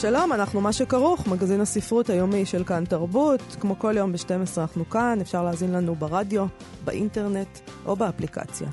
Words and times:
שלום, 0.00 0.32
אנחנו 0.32 0.60
מה 0.60 0.72
שכרוך, 0.72 1.26
מגזין 1.26 1.60
הספרות 1.60 2.10
היומי 2.10 2.46
של 2.46 2.64
כאן 2.64 2.84
תרבות. 2.84 3.56
כמו 3.60 3.78
כל 3.78 3.94
יום 3.96 4.12
ב-12 4.12 4.60
אנחנו 4.60 4.90
כאן, 4.90 5.18
אפשר 5.20 5.44
להאזין 5.44 5.72
לנו 5.72 5.94
ברדיו, 5.94 6.46
באינטרנט 6.84 7.58
או 7.86 7.96
באפליקציה. 7.96 8.68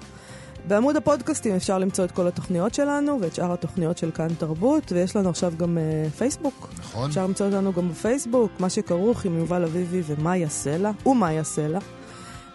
בעמוד 0.67 0.95
הפודקאסטים 0.95 1.55
אפשר 1.55 1.77
למצוא 1.77 2.05
את 2.05 2.11
כל 2.11 2.27
התוכניות 2.27 2.73
שלנו 2.73 3.17
ואת 3.21 3.35
שאר 3.35 3.53
התוכניות 3.53 3.97
של 3.97 4.11
כאן 4.11 4.27
תרבות, 4.37 4.91
ויש 4.91 5.15
לנו 5.15 5.29
עכשיו 5.29 5.53
גם 5.57 5.77
uh, 5.77 6.11
פייסבוק. 6.11 6.69
נכון. 6.79 7.09
אפשר 7.09 7.23
למצוא 7.23 7.45
אותנו 7.45 7.73
גם 7.73 7.89
בפייסבוק, 7.89 8.51
מה 8.59 8.69
שכרוך 8.69 9.25
עם 9.25 9.37
יובל 9.37 9.63
אביבי 9.63 10.01
ומאיה 10.05 10.49
סלע, 10.49 10.91
ומאיה 11.05 11.43
סלע. 11.43 11.79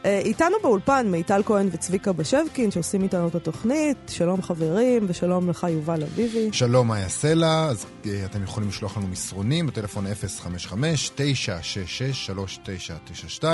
Uh, 0.03 0.07
איתנו 0.07 0.57
באולפן 0.63 1.07
מיטל 1.11 1.43
כהן 1.47 1.69
וצביקה 1.73 2.13
בשבקין, 2.13 2.71
שעושים 2.71 3.03
איתנו 3.03 3.29
את 3.29 3.35
התוכנית. 3.35 3.97
שלום 4.09 4.43
חברים, 4.43 5.05
ושלום 5.09 5.51
לך 5.51 5.67
יובל 5.71 6.03
אביבי. 6.03 6.49
שלום, 6.53 6.89
מאיה 6.89 7.09
סלע, 7.09 7.67
אז 7.71 7.85
uh, 7.85 7.87
אתם 8.25 8.43
יכולים 8.43 8.69
לשלוח 8.69 8.97
לנו 8.97 9.09
מסרונים 9.09 9.67
בטלפון 9.67 10.07
055-966-3992, 13.41 13.45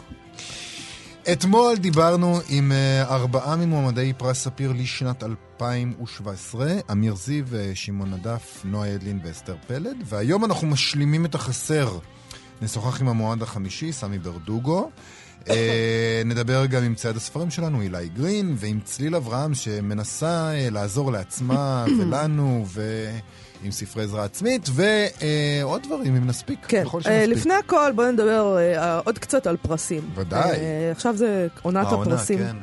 אתמול 1.31 1.75
דיברנו 1.75 2.39
עם 2.49 2.71
אה, 2.71 3.03
ארבעה 3.15 3.55
ממועמדי 3.55 4.13
פרס 4.17 4.43
ספיר 4.43 4.73
לשנת 4.77 5.23
2017, 5.23 6.67
אמיר 6.91 7.15
זיו, 7.15 7.45
אה, 7.55 7.71
שמעון 7.73 8.13
נדף, 8.13 8.61
נועה 8.65 8.95
אדלין 8.95 9.19
ואסתר 9.23 9.55
פלד, 9.67 9.97
והיום 10.05 10.45
אנחנו 10.45 10.67
משלימים 10.67 11.25
את 11.25 11.35
החסר. 11.35 11.99
נשוחח 12.61 13.01
עם 13.01 13.07
המועמד 13.07 13.43
החמישי, 13.43 13.91
סמי 13.91 14.19
ברדוגו. 14.19 14.89
אה, 15.49 16.21
נדבר 16.25 16.65
גם 16.65 16.83
עם 16.83 16.95
צייד 16.95 17.15
הספרים 17.15 17.49
שלנו, 17.49 17.81
אילי 17.81 18.09
גרין, 18.09 18.55
ועם 18.57 18.79
צליל 18.83 19.15
אברהם, 19.15 19.53
שמנסה 19.53 20.51
אה, 20.53 20.69
לעזור 20.69 21.11
לעצמה 21.11 21.85
ולנו, 21.99 22.65
ועם 22.67 23.71
ספרי 23.71 24.03
עזרה 24.03 24.23
עצמית, 24.23 24.69
ועוד 24.73 25.83
דברים, 25.83 26.15
אם 26.15 26.27
נספיק. 26.27 26.65
כן. 26.67 26.83
אה. 27.05 27.25
לפני 27.25 27.53
הכל, 27.53 27.91
בואו 27.95 28.11
נדבר 28.11 28.57
אה, 28.57 28.99
עוד 28.99 29.19
קצת 29.19 29.47
על 29.47 29.57
פרסים. 29.57 30.09
ודאי. 30.15 30.51
אה, 30.51 30.91
עכשיו 30.91 31.17
זה 31.17 31.47
עונת 31.61 31.87
העונה, 31.87 32.15
הפרסים. 32.15 32.37
כן. 32.37 32.55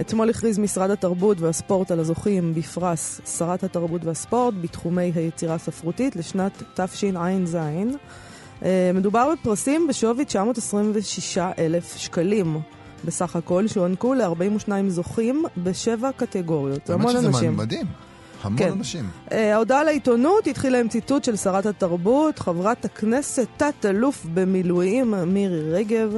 אתמול 0.00 0.30
הכריז 0.30 0.58
משרד 0.58 0.90
התרבות 0.90 1.40
והספורט 1.40 1.90
על 1.90 2.00
הזוכים 2.00 2.54
בפרס 2.54 3.20
שרת 3.38 3.64
התרבות 3.64 4.04
והספורט 4.04 4.54
בתחומי 4.60 5.12
היצירה 5.14 5.54
הספרותית 5.54 6.16
לשנת 6.16 6.62
תשע"ז. 6.74 7.56
אה, 8.64 8.90
מדובר 8.94 9.32
בפרסים 9.32 9.86
בשווי 9.86 10.24
926 10.24 11.38
אלף 11.38 11.96
שקלים 11.96 12.60
בסך 13.04 13.36
הכל, 13.36 13.68
שהוענקו 13.68 14.14
ל-42 14.14 14.70
זוכים 14.88 15.44
בשבע 15.56 16.10
קטגוריות. 16.16 16.86
זה 16.86 16.92
האמת 16.92 17.04
המון 17.04 17.16
שזה 17.16 17.28
אנשים. 17.28 17.56
מדהים. 17.56 17.86
המון 18.42 18.58
כן. 18.58 18.72
אנשים. 18.72 19.10
אה, 19.32 19.54
ההודעה 19.54 19.84
לעיתונות 19.84 20.46
התחילה 20.46 20.80
עם 20.80 20.88
ציטוט 20.88 21.24
של 21.24 21.36
שרת 21.36 21.66
התרבות, 21.66 22.38
חברת 22.38 22.84
הכנסת 22.84 23.46
תת-אלוף 23.56 24.26
במילואים 24.34 25.14
מירי 25.26 25.72
רגב, 25.72 26.14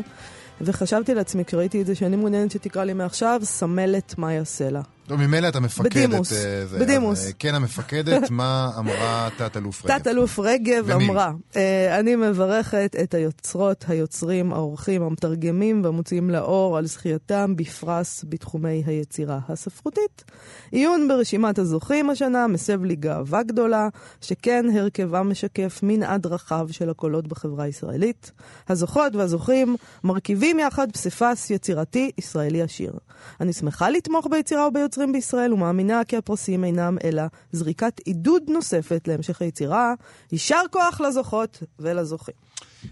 וחשבתי 0.61 1.15
לעצמי, 1.15 1.45
כשראיתי 1.45 1.81
את 1.81 1.87
זה, 1.87 1.95
שאני 1.95 2.17
מעוניינת 2.17 2.51
שתקרא 2.51 2.85
לי 2.85 2.93
מעכשיו, 2.93 3.41
סמלת 3.45 4.19
מאיה 4.19 4.45
סלע. 4.45 4.81
טוב, 5.07 5.21
ממילא 5.21 5.49
אתה 5.49 5.61
מפקדת. 5.61 5.93
בדימוס. 5.93 6.33
אה, 6.33 6.67
זה, 6.67 6.79
בדימוס. 6.79 7.19
אז, 7.19 7.27
אה, 7.27 7.33
כן, 7.39 7.55
המפקדת, 7.55 8.31
מה 8.31 8.71
אמרה 8.79 9.29
תת-אלוף 9.37 9.85
רגב? 9.85 9.99
תת-אלוף 9.99 10.39
רגב? 10.39 10.91
אמרה, 10.91 11.33
אה, 11.57 11.99
אני 11.99 12.17
מברכת 12.17 12.97
את 13.03 13.15
היוצרות, 13.15 13.85
היוצרים, 13.89 14.53
האורחים, 14.53 15.03
המתרגמים 15.03 15.85
והמוציאים 15.85 16.31
לאור 16.31 16.79
על 16.79 16.87
זכייתם 16.87 17.57
בפרס 17.57 18.25
בתחומי 18.29 18.83
היצירה 18.87 19.39
הספרותית. 19.49 20.25
עיון 20.71 21.09
ברשימת 21.09 21.59
הזוכים 21.59 22.11
השנה 22.11 22.47
מסב 22.47 22.85
לי 22.85 22.97
גאווה 22.97 23.43
גדולה, 23.43 23.89
שכן 24.21 24.67
הרכבה 24.75 25.23
משקף 25.23 25.81
מנעד 25.83 26.27
רחב 26.27 26.67
של 26.71 26.91
הקולות 26.91 27.29
בחברה 27.29 27.65
הישראלית. 27.65 28.33
הזוכות 28.69 29.17
והזוכים 29.17 29.77
מרכיבים 30.05 30.59
יחד 30.59 30.93
פסיפס 30.93 31.51
יצירתי 31.51 32.11
ישראלי 32.19 32.63
עשיר. 32.63 32.93
אני 33.41 33.53
שמחה 33.53 33.91
לתמוך 33.91 34.27
ביצירה 34.31 34.69
וביוצרים 34.69 34.94
בישראל 35.13 35.53
ומאמינה 35.53 36.05
כי 36.05 36.17
הפרסים 36.17 36.65
אינם 36.65 36.97
אלא 37.05 37.23
זריקת 37.53 38.01
עידוד 38.05 38.43
נוספת 38.49 39.09
להמשך 39.09 39.43
היצירה. 39.43 39.95
יישר 40.33 40.61
כוח 40.71 41.01
לזוכות 41.01 41.63
ולזוכים. 41.79 42.35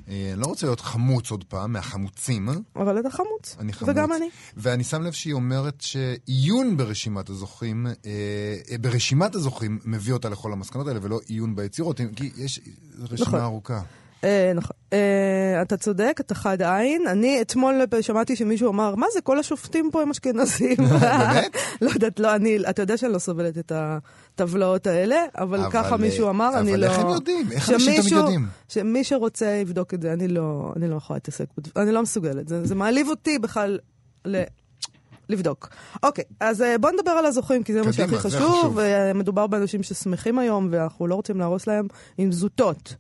אה, 0.09 0.31
אני 0.33 0.41
לא 0.41 0.47
רוצה 0.47 0.67
להיות 0.67 0.81
חמוץ 0.81 1.31
עוד 1.31 1.45
פעם, 1.45 1.73
מהחמוצים. 1.73 2.49
אה? 2.49 2.55
אבל 2.77 3.01
אתה 3.01 3.11
חמוץ. 3.11 3.57
אני 3.59 3.73
חמוץ. 3.73 3.91
וגם 3.91 4.13
אני. 4.13 4.29
ואני 4.57 4.85
שם 4.85 5.03
לב 5.03 5.13
שהיא 5.13 5.35
אומרת 5.35 5.81
שעיון 5.81 6.77
ברשימת 6.77 7.29
הזוכים, 7.29 7.87
אה, 7.87 7.93
אה, 8.71 8.79
ברשימת 8.79 9.35
הזוכים 9.35 9.79
מביא 9.85 10.13
אותה 10.13 10.29
לכל 10.29 10.53
המסקנות 10.53 10.87
האלה, 10.87 11.01
ולא 11.03 11.21
עיון 11.27 11.57
ביצירות, 11.57 12.01
כי 12.17 12.31
יש 12.37 12.61
רשימה 12.99 13.29
נכון. 13.29 13.41
ארוכה. 13.41 13.83
אה, 14.25 14.53
נכון. 14.55 14.77
אה, 14.93 15.63
אתה 15.63 15.77
צודק, 15.77 16.17
אתה 16.21 16.35
חד 16.35 16.63
עין. 16.63 17.07
אני 17.07 17.43
אתמול 17.43 17.81
שמעתי 18.01 18.37
שמישהו 18.37 18.71
אמר, 18.71 18.95
מה 18.95 19.07
זה, 19.13 19.21
כל 19.21 19.39
השופטים 19.39 19.91
פה 19.93 20.03
הם 20.03 20.11
אשכנזים. 20.11 20.77
באמת? 21.01 21.57
לא 21.81 21.91
יודעת, 21.91 22.21
לא, 22.21 22.35
אני, 22.35 22.59
אתה 22.71 22.83
יודע 22.83 22.97
שאני 22.97 23.13
לא 23.13 23.19
סובלת 23.19 23.59
את 23.59 23.73
הטבלאות 23.75 24.87
האלה, 24.87 25.25
אבל, 25.39 25.61
אבל, 25.61 25.71
ככה 25.71 25.93
אה, 25.93 25.97
מישהו 25.97 26.29
אמר, 26.29 26.49
אבל 26.49 26.59
אני 26.59 26.77
לא... 26.77 26.87
איך 26.87 26.99
הם 26.99 27.09
יודעים? 27.09 27.53
איך 27.53 27.71
אנשים 27.71 28.01
תמיד 28.01 28.13
יודעים? 28.13 28.47
שמי 28.69 29.05
שרוצה 29.05 29.47
יבדוק 29.47 29.95
את 29.95 30.03
זה, 30.03 30.13
אני 30.13 30.29
לא, 30.29 30.73
לא 30.77 30.97
יכולה 30.97 31.17
להתעסק, 31.17 31.45
בד- 31.59 31.79
אני 31.79 31.93
לא 31.93 32.03
מסוגלת. 32.03 32.49
זה, 32.49 32.75
מעליב 32.75 33.09
אותי 33.09 33.39
בכלל. 33.39 33.79
לבדוק. 35.29 35.69
אוקיי, 36.03 36.25
אז 36.41 36.65
בואו 36.81 36.93
נדבר 36.93 37.11
על 37.11 37.27
הזוכים, 37.27 37.63
כי 37.63 37.73
זה 37.73 37.83
מה 37.83 37.93
שהכי 37.93 38.19
חשוב. 38.19 38.79
ומדובר 38.83 39.47
באנשים 39.47 39.83
ששמחים 39.83 40.39
היום, 40.39 40.69
ואנחנו 40.71 41.07
לא 41.07 41.15
רוצים 41.15 41.39
להרוס 41.39 41.67
להם 41.67 41.87
עם 42.19 42.33
זוטות. 42.33 42.95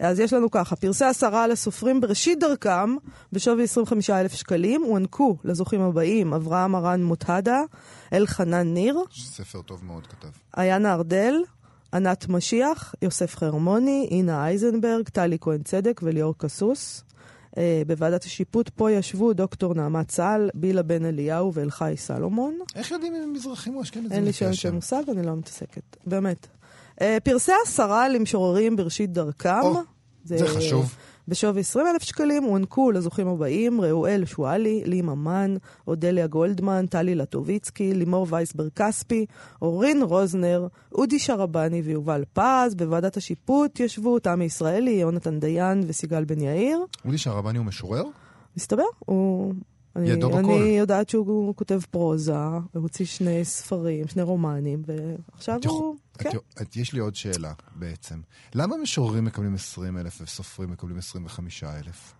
אז 0.00 0.20
יש 0.20 0.32
לנו 0.32 0.50
ככה, 0.50 0.76
פרסי 0.76 1.04
עשרה 1.04 1.46
לסופרים 1.46 2.00
בראשית 2.00 2.40
דרכם, 2.40 2.96
בשווי 3.32 3.64
25,000 3.64 4.32
שקלים, 4.32 4.82
הוענקו 4.82 5.36
לזוכים 5.44 5.80
הבאים, 5.80 6.32
אברהם 6.32 6.76
ארן 6.76 7.02
מוטהדה, 7.02 7.60
אלחנן 8.12 8.74
ניר, 8.74 8.98
ספר 9.14 9.62
טוב 9.62 9.84
מאוד 9.84 10.06
כתב. 10.06 10.28
איינה 10.56 10.92
ארדל, 10.94 11.34
ענת 11.94 12.28
משיח, 12.28 12.94
יוסף 13.02 13.36
חרמוני, 13.36 14.08
אינה 14.10 14.46
אייזנברג, 14.46 15.08
טלי 15.08 15.38
כהן 15.40 15.62
צדק 15.62 16.00
וליאור 16.04 16.34
קסוס. 16.38 17.04
אה, 17.58 17.82
בוועדת 17.86 18.24
השיפוט 18.24 18.68
פה 18.68 18.90
ישבו 18.90 19.32
דוקטור 19.32 19.74
נעמת 19.74 20.08
צה"ל, 20.08 20.50
בילה 20.54 20.82
בן 20.82 21.04
אליהו 21.04 21.54
ואלחי 21.54 21.94
סלומון. 21.96 22.58
איך 22.74 22.90
יודעים 22.90 23.14
אם 23.14 23.22
הם 23.22 23.32
מזרחים 23.32 23.76
או 23.76 23.82
אשכנזים? 23.82 24.12
אין 24.12 24.24
לי 24.24 24.32
שם? 24.32 24.52
של 24.52 24.70
מושג, 24.70 25.02
אני 25.08 25.26
לא 25.26 25.36
מתעסקת. 25.36 25.96
באמת. 26.06 26.46
אה, 27.00 27.18
פרסי 27.24 27.52
עשרה 27.66 28.08
למשוררים 28.08 28.76
בראשית 28.76 29.12
דרכם. 29.12 29.60
או, 29.62 29.80
זה 30.24 30.48
חשוב. 30.48 30.94
בשווי 31.30 31.60
20 31.60 31.86
אלף 31.86 32.02
שקלים 32.02 32.42
הוענקו 32.42 32.90
לזוכים 32.90 33.28
הבאים 33.28 33.80
ראואל 33.80 34.24
שואלי, 34.24 34.82
לי 34.86 35.02
ממן, 35.02 35.56
אודליה 35.86 36.26
גולדמן, 36.26 36.86
טלי 36.86 37.14
לטוביצקי, 37.14 37.94
לימור 37.94 38.26
וייסברג 38.30 38.68
כספי, 38.76 39.26
אורין 39.62 40.02
רוזנר, 40.02 40.66
אודי 40.92 41.18
שרבני 41.18 41.82
ויובל 41.82 42.24
פז. 42.32 42.74
בוועדת 42.76 43.16
השיפוט 43.16 43.80
ישבו 43.80 44.18
תמי 44.18 44.44
ישראלי, 44.44 44.90
יונתן 44.90 45.40
דיין 45.40 45.82
וסיגל 45.86 46.24
בן 46.24 46.40
יאיר. 46.40 46.78
אודי 47.04 47.18
שהרבני 47.18 47.58
הוא 47.58 47.66
משורר? 47.66 48.04
מסתבר, 48.56 48.82
הוא... 48.98 49.54
אני, 49.96 50.10
ידו 50.10 50.28
בכל. 50.30 50.38
אני 50.38 50.78
יודעת 50.78 51.08
שהוא 51.08 51.54
כותב 51.54 51.80
פרוזה, 51.90 52.36
הוא 52.46 52.58
הוציא 52.72 53.06
שני 53.06 53.44
ספרים, 53.44 54.08
שני 54.08 54.22
רומנים, 54.22 54.82
ועכשיו 54.86 55.56
את 55.60 55.64
הוא... 55.64 55.96
את 56.12 56.22
כן. 56.22 56.28
את- 56.62 56.76
יש 56.76 56.92
לי 56.92 57.00
עוד 57.00 57.14
שאלה 57.14 57.52
בעצם. 57.74 58.20
למה 58.54 58.76
משוררים 58.76 59.24
מקבלים 59.24 59.54
20 59.54 59.98
אלף 59.98 60.20
וסופרים 60.22 60.70
מקבלים 60.70 60.98
25 60.98 61.64
אלף? 61.64 62.14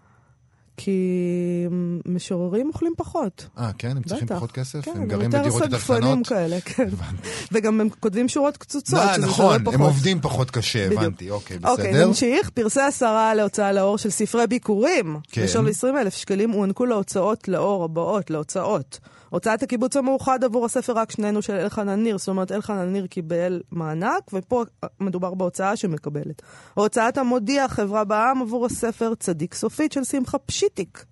כי 0.83 1.67
משוררים 2.07 2.69
אוכלים 2.69 2.93
פחות. 2.97 3.47
אה, 3.59 3.71
כן? 3.79 3.97
הם 3.97 4.03
צריכים 4.03 4.27
בטח. 4.27 4.37
פחות 4.37 4.53
כסף? 4.53 4.85
כן, 4.85 4.91
הם 4.95 5.07
גרים 5.07 5.25
יותר 5.25 5.39
בדירות 5.39 5.63
יותר 5.63 5.79
סגפנים 5.79 6.01
קטנות? 6.03 6.27
כאלה, 6.27 6.61
כן. 6.61 6.89
הבנתי. 6.93 7.29
וגם 7.53 7.81
הם 7.81 7.89
כותבים 8.01 8.29
שורות 8.29 8.57
קצוצות, 8.57 9.01
שזה 9.15 9.27
נכון, 9.27 9.37
שווה 9.37 9.55
הם 9.55 9.65
פחות. 9.65 9.81
עובדים 9.81 10.21
פחות 10.21 10.51
קשה, 10.51 10.87
בדיוק. 10.87 11.03
הבנתי. 11.03 11.31
אוקיי, 11.31 11.59
אוקיי, 11.65 11.93
בסדר. 11.93 12.07
נמשיך. 12.07 12.51
פרסי 12.51 12.81
השרה 12.81 13.35
להוצאה 13.35 13.73
לאור 13.73 13.99
של 13.99 14.11
ספרי 14.11 14.47
ביקורים. 14.47 15.17
כן. 15.31 15.45
בשווי 15.45 15.71
20 15.71 15.97
אלף 15.97 16.15
שקלים 16.17 16.51
הוענקו 16.51 16.87
להוצאות 16.87 17.49
לאור 17.49 17.85
הבאות, 17.85 18.31
להוצאות. 18.31 18.99
הוצאת 19.31 19.63
הקיבוץ 19.63 19.97
המאוחד 19.97 20.45
עבור 20.45 20.65
הספר 20.65 20.93
רק 20.93 21.11
שנינו 21.11 21.43
של 21.43 21.53
אלחנן 21.53 22.03
ניר, 22.03 22.19
זאת 22.19 22.29
אומרת 22.29 22.53
אלחנן 22.53 22.93
ניר 22.93 23.07
קיבל 23.07 23.63
מענק, 23.73 24.23
ופה 24.33 24.65
מדובר 25.01 25.35
בהוצאה 25.35 25.77
שמקבלת. 25.77 26.43
הוצאת 26.75 27.19
המודיע, 27.19 27.69
חברה 27.69 28.05
בעם, 28.05 28.43
עבור 28.43 28.67
הספר 28.67 29.15
צדיק 29.15 29.55
סופית 29.55 29.93
של 29.93 30.05
שמחה 30.05 30.39
פשיטיק. 30.39 31.05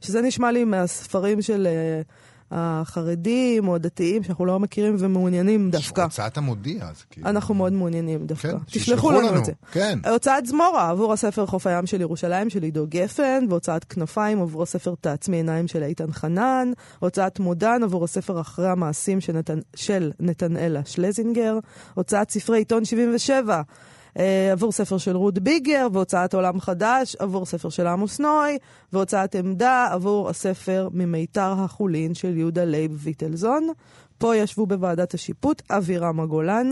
שזה 0.00 0.22
נשמע 0.22 0.52
לי 0.52 0.64
מהספרים 0.64 1.42
של 1.42 1.66
אה, 1.66 2.02
החרדים 2.50 3.68
או 3.68 3.74
הדתיים, 3.74 4.22
שאנחנו 4.22 4.46
לא 4.46 4.60
מכירים 4.60 4.96
ומעוניינים 4.98 5.70
דווקא. 5.70 6.00
הוצאת 6.00 6.36
המודיע, 6.36 6.84
אז 6.84 7.04
כאילו... 7.10 7.28
אנחנו 7.28 7.54
מאוד 7.54 7.72
מעוניינים 7.72 8.26
דווקא. 8.26 8.48
כן, 8.48 8.58
תשלחו 8.66 9.10
לנו 9.10 9.28
לנו, 9.28 9.38
את 9.38 9.44
זה. 9.44 9.52
כן. 9.72 9.98
הוצאת 10.10 10.46
זמורה 10.46 10.90
עבור 10.90 11.12
הספר 11.12 11.46
חוף 11.46 11.66
הים 11.66 11.86
של 11.86 12.00
ירושלים 12.00 12.50
של 12.50 12.62
עידו 12.62 12.86
גפן, 12.88 13.44
והוצאת 13.48 13.84
כנפיים 13.84 14.42
עבור 14.42 14.62
הספר 14.62 14.94
תעצמי 15.00 15.36
עיניים 15.36 15.68
של 15.68 15.82
איתן 15.82 16.12
חנן, 16.12 16.72
הוצאת 16.98 17.40
מודן 17.40 17.82
עבור 17.82 18.04
הספר 18.04 18.40
אחרי 18.40 18.68
המעשים 18.68 19.20
של, 19.20 19.32
נתנ... 19.32 19.58
של 19.74 20.12
נתנאלה 20.20 20.80
שלזינגר, 20.84 21.58
הוצאת 21.94 22.30
ספרי 22.30 22.58
עיתון 22.58 22.84
77 22.84 23.54
אה, 23.54 23.62
עבור 24.52 24.72
ספר 24.72 24.98
של 24.98 25.16
רות 25.16 25.38
ביגר, 25.38 25.86
והוצאת 25.92 26.34
עולם 26.34 26.60
חדש 26.60 27.16
עבור 27.18 27.46
ספר 27.46 27.68
של 27.68 27.86
עמוס 27.86 28.20
נוי, 28.20 28.58
והוצאת 28.92 29.34
עמדה 29.34 29.88
עבור 29.92 30.28
הספר 30.28 30.88
ממיתר 30.92 31.54
החולין 31.58 32.14
של 32.14 32.36
יהודה 32.36 32.64
לייב 32.64 32.90
ויטלזון. 32.94 33.68
פה 34.18 34.36
ישבו 34.36 34.66
בוועדת 34.66 35.14
השיפוט 35.14 35.62
אבירמה 35.70 36.20
גולן, 36.20 36.66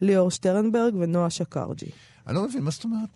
ליאור 0.00 0.30
שטרנברג 0.30 0.94
ונועה 0.98 1.30
שקרג'י. 1.30 1.86
אני 2.26 2.34
לא 2.36 2.42
מבין, 2.44 2.62
מה 2.62 2.70
זאת 2.70 2.84
אומרת? 2.84 3.08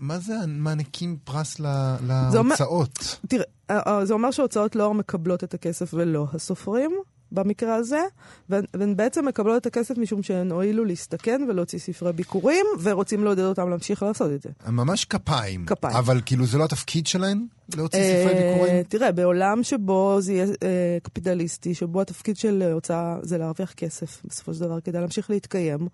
מה 0.00 0.18
זה 0.18 0.34
מעניקים 0.46 1.16
פרס 1.24 1.60
ל- 1.60 1.94
זה 2.30 2.38
אומר- 2.38 2.48
להוצאות? 2.60 3.18
תראה, 3.28 3.44
אה, 3.70 3.80
אה, 3.86 4.04
זה 4.04 4.14
אומר 4.14 4.30
שהוצאות 4.30 4.76
לאור 4.76 4.94
מקבלות 4.94 5.44
את 5.44 5.54
הכסף 5.54 5.90
ולא 5.94 6.26
הסופרים, 6.32 6.90
במקרה 7.32 7.74
הזה, 7.74 8.00
והן 8.48 8.96
בעצם 8.96 9.26
מקבלות 9.26 9.60
את 9.60 9.66
הכסף 9.66 9.98
משום 9.98 10.22
שהן 10.22 10.52
הואילו 10.52 10.84
להסתכן 10.84 11.40
ולהוציא 11.48 11.78
ספרי 11.78 12.12
ביקורים, 12.12 12.66
ורוצים 12.82 13.24
לעודד 13.24 13.42
אותם 13.42 13.70
להמשיך 13.70 14.02
לעשות 14.02 14.30
את 14.32 14.42
זה. 14.42 14.50
ממש 14.68 15.04
כפיים. 15.04 15.66
כפיים. 15.66 15.96
אבל 15.96 16.20
כאילו 16.26 16.46
זה 16.46 16.58
לא 16.58 16.64
התפקיד 16.64 17.06
שלהם? 17.06 17.46
להוציא 17.76 17.98
אה, 17.98 18.24
ספרי 18.24 18.52
ביקורים? 18.52 18.82
תראה, 18.82 19.12
בעולם 19.12 19.62
שבו 19.62 20.16
זה 20.20 20.32
יהיה 20.32 20.44
אה, 20.44 20.98
קפיטליסטי, 21.02 21.74
שבו 21.74 22.00
התפקיד 22.00 22.36
של 22.36 22.62
אה, 22.66 22.72
הוצאה 22.72 23.16
זה 23.22 23.38
להרוויח 23.38 23.72
כסף, 23.72 24.22
בסופו 24.24 24.54
של 24.54 24.60
דבר, 24.60 24.80
כדי 24.80 25.00
להמשיך 25.00 25.30
להתקיים, 25.30 25.88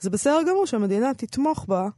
זה 0.00 0.10
בסדר 0.10 0.38
גמור 0.48 0.66
שהמדינה 0.66 1.14
תתמוך 1.14 1.64
בה. 1.68 1.88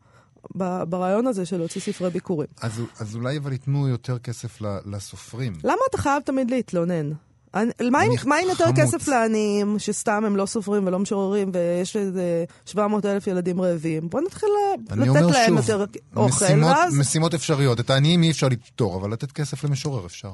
ברעיון 0.88 1.26
הזה 1.26 1.46
של 1.46 1.56
להוציא 1.56 1.81
ספרי 1.81 2.11
ביקורים. 2.11 2.49
אז, 2.61 2.82
אז 3.00 3.17
אולי 3.17 3.38
אבל 3.38 3.52
ייתנו 3.52 3.88
יותר 3.88 4.19
כסף 4.19 4.61
ל- 4.61 4.79
לסופרים. 4.87 5.52
למה 5.64 5.76
אתה 5.90 5.99
חייב 5.99 6.23
תמיד 6.23 6.50
להתלונן? 6.50 7.11
מה 7.54 8.04
אם- 8.04 8.48
יותר. 8.48 8.64
כסף 8.76 9.08
לעניים, 9.08 9.78
שסתם 9.78 10.24
הם 10.26 10.36
לא 10.36 10.46
סופרים 10.46 10.86
ולא 10.86 10.98
משוררים, 10.98 11.50
ויש 11.54 11.96
איזה 11.96 12.44
700 12.64 13.06
אלף 13.06 13.26
ילדים 13.26 13.60
רעבים? 13.60 14.08
בוא 14.08 14.20
נתחיל 14.20 14.48
לתת 14.90 15.20
להם 15.20 15.56
יותר 15.56 15.84
אוכל, 16.16 16.44
ואז... 16.64 16.98
משימות 16.98 17.34
אפשריות. 17.34 17.80
את 17.80 17.90
העניים 17.90 18.22
אי 18.22 18.30
אפשר 18.30 18.48
לפתור, 18.48 18.96
אבל 18.96 19.12
לתת 19.12 19.32
כסף 19.32 19.64
למשורר 19.64 20.06
אפשר. 20.06 20.30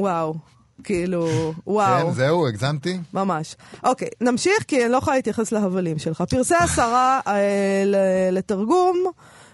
וואו, 0.00 0.34
כאילו, 0.84 1.28
וואו. 1.66 2.06
כן, 2.06 2.12
זהו, 2.12 2.46
הגזמתי? 2.46 2.98
ממש. 3.14 3.56
אוקיי, 3.84 4.08
נמשיך, 4.20 4.64
כי 4.68 4.84
אני 4.84 4.92
לא 4.92 4.96
יכולה 4.96 5.16
להתייחס 5.16 5.52
להבלים 5.52 5.98
שלך. 5.98 6.22
פרסי 6.30 6.54
השרה 6.64 7.20
אה, 7.26 7.82
לתרגום 8.32 9.04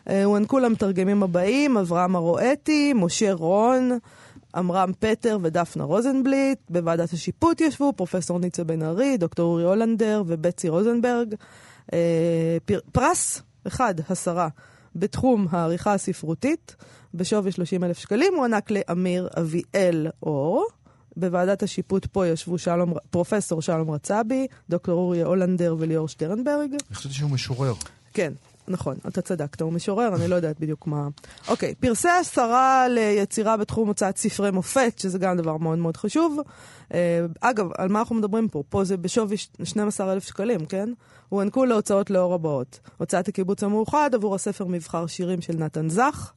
אה, 0.09 0.25
הוענקו 0.25 0.59
למתרגמים 0.59 1.23
הבאים, 1.23 1.77
אברהם 1.77 2.17
הרואטי, 2.17 2.93
משה 2.97 3.33
רון, 3.33 3.99
עמרם 4.55 4.93
פטר 4.99 5.39
ודפנה 5.43 5.85
רוזנבליט. 5.85 6.59
בוועדת 6.71 7.13
השיפוט 7.13 7.61
ישבו 7.61 7.93
פרופסור 7.97 8.39
ניצה 8.39 8.65
בן 8.65 8.83
ארי, 8.83 9.17
דוקטור 9.17 9.51
אורי 9.53 9.65
הולנדר 9.65 10.23
ובצי 10.27 10.69
רוזנברג. 10.69 11.35
אה, 11.93 12.57
פר, 12.65 12.79
פרס 12.93 13.43
אחד, 13.67 13.95
השרה, 14.09 14.49
בתחום 14.97 15.47
העריכה 15.51 15.95
הספרותית, 15.95 16.77
בשווי 17.15 17.53
30 17.53 17.85
אלף 17.85 17.99
שקלים, 17.99 18.35
הוענק 18.37 18.71
לאמיר 18.71 19.29
אביאל 19.39 20.07
אור. 20.23 20.67
בוועדת 21.17 21.63
השיפוט 21.63 22.07
פה 22.07 22.27
ישבו 22.27 22.59
שלום, 22.59 22.95
פרופסור 23.11 23.63
שלום 23.63 23.91
רצבי, 23.91 24.47
דוקטור 24.71 24.99
אורי 24.99 25.23
הולנדר 25.23 25.77
וליאור 25.79 26.09
שטרנברג. 26.09 26.71
אני 26.71 26.97
חשבתי 26.97 27.15
שהוא 27.15 27.31
משורר. 27.31 27.75
כן, 28.13 28.33
נכון, 28.69 28.97
אתה 29.09 29.21
צדקת, 29.21 29.61
הוא 29.61 29.73
משורר, 29.73 30.15
אני 30.17 30.29
לא 30.29 30.35
יודעת 30.35 30.61
בדיוק 30.61 30.87
מה... 30.87 31.09
אוקיי, 31.49 31.75
פרסי 31.75 32.09
השרה 32.09 32.89
ליצירה 32.89 33.57
בתחום 33.57 33.89
הוצאת 33.89 34.17
ספרי 34.17 34.51
מופת, 34.51 34.99
שזה 34.99 35.19
גם 35.19 35.37
דבר 35.37 35.57
מאוד 35.57 35.79
מאוד 35.79 35.97
חשוב. 35.97 36.39
אה, 36.95 37.27
אגב, 37.41 37.67
על 37.79 37.89
מה 37.89 37.99
אנחנו 37.99 38.15
מדברים 38.15 38.49
פה? 38.49 38.63
פה 38.69 38.85
זה 38.85 38.97
בשווי 38.97 39.37
12,000 39.65 40.23
שקלים, 40.25 40.67
כן? 40.67 40.89
הוענקו 41.29 41.65
להוצאות 41.65 42.11
לאור 42.11 42.35
הבאות. 42.35 42.81
הוצאת 42.97 43.29
הקיבוץ 43.29 43.63
המאוחד 43.63 44.11
עבור 44.15 44.35
הספר 44.35 44.65
מבחר 44.65 45.07
שירים 45.07 45.41
של 45.41 45.57
נתן 45.57 45.89
זך. 45.89 46.33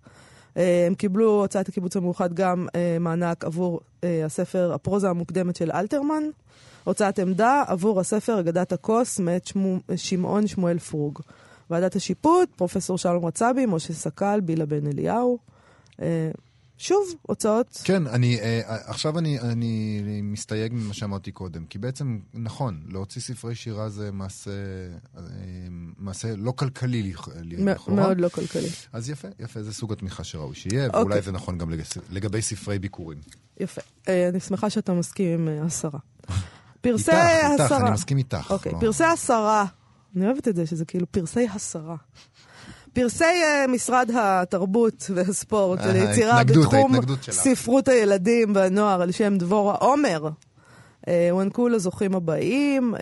אה, 0.58 0.84
הם 0.88 0.96
קיבלו, 0.96 1.42
הוצאת 1.42 1.70
הקיבוץ 1.70 1.98
המאוחד, 1.98 2.34
גם 2.34 2.68
אה, 2.76 2.98
מענק 3.00 3.46
עבור 3.46 3.80
הספר 4.26 4.74
הפרוזה 4.74 5.10
המוקדמת 5.10 5.56
של 5.56 5.72
אלתרמן. 5.72 6.24
הוצאת 6.84 7.20
עמדה 7.20 7.64
עבור 7.68 8.00
הספר 8.00 8.40
אגדת 8.40 8.72
הכוס 8.72 9.20
מאת 9.20 9.52
שמעון 9.96 10.48
שמואל 10.48 10.80
פרוג. 10.80 11.22
ועדת 11.70 11.96
השיפוט, 11.96 12.50
פרופסור 12.56 12.98
שלום 12.98 13.26
רצבי, 13.26 13.66
משה 13.66 13.94
סקל, 13.94 14.40
בילה 14.40 14.66
בן 14.66 14.88
אליהו. 14.88 15.38
אה, 16.02 16.32
שוב, 16.78 17.14
הוצאות. 17.22 17.82
כן, 17.84 18.08
אני, 18.08 18.40
אה, 18.40 18.62
עכשיו 18.66 19.20
אני, 19.20 19.40
אני 19.40 20.02
מסתייג 20.24 20.74
ממה 20.74 20.94
שאמרתי 20.94 21.32
קודם, 21.32 21.66
כי 21.66 21.78
בעצם, 21.78 22.20
נכון, 22.34 22.82
להוציא 22.88 23.22
ספרי 23.22 23.56
שירה 23.56 23.90
זה 23.90 24.12
מעשה, 24.12 24.52
אה, 25.18 25.22
מעשה 25.98 26.36
לא 26.36 26.52
כלכלי 26.52 27.14
לכאורה. 27.44 28.02
מאוד 28.02 28.22
לא 28.22 28.30
כלכלי. 28.30 28.70
אז 28.94 29.10
יפה, 29.10 29.28
יפה, 29.40 29.64
זה 29.64 29.74
סוג 29.74 29.92
התמיכה 29.92 30.24
שראוי 30.24 30.56
שיהיה, 30.56 30.88
אוקיי. 30.88 31.02
ואולי 31.02 31.22
זה 31.22 31.32
נכון 31.32 31.58
גם 31.58 31.72
לגבי, 32.12 32.42
ספרי 32.42 32.80
ביקורים. 32.80 33.18
יפה. 33.60 33.82
אה, 34.08 34.30
אני 34.30 34.40
שמחה 34.40 34.70
שאתה 34.70 34.94
מסכים 34.94 35.40
עם 35.40 35.48
אה, 35.48 35.66
השרה. 35.66 36.00
פרסי 36.82 37.12
איתך, 37.12 37.52
איתך, 37.52 37.62
השרה. 37.62 37.88
אני 37.88 37.92
מסכים 37.92 38.18
איתך. 38.18 38.48
אוקיי, 38.52 38.72
לא. 38.72 38.80
פרסי 38.80 39.04
השרה. 39.04 39.66
אני 40.18 40.26
אוהבת 40.26 40.48
את 40.48 40.56
זה, 40.56 40.66
שזה 40.66 40.86
כאילו 40.86 41.06
פרסי 41.12 41.48
השרה. 41.56 41.96
פרסי 42.94 43.24
uh, 43.24 43.68
משרד 43.68 44.12
התרבות 44.16 45.12
והספורט 45.14 45.80
אה, 45.80 45.90
וליצירה 45.90 46.34
ההתנגדות, 46.34 46.66
בתחום. 46.66 46.96
ספרות 47.32 47.88
הילדים 47.88 48.56
והנוער 48.56 49.02
על 49.02 49.12
שם 49.12 49.38
דבורה 49.38 49.76
עומר. 49.76 50.30
Uh, 51.06 51.10
הוענקו 51.32 51.70
לזוכים 51.70 52.16
הבאים, 52.16 52.94
uh, 52.96 53.00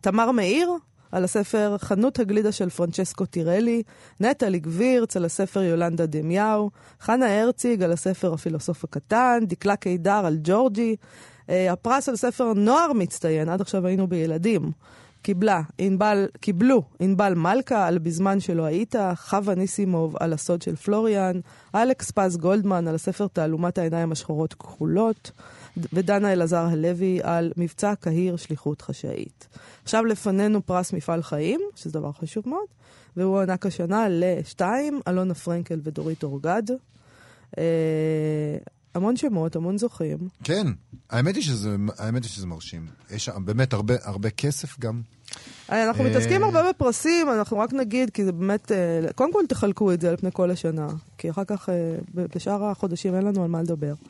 תמר 0.00 0.30
מאיר 0.30 0.72
על 1.12 1.24
הספר 1.24 1.76
חנות 1.78 2.18
הגלידה 2.18 2.52
של 2.52 2.70
פרנצ'סקו 2.70 3.26
טירלי, 3.26 3.82
נטלי 4.20 4.58
גבירץ 4.58 5.16
על 5.16 5.24
הספר 5.24 5.62
יולנדה 5.62 6.06
דמיהו, 6.06 6.70
חנה 7.00 7.40
הרציג 7.40 7.82
על 7.82 7.92
הספר 7.92 8.34
הפילוסוף 8.34 8.84
הקטן, 8.84 9.38
דקלה 9.46 9.76
קידר 9.76 10.26
על 10.26 10.38
ג'ורג'י, 10.42 10.96
הפרס 11.48 12.08
על 12.08 12.16
ספר 12.16 12.52
נוער 12.52 12.92
מצטיין, 12.92 13.48
עד 13.48 13.60
עכשיו 13.60 13.86
היינו 13.86 14.06
בילדים. 14.06 14.70
קיבלה, 15.22 15.60
ענבל, 15.78 16.26
קיבלו 16.40 16.82
ענבל 17.00 17.34
מלכה 17.34 17.86
על 17.86 17.98
בזמן 17.98 18.40
שלא 18.40 18.62
היית, 18.62 18.94
חווה 19.14 19.54
ניסימוב 19.54 20.16
על 20.20 20.32
הסוד 20.32 20.62
של 20.62 20.76
פלוריאן, 20.76 21.40
אלכס 21.74 22.10
פז 22.10 22.36
גולדמן 22.36 22.88
על 22.88 22.94
הספר 22.94 23.26
תעלומת 23.26 23.78
העיניים 23.78 24.12
השחורות 24.12 24.54
כחולות, 24.54 25.30
ודנה 25.92 26.32
אלעזר 26.32 26.64
הלוי 26.64 27.20
על 27.22 27.52
מבצע 27.56 27.94
קהיר 27.94 28.36
שליחות 28.36 28.82
חשאית. 28.82 29.48
עכשיו 29.82 30.04
לפנינו 30.04 30.66
פרס 30.66 30.92
מפעל 30.92 31.22
חיים, 31.22 31.60
שזה 31.76 31.92
דבר 31.92 32.12
חשוב 32.12 32.48
מאוד, 32.48 32.66
והוא 33.16 33.36
הוענק 33.36 33.66
השנה 33.66 34.06
לשתיים, 34.10 35.00
אלונה 35.08 35.34
פרנקל 35.34 35.80
ודורית 35.84 36.22
אורגד. 36.22 36.62
המון 38.98 39.16
שמות, 39.16 39.56
המון 39.56 39.78
זוכים. 39.78 40.18
כן, 40.44 40.66
האמת 41.10 41.34
היא 41.34 41.44
שזה, 41.44 41.76
האמת 41.98 42.22
היא 42.22 42.30
שזה 42.30 42.46
מרשים. 42.46 42.86
יש 43.10 43.24
שם 43.24 43.44
באמת 43.44 43.72
הרבה, 43.72 43.94
הרבה 44.04 44.30
כסף 44.30 44.80
גם. 44.80 45.00
אנחנו 45.68 46.04
אה, 46.04 46.10
מתעסקים 46.10 46.44
הרבה 46.44 46.68
בפרסים, 46.68 47.30
אנחנו 47.30 47.58
רק 47.58 47.72
נגיד, 47.72 48.10
כי 48.10 48.24
זה 48.24 48.32
באמת, 48.32 48.72
אה, 48.72 49.12
קודם 49.14 49.32
כל 49.32 49.42
תחלקו 49.48 49.92
את 49.92 50.00
זה 50.00 50.08
על 50.10 50.16
פני 50.16 50.30
כל 50.32 50.50
השנה, 50.50 50.88
כי 51.18 51.30
אחר 51.30 51.44
כך 51.44 51.68
אה, 51.68 51.74
בשאר 52.14 52.64
החודשים 52.64 53.14
אין 53.14 53.24
לנו 53.24 53.42
על 53.42 53.48
מה 53.48 53.62
לדבר. 53.62 53.94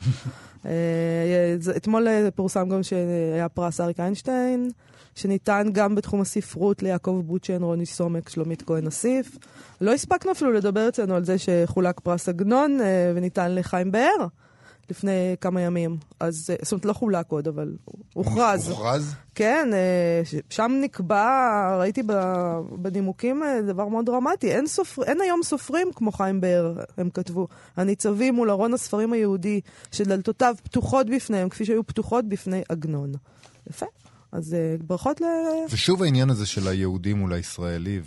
אתמול 1.77 2.07
פורסם 2.35 2.69
גם 2.69 2.83
שהיה 2.83 3.49
פרס 3.49 3.81
אריק 3.81 3.99
איינשטיין, 3.99 4.69
שניתן 5.15 5.67
גם 5.71 5.95
בתחום 5.95 6.21
הספרות 6.21 6.83
ליעקב 6.83 7.21
בוטשן, 7.25 7.63
רוני 7.63 7.85
סומק, 7.85 8.29
שלומית 8.29 8.61
כהן 8.61 8.87
אסיף. 8.87 9.37
לא 9.81 9.93
הספקנו 9.93 10.31
אפילו 10.31 10.51
לדבר 10.51 10.89
אצלנו 10.89 11.15
על 11.15 11.25
זה 11.25 11.35
שחולק 11.37 11.99
פרס 11.99 12.29
עגנון 12.29 12.79
וניתן 13.15 13.55
לחיים 13.55 13.91
באר. 13.91 14.27
לפני 14.89 15.35
כמה 15.41 15.61
ימים. 15.61 15.97
אז, 16.19 16.49
אה, 16.49 16.55
זאת 16.61 16.71
אומרת, 16.71 16.85
לא 16.85 16.93
חולק 16.93 17.31
עוד, 17.31 17.47
אבל 17.47 17.75
הוכרז. 18.13 18.69
הוכרז? 18.69 19.13
כן, 19.35 19.69
אה, 19.73 20.21
שם 20.49 20.71
נקבע, 20.81 21.77
ראיתי 21.79 22.03
בנימוקים 22.71 23.43
אה, 23.43 23.61
דבר 23.61 23.87
מאוד 23.87 24.05
דרמטי. 24.05 24.51
אין, 24.51 24.67
סופר, 24.67 25.03
אין 25.03 25.21
היום 25.21 25.43
סופרים 25.43 25.87
כמו 25.95 26.11
חיים 26.11 26.41
באר, 26.41 26.73
הם 26.97 27.09
כתבו. 27.09 27.47
הניצבים 27.77 28.35
מול 28.35 28.49
ארון 28.49 28.73
הספרים 28.73 29.13
היהודי, 29.13 29.61
שדלתותיו 29.91 30.55
פתוחות 30.63 31.09
בפניהם, 31.09 31.49
כפי 31.49 31.65
שהיו 31.65 31.83
פתוחות 31.83 32.25
בפני 32.25 32.61
עגנון. 32.69 33.11
יפה. 33.69 33.85
אז 34.31 34.53
אה, 34.53 34.75
ברכות 34.87 35.21
ל... 35.21 35.25
ושוב 35.69 36.03
העניין 36.03 36.29
הזה 36.29 36.45
של 36.45 36.67
היהודי 36.67 37.13
מול 37.13 37.33
הישראלי 37.33 38.01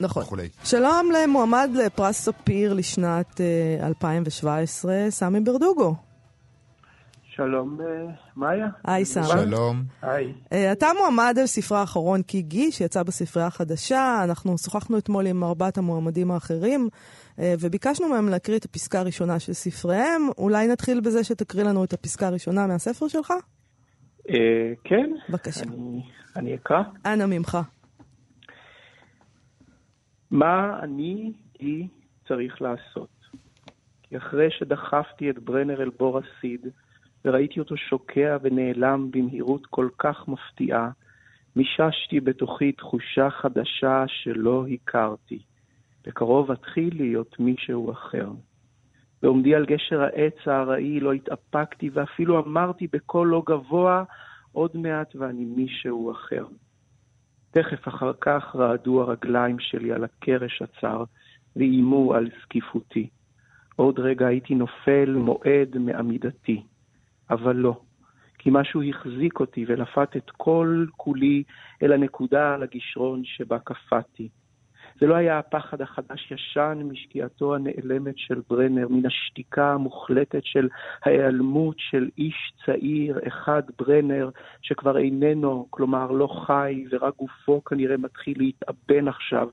נכון. 0.00 0.22
וכולי. 0.22 0.48
שלום 0.64 1.10
למועמד 1.14 1.70
לפרס 1.74 2.20
ספיר 2.20 2.72
לשנת 2.74 3.40
אה, 3.40 3.86
2017, 3.86 5.06
סמי 5.10 5.40
ברדוגו. 5.40 5.94
שלום, 7.36 7.78
אה, 7.80 8.12
מאיה. 8.36 8.66
היי, 8.84 9.04
סמי. 9.04 9.26
שלום. 9.26 9.84
היי. 10.02 10.32
אה, 10.52 10.72
אתה 10.72 10.86
מועמד 10.98 11.36
על 11.40 11.46
ספרה 11.46 11.80
האחרון 11.80 12.22
קיגי, 12.22 12.72
שיצא 12.72 13.02
בספרייה 13.02 13.46
החדשה. 13.46 14.20
אנחנו 14.24 14.58
שוחחנו 14.58 14.98
אתמול 14.98 15.26
עם 15.26 15.44
ארבעת 15.44 15.78
המועמדים 15.78 16.30
האחרים, 16.30 16.88
אה, 17.38 17.54
וביקשנו 17.60 18.08
מהם 18.08 18.28
להקריא 18.28 18.58
את 18.58 18.64
הפסקה 18.64 19.00
הראשונה 19.00 19.38
של 19.38 19.52
ספריהם. 19.52 20.28
אולי 20.38 20.66
נתחיל 20.66 21.00
בזה 21.00 21.24
שתקריא 21.24 21.64
לנו 21.64 21.84
את 21.84 21.92
הפסקה 21.92 22.26
הראשונה 22.26 22.66
מהספר 22.66 23.08
שלך? 23.08 23.32
אה, 24.28 24.72
כן, 24.84 25.10
בבקשה. 25.28 25.62
אני, 25.62 26.02
אני 26.36 26.54
אקרא. 26.54 26.82
אנא 27.06 27.26
ממך. 27.26 27.58
מה 30.30 30.80
אני, 30.82 31.32
היא, 31.58 31.88
צריך 32.28 32.62
לעשות? 32.62 33.08
כי 34.02 34.16
אחרי 34.16 34.48
שדחפתי 34.50 35.30
את 35.30 35.38
ברנר 35.38 35.82
אל 35.82 35.90
בור 35.98 36.18
הסיד, 36.18 36.66
וראיתי 37.24 37.60
אותו 37.60 37.76
שוקע 37.76 38.36
ונעלם 38.42 39.10
במהירות 39.10 39.66
כל 39.66 39.88
כך 39.98 40.28
מפתיעה, 40.28 40.90
מיששתי 41.56 42.20
בתוכי 42.20 42.72
תחושה 42.72 43.30
חדשה 43.30 44.04
שלא 44.06 44.64
הכרתי. 44.74 45.38
בקרוב 46.06 46.50
אתחיל 46.50 46.96
להיות 46.96 47.40
מישהו 47.40 47.92
אחר. 47.92 48.28
בעומדי 49.22 49.54
על 49.54 49.66
גשר 49.66 50.02
העץ 50.02 50.34
הארעי 50.46 51.00
לא 51.00 51.12
התאפקתי 51.12 51.90
ואפילו 51.92 52.44
אמרתי 52.44 52.86
בקול 52.92 53.28
לא 53.28 53.42
גבוה, 53.46 54.04
עוד 54.52 54.76
מעט 54.76 55.16
ואני 55.16 55.44
מישהו 55.44 56.12
אחר. 56.12 56.46
תכף 57.50 57.88
אחר 57.88 58.12
כך 58.20 58.56
רעדו 58.56 59.02
הרגליים 59.02 59.58
שלי 59.58 59.92
על 59.92 60.04
הקרש 60.04 60.62
הצר 60.62 61.04
ואיימו 61.56 62.14
על 62.14 62.30
זקיפותי. 62.42 63.08
עוד 63.76 64.00
רגע 64.00 64.26
הייתי 64.26 64.54
נופל 64.54 65.14
מועד 65.16 65.78
מעמידתי. 65.78 66.62
אבל 67.30 67.56
לא, 67.56 67.80
כי 68.38 68.50
משהו 68.52 68.82
החזיק 68.82 69.40
אותי 69.40 69.64
ולפת 69.68 70.16
את 70.16 70.30
כל 70.30 70.86
כולי 70.96 71.42
אל 71.82 71.92
הנקודה 71.92 72.54
על 72.54 72.62
הגשרון 72.62 73.22
שבה 73.24 73.58
קפאתי. 73.58 74.28
זה 75.00 75.06
לא 75.06 75.14
היה 75.14 75.38
הפחד 75.38 75.82
החדש-ישן 75.82 76.78
משקיעתו 76.84 77.54
הנעלמת 77.54 78.18
של 78.18 78.40
ברנר, 78.50 78.88
מן 78.88 79.06
השתיקה 79.06 79.72
המוחלטת 79.72 80.44
של 80.44 80.68
ההיעלמות 81.04 81.76
של 81.78 82.08
איש 82.18 82.52
צעיר, 82.66 83.18
אחד 83.26 83.62
ברנר, 83.78 84.30
שכבר 84.62 84.98
איננו, 84.98 85.66
כלומר 85.70 86.10
לא 86.10 86.26
חי, 86.46 86.84
ורק 86.90 87.16
גופו 87.16 87.64
כנראה 87.64 87.96
מתחיל 87.96 88.38
להתאבן 88.38 89.08
עכשיו 89.08 89.48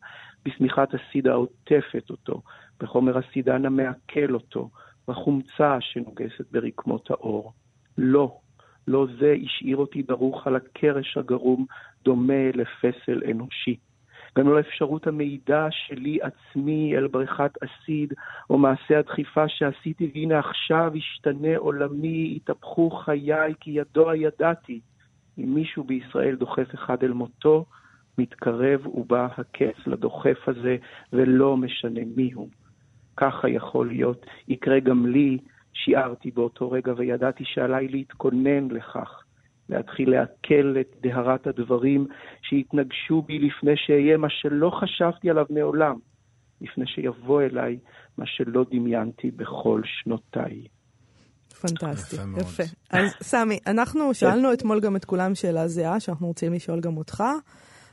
בשמיכת 0.46 0.90
הסיד 0.94 1.28
העוטפת 1.28 2.10
אותו, 2.10 2.42
בחומר 2.80 3.18
הסידן 3.18 3.66
המעכל 3.66 4.34
אותו, 4.34 4.70
בחומצה 5.08 5.78
שנוגסת 5.80 6.52
ברקמות 6.52 7.12
האור. 7.12 7.54
לא, 7.98 8.38
לא 8.88 9.08
זה 9.20 9.36
השאיר 9.44 9.78
אותי 9.78 10.02
דרוך 10.02 10.48
על 10.48 10.56
הקרש 10.56 11.18
הגרום, 11.18 11.66
דומה 12.04 12.50
לפסל 12.54 13.22
אנושי. 13.32 13.78
גם 14.40 14.48
לא 14.48 14.58
לאפשרות 14.58 15.08
המעידה 15.08 15.68
שלי 15.72 16.20
עצמי 16.22 16.98
אל 16.98 17.08
בריכת 17.08 17.52
אסיד, 17.64 18.14
או 18.50 18.58
מעשה 18.58 19.00
הדחיפה 19.00 19.48
שעשיתי, 19.48 20.12
והנה 20.16 20.40
עכשיו 20.40 20.92
ישתנה 20.96 21.58
עולמי, 21.58 22.34
יתהפכו 22.36 22.90
חיי, 22.90 23.54
כי 23.60 23.72
ידוע 23.72 24.16
ידעתי. 24.16 24.80
אם 25.38 25.54
מישהו 25.54 25.84
בישראל 25.84 26.36
דוחף 26.36 26.74
אחד 26.74 27.04
אל 27.04 27.14
מותו, 27.14 27.66
מתקרב 28.18 28.88
ובא 28.88 29.28
הקץ 29.38 29.88
לדוחף 29.88 30.48
הזה, 30.48 30.78
ולא 31.14 31.58
משנה 31.58 32.02
מיהו. 32.16 32.50
ככה 33.18 33.50
יכול 33.50 33.88
להיות, 33.88 34.26
יקרה 34.48 34.80
גם 34.80 35.06
לי, 35.06 35.38
שיערתי 35.74 36.32
באותו 36.32 36.72
רגע 36.72 36.94
וידעתי 36.98 37.44
שעליי 37.46 37.88
להתכונן 37.88 38.68
לכך. 38.72 39.24
להתחיל 39.70 40.10
לעכל 40.10 40.76
את 40.82 40.96
דהרת 41.02 41.48
הדברים 41.48 42.08
שהתנגשו 42.42 43.22
בי 43.22 43.40
לפני 43.40 43.74
שאהיה 43.76 44.18
מה 44.18 44.28
שלא 44.30 44.72
חשבתי 44.82 45.30
עליו 45.30 45.46
מעולם, 45.50 45.96
לפני 46.62 46.88
שיבוא 46.88 47.42
אליי 47.42 47.78
מה 48.18 48.26
שלא 48.28 48.66
דמיינתי 48.72 49.32
בכל 49.32 49.82
שנותיי. 49.86 50.64
פנטסטי, 51.62 52.16
יפה 52.16 52.26
מאוד. 52.26 52.42
יפה. 52.42 52.64
אז 52.90 53.16
סמי, 53.24 53.60
אנחנו 53.68 54.14
שאלנו 54.14 54.54
אתמול 54.54 54.80
גם 54.80 54.96
את 54.96 55.06
כולם 55.06 55.36
שאלה 55.36 55.68
זהה, 55.68 56.00
שאנחנו 56.00 56.28
רוצים 56.28 56.54
לשאול 56.54 56.80
גם 56.80 56.98
אותך. 56.98 57.24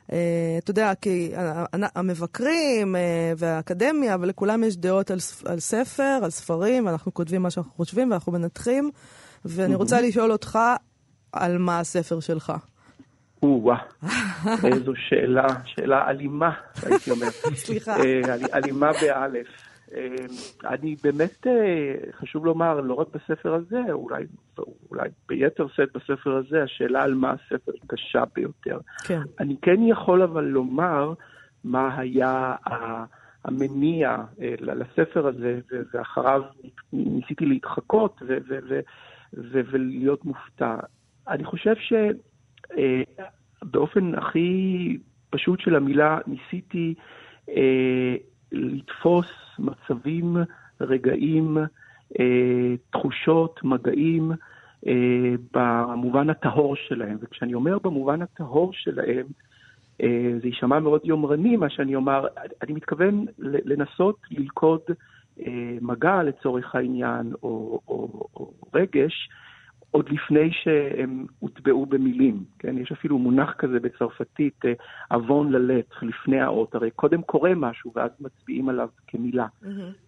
Uh, 0.06 0.12
אתה 0.59 0.71
יודע, 0.71 0.92
כי 1.00 1.33
ה- 1.37 1.61
ה- 1.61 1.99
המבקרים 1.99 2.95
uh, 2.95 2.99
והאקדמיה, 3.37 4.16
ולכולם 4.21 4.64
יש 4.64 4.76
דעות 4.76 5.11
על, 5.11 5.18
על 5.45 5.61
ספר, 5.61 6.18
על 6.23 6.30
ספרים, 6.30 6.87
ואנחנו 6.87 7.14
כותבים 7.14 7.42
מה 7.42 7.50
שאנחנו 7.50 7.73
חושבים 7.73 8.11
ואנחנו 8.11 8.33
מנתחים, 8.33 8.90
ואני 9.45 9.75
רוצה 9.75 10.00
לשאול 10.00 10.33
אותך 10.33 10.59
על 11.38 11.58
מה 11.58 11.78
הספר 11.80 12.20
שלך. 12.20 12.52
או-אה, 13.42 13.76
איזו 14.64 14.92
שאלה, 14.96 15.46
שאלה 15.64 16.10
אלימה, 16.10 16.50
הייתי 16.82 17.10
אומר. 17.10 17.26
סליחה. 17.66 17.96
אה, 17.96 18.20
אל- 18.34 18.46
אלימה 18.54 18.90
באלף. 19.02 19.46
אה, 19.94 20.06
אני 20.64 20.96
באמת, 21.02 21.46
אה, 21.46 21.52
חשוב 22.20 22.46
לומר, 22.46 22.80
לא 22.80 22.94
רק 22.94 23.06
בספר 23.14 23.54
הזה, 23.54 23.80
אולי, 23.92 24.24
אולי 24.90 25.08
ביתר 25.28 25.66
שאת 25.68 25.88
בספר 25.94 26.36
הזה, 26.36 26.62
השאלה 26.62 27.02
על 27.02 27.14
מה 27.14 27.30
הספר 27.32 27.72
היא 27.72 27.80
קשה 27.86 28.22
ביותר. 28.34 28.78
כן. 29.04 29.20
אני 29.40 29.56
כן 29.62 29.82
יכול 29.82 30.22
אבל 30.22 30.44
לומר 30.44 31.12
מה 31.64 31.98
היה 31.98 32.54
המניע 33.44 34.16
לספר 34.60 35.26
הזה, 35.26 35.60
ואחריו 35.94 36.42
ניסיתי 36.92 37.46
להתחקות 37.46 38.22
ולהיות 39.32 40.24
מופתע. 40.24 40.76
אני 41.28 41.45
חושב 41.45 41.75
שבאופן 43.64 44.14
הכי 44.14 44.99
פשוט 45.30 45.61
של 45.61 45.76
המילה, 45.76 46.18
ניסיתי 46.26 46.95
אה, 47.49 48.16
לתפוס 48.52 49.26
מצבים, 49.59 50.37
רגעים, 50.80 51.59
אה, 52.21 52.75
תחושות, 52.90 53.61
מגעים, 53.64 54.33
אה, 54.87 55.35
במובן 55.52 56.30
הטהור 56.30 56.76
שלהם. 56.76 57.16
וכשאני 57.21 57.54
אומר 57.54 57.78
במובן 57.78 58.23
הטהור 58.23 58.73
שלהם, 58.73 59.26
אה, 60.02 60.33
זה 60.42 60.47
יישמע 60.47 60.78
מאוד 60.78 61.00
יומרני 61.04 61.56
מה 61.56 61.71
שאני 61.71 61.95
אומר, 61.95 62.26
אני 62.62 62.73
מתכוון 62.73 63.25
לנסות 63.38 64.16
ללכוד 64.30 64.80
אה, 65.40 65.78
מגע 65.80 66.23
לצורך 66.23 66.75
העניין, 66.75 67.33
או, 67.42 67.80
או, 67.88 68.28
או 68.37 68.52
רגש, 68.75 69.28
עוד 69.96 70.08
לפני 70.08 70.50
שהם 70.52 71.26
הוטבעו 71.38 71.86
במילים, 71.86 72.44
כן? 72.58 72.78
יש 72.78 72.92
אפילו 72.92 73.18
מונח 73.18 73.54
כזה 73.58 73.80
בצרפתית, 73.80 74.64
אה, 74.64 74.72
עוון 75.10 75.52
ללט, 75.52 75.94
לפני 76.02 76.40
האות, 76.40 76.74
הרי 76.74 76.90
קודם 76.90 77.22
קורה 77.22 77.54
משהו 77.54 77.92
ואז 77.94 78.10
מצביעים 78.20 78.68
עליו 78.68 78.88
כמילה. 79.06 79.46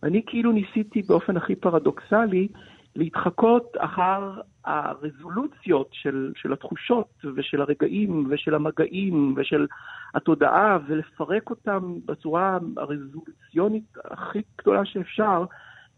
אני 0.03 0.23
כאילו 0.27 0.53
ניסיתי 0.53 1.03
באופן 1.03 1.37
הכי 1.37 1.55
פרדוקסלי 1.55 2.49
להתחקות 2.97 3.77
אחר 3.79 4.41
הרזולוציות 4.65 5.89
של, 5.93 6.33
של 6.37 6.53
התחושות 6.53 7.09
ושל 7.37 7.61
הרגעים 7.61 8.27
ושל 8.31 8.55
המגעים 8.55 9.35
ושל 9.37 9.67
התודעה 10.15 10.79
ולפרק 10.87 11.51
אותם 11.51 11.95
בצורה 12.05 12.59
הרזולוציונית 12.77 13.85
הכי 14.05 14.43
גדולה 14.59 14.85
שאפשר. 14.85 15.45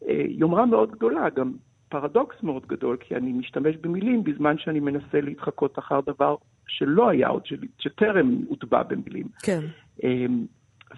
אה, 0.08 0.24
יומרה 0.28 0.66
מאוד 0.66 0.90
גדולה, 0.90 1.30
גם 1.30 1.52
פרדוקס 1.90 2.36
מאוד 2.42 2.66
גדול, 2.66 2.96
כי 3.00 3.16
אני 3.16 3.32
משתמש 3.32 3.76
במילים 3.76 4.24
בזמן 4.24 4.58
שאני 4.58 4.80
מנסה 4.80 5.20
להתחקות 5.20 5.78
אחר 5.78 6.00
דבר 6.06 6.36
שלא 6.66 7.08
היה 7.10 7.28
עוד, 7.28 7.42
שטרם 7.78 8.40
הוטבע 8.48 8.82
במילים. 8.82 9.26
כן. 9.42 9.60
אמ, 10.02 10.46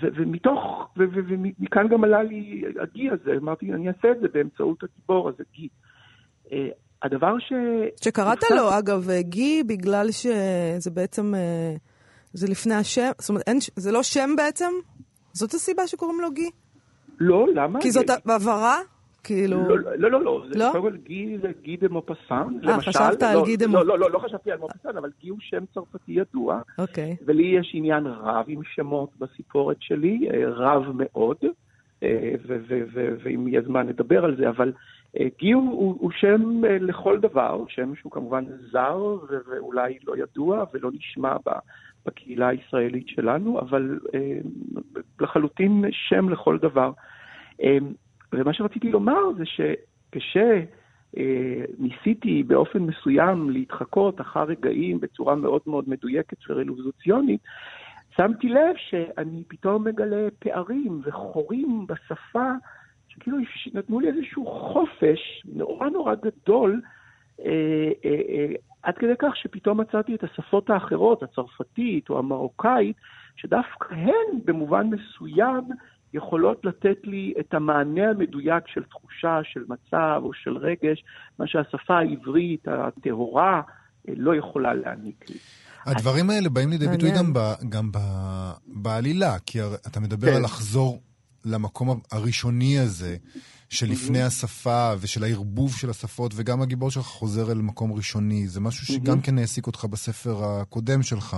ומתוך, 0.03 0.89
ומכאן 0.97 1.89
גם 1.89 2.05
עלה 2.05 2.23
לי 2.23 2.65
הגי 2.83 3.11
הזה, 3.11 3.33
אמרתי, 3.37 3.73
אני 3.73 3.89
אעשה 3.89 4.11
את 4.11 4.21
זה 4.21 4.29
באמצעות 4.35 4.83
הגיבור 4.83 5.29
הזה, 5.29 5.45
גי. 5.55 5.69
אה, 6.53 6.69
הדבר 7.03 7.39
ש... 7.39 7.53
שקראת 8.05 8.51
לו, 8.51 8.79
אגב, 8.79 9.11
גי, 9.21 9.63
בגלל 9.67 10.11
שזה 10.11 10.91
בעצם, 10.91 11.35
אה, 11.35 11.75
זה 12.33 12.47
לפני 12.49 12.75
השם, 12.75 13.11
זאת 13.19 13.29
אומרת, 13.29 13.45
אין, 13.47 13.59
זה 13.77 13.93
לא 13.93 14.03
שם 14.03 14.31
בעצם? 14.37 14.73
זאת 15.33 15.55
הסיבה 15.55 15.87
שקוראים 15.87 16.21
לו 16.21 16.31
גי? 16.31 16.51
לא, 17.19 17.47
למה? 17.55 17.81
כי 17.81 17.91
זאת 17.91 18.11
הבהרה? 18.27 18.79
כאילו... 19.25 19.69
לא, 19.69 19.97
לא, 19.97 20.11
לא, 20.11 20.25
לא. 20.25 20.45
לא? 20.55 20.69
קודם 20.73 20.83
כל 20.83 20.97
גי 20.97 21.39
זה 21.43 21.51
גי 21.63 21.77
דה 21.77 21.89
מופסן. 21.89 22.49
אה, 22.69 22.81
חשבת 22.81 23.23
על 23.23 23.35
לא, 23.35 23.45
גי 23.45 23.57
דה 23.57 23.67
לא, 23.67 23.87
לא, 23.87 23.99
לא, 23.99 24.11
לא 24.11 24.19
חשבתי 24.19 24.53
על 24.53 24.59
מופסן, 24.59 24.97
אבל 24.97 25.11
גי 25.21 25.29
הוא 25.29 25.39
שם 25.41 25.65
צרפתי 25.75 26.13
ידוע. 26.13 26.61
אוקיי. 26.79 27.17
ולי 27.27 27.43
יש 27.43 27.71
עניין 27.75 28.07
רב 28.07 28.45
עם 28.49 28.61
שמות 28.75 29.11
בסיפורת 29.19 29.77
שלי, 29.81 30.29
אה, 30.35 30.49
רב 30.49 30.83
מאוד, 30.95 31.37
אה, 32.03 32.35
ואם 33.23 33.49
יהיה 33.49 33.63
זמן 33.63 33.89
נדבר 33.89 34.25
על 34.25 34.37
זה, 34.37 34.49
אבל 34.49 34.73
אה, 35.21 35.27
גי 35.39 35.53
הוא, 35.53 36.11
שם 36.11 36.65
לכל 36.65 37.19
דבר, 37.21 37.65
שם 37.69 37.95
שהוא 37.95 38.13
כמובן 38.13 38.45
זר 38.73 39.17
ואולי 39.51 39.99
לא 40.07 40.17
ידוע 40.17 40.65
ולא 40.75 40.91
נשמע 40.95 41.37
בקהילה 42.07 42.49
הישראלית 42.49 43.09
שלנו, 43.09 43.61
אבל 43.61 43.99
לחלוטין 45.21 45.85
שם 45.93 46.29
לכל 46.29 46.59
דבר. 46.59 46.93
ומה 48.33 48.53
שרציתי 48.53 48.91
לומר 48.91 49.33
זה 49.37 49.45
שכשניסיתי 51.15 52.43
באופן 52.43 52.79
מסוים 52.79 53.51
להתחקות 53.51 54.21
אחר 54.21 54.43
רגעים 54.43 55.01
בצורה 55.01 55.35
מאוד 55.35 55.61
מאוד 55.67 55.85
מדויקת 55.89 56.37
ורלוזוציונית, 56.49 57.41
שמתי 58.17 58.49
לב 58.49 58.77
שאני 58.77 59.43
פתאום 59.49 59.85
מגלה 59.85 60.29
פערים 60.39 61.01
וחורים 61.05 61.87
בשפה, 61.87 62.53
שכאילו 63.09 63.39
נתנו 63.75 64.01
לי 64.01 64.09
איזשהו 64.09 64.47
חופש 64.47 65.43
נורא 65.55 65.89
נורא 65.89 66.15
גדול, 66.15 66.81
אה, 67.41 67.91
אה, 68.05 68.21
אה, 68.29 68.55
עד 68.83 68.99
כדי 68.99 69.15
כך 69.19 69.37
שפתאום 69.37 69.81
מצאתי 69.81 70.15
את 70.15 70.25
השפות 70.25 70.71
האחרות, 70.71 71.23
הצרפתית 71.23 72.11
או 72.11 72.19
המרוקאית, 72.19 72.97
שדווקא 73.37 73.95
הן 73.95 74.39
במובן 74.45 74.91
מסוים 74.91 75.65
יכולות 76.15 76.65
לתת 76.65 76.97
לי 77.05 77.35
את 77.41 77.55
המענה 77.55 78.11
המדויק 78.11 78.65
של 78.67 78.83
תחושה, 78.83 79.41
של 79.43 79.65
מצב 79.69 80.21
או 80.25 80.33
של 80.35 80.57
רגש, 80.57 81.05
מה 81.39 81.47
שהשפה 81.47 81.99
העברית 81.99 82.69
הטהורה 82.69 83.63
אה, 84.09 84.15
לא 84.17 84.37
יכולה 84.37 84.75
להעניק 84.75 85.31
לי. 85.31 85.37
הדברים 85.87 86.31
האלה 86.31 86.49
באים 86.49 86.71
לידי 86.71 86.89
ביטוי 86.89 87.11
גם, 87.19 87.35
ב, 87.35 87.39
גם 87.69 87.93
ב, 87.93 87.99
בעלילה, 88.67 89.39
כי 89.47 89.59
אתה 89.63 90.01
מדבר 90.01 90.31
כן. 90.31 90.37
על 90.37 90.43
לחזור 90.43 91.03
למקום 91.45 92.01
הראשוני 92.13 92.79
הזה, 92.79 93.17
שלפני 93.73 94.23
השפה 94.23 94.93
ושל 95.01 95.25
הערבוב 95.25 95.77
של 95.77 95.91
השפות, 95.91 96.33
וגם 96.35 96.63
הגיבור 96.63 96.91
שלך 96.91 97.07
חוזר 97.07 97.53
אל 97.53 97.59
מקום 97.59 97.93
ראשוני. 97.93 98.49
זה 98.49 98.61
משהו 98.61 98.87
שגם 98.87 99.21
כן 99.21 99.39
העסיק 99.39 99.67
אותך 99.67 99.85
בספר 99.85 100.45
הקודם 100.45 101.03
שלך. 101.03 101.37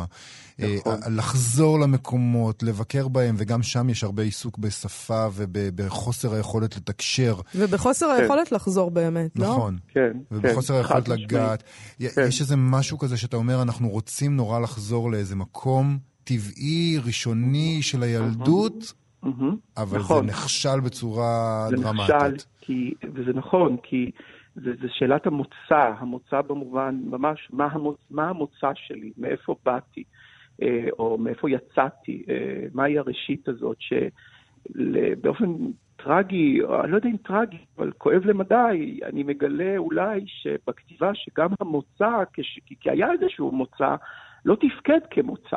נכון. 0.59 1.03
אה, 1.03 1.09
לחזור 1.09 1.81
למקומות, 1.81 2.62
לבקר 2.62 3.09
בהם, 3.09 3.35
וגם 3.38 3.62
שם 3.62 3.88
יש 3.91 4.05
הרבה 4.05 4.23
עיסוק 4.23 4.59
בשפה 4.59 5.26
ובחוסר 5.35 6.35
היכולת 6.35 6.76
לתקשר. 6.76 7.41
ובחוסר 7.55 8.07
כן. 8.07 8.23
היכולת 8.23 8.53
לחזור 8.53 8.91
באמת, 8.91 9.31
לא? 9.37 9.47
נכון. 9.47 9.79
כן. 9.88 10.12
ובחוסר 10.31 10.75
כן. 10.75 10.79
היכולת 10.79 11.09
לגעת. 11.09 11.62
כן. 11.99 12.26
יש 12.29 12.41
איזה 12.41 12.57
משהו 12.57 12.99
כזה 12.99 13.17
שאתה 13.17 13.37
אומר, 13.37 13.62
אנחנו 13.62 13.88
רוצים 13.88 14.37
נורא 14.37 14.59
לחזור 14.59 15.11
לאיזה 15.11 15.37
מקום 15.37 15.99
טבעי, 16.25 16.99
ראשוני 17.05 17.83
של 17.83 18.03
הילדות. 18.03 18.93
אבל 19.76 19.99
נכון. 19.99 20.26
זה 20.26 20.33
נכשל 20.33 20.81
בצורה 20.85 21.66
זה 21.71 21.76
דרמטית. 21.76 22.07
זה 22.07 22.14
נכשל, 22.14 22.47
כי, 22.61 22.95
וזה 23.14 23.33
נכון, 23.33 23.76
כי 23.83 24.11
זה, 24.54 24.73
זה 24.81 24.88
שאלת 24.88 25.26
המוצא, 25.26 25.93
המוצא 25.99 26.43
במובן, 26.43 27.00
ממש, 27.04 27.49
מה, 27.52 27.69
המוצ, 27.73 27.97
מה 28.11 28.28
המוצא 28.28 28.71
שלי, 28.75 29.12
מאיפה 29.19 29.57
באתי, 29.64 30.04
אה, 30.62 30.87
או 30.99 31.19
מאיפה 31.19 31.50
יצאתי, 31.50 32.25
אה, 32.28 32.66
מהי 32.75 32.99
הראשית 32.99 33.49
הזאת, 33.49 33.76
שבאופן 33.81 35.54
טרגי, 35.97 36.61
אני 36.85 36.93
לא 36.93 36.97
יודע 36.97 37.09
אם 37.09 37.16
טרגי, 37.16 37.64
אבל 37.78 37.93
כואב 37.99 38.23
למדי, 38.25 39.00
אני 39.04 39.23
מגלה 39.23 39.76
אולי 39.76 40.25
שבכתיבה 40.26 41.11
שגם 41.14 41.50
המוצא, 41.61 42.11
כש, 42.33 42.61
כי 42.81 42.90
היה 42.90 43.12
איזשהו 43.12 43.52
מוצא, 43.52 43.95
לא 44.45 44.57
תפקד 44.61 45.00
כמוצא. 45.11 45.57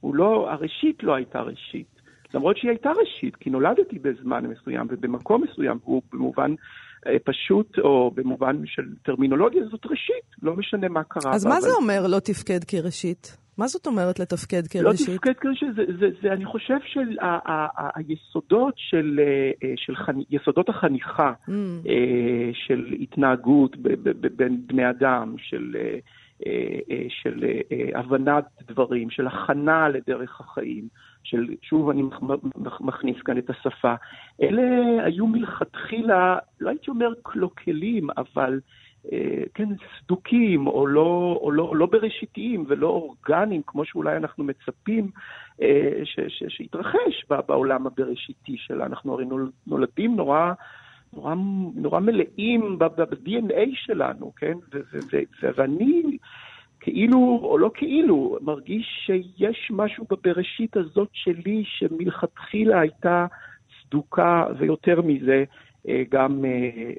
הוא 0.00 0.14
לא, 0.14 0.50
הראשית 0.50 1.02
לא 1.02 1.14
הייתה 1.14 1.40
ראשית. 1.40 1.93
למרות 2.34 2.56
שהיא 2.56 2.70
הייתה 2.70 2.90
ראשית, 2.90 3.36
כי 3.36 3.50
נולדתי 3.50 3.98
בזמן 3.98 4.46
מסוים 4.46 4.86
ובמקום 4.90 5.44
מסוים, 5.44 5.78
הוא 5.84 6.02
במובן 6.12 6.54
אה, 7.06 7.16
פשוט, 7.24 7.78
או 7.78 8.10
במובן 8.14 8.56
של 8.66 8.82
טרמינולוגיה, 9.02 9.62
זאת 9.70 9.86
ראשית, 9.86 10.24
לא 10.42 10.56
משנה 10.56 10.88
מה 10.88 11.04
קרה. 11.04 11.34
אז 11.34 11.46
מה 11.46 11.52
אבל... 11.52 11.60
זה 11.60 11.70
אומר 11.80 12.06
לא 12.06 12.18
תפקד 12.18 12.64
כראשית? 12.64 13.36
מה 13.58 13.66
זאת 13.66 13.86
אומרת 13.86 14.20
לתפקד 14.20 14.62
לא 14.62 14.68
כראשית? 14.68 15.08
לא 15.08 15.14
תפקד 15.14 15.32
כראשית, 15.40 15.68
זה, 15.76 15.82
זה, 16.00 16.06
זה, 16.22 16.32
אני 16.32 16.44
חושב 16.44 16.76
שהיסודות 16.84 18.74
של, 18.76 19.20
אה, 19.62 19.72
של 19.76 19.96
חנ... 19.96 20.18
יסודות 20.30 20.68
החניכה 20.68 21.32
mm. 21.48 21.52
של 22.52 22.94
התנהגות 23.00 23.76
בין 24.36 24.60
בני 24.66 24.90
אדם, 24.90 25.34
של... 25.38 25.76
של 27.08 27.44
הבנת 27.94 28.44
דברים, 28.68 29.10
של 29.10 29.26
הכנה 29.26 29.88
לדרך 29.88 30.40
החיים, 30.40 30.88
של, 31.22 31.46
שוב 31.62 31.90
אני 31.90 32.02
מכניס 32.80 33.16
כאן 33.24 33.38
את 33.38 33.50
השפה, 33.50 33.94
אלה 34.42 34.62
היו 35.04 35.26
מלכתחילה, 35.26 36.38
לא 36.60 36.70
הייתי 36.70 36.90
אומר 36.90 37.12
קלוקלים, 37.22 38.08
אבל 38.16 38.60
אה, 39.12 39.42
כן, 39.54 39.68
סדוקים, 40.00 40.66
או 40.66 40.86
לא, 40.86 41.38
או, 41.42 41.52
לא, 41.52 41.76
לא 41.76 41.86
בראשיתיים 41.86 42.64
ולא 42.68 42.86
אורגניים, 42.86 43.62
כמו 43.66 43.84
שאולי 43.84 44.16
אנחנו 44.16 44.44
מצפים 44.44 45.10
אה, 45.62 46.00
ש, 46.04 46.20
ש, 46.28 46.42
שיתרחש 46.48 47.24
בעולם 47.48 47.86
הבראשיתי 47.86 48.56
שלה. 48.56 48.86
אנחנו 48.86 49.12
הרי 49.12 49.24
נולדים 49.66 50.16
נורא... 50.16 50.52
נורא, 51.16 51.34
נורא 51.74 52.00
מלאים 52.00 52.78
ב-DNA 52.78 53.70
שלנו, 53.74 54.32
כן? 54.36 54.54
ואני 55.56 56.02
כאילו 56.80 57.40
או 57.42 57.58
לא 57.58 57.70
כאילו, 57.74 58.38
מרגיש 58.42 58.86
שיש 59.06 59.70
משהו 59.70 60.06
בבראשית 60.10 60.76
הזאת 60.76 61.08
שלי 61.12 61.62
שמלכתחילה 61.66 62.80
הייתה 62.80 63.26
סדוקה, 63.82 64.46
ויותר 64.58 65.02
מזה, 65.02 65.44
אה, 65.88 66.02
גם 66.10 66.44
אה, 66.44 66.92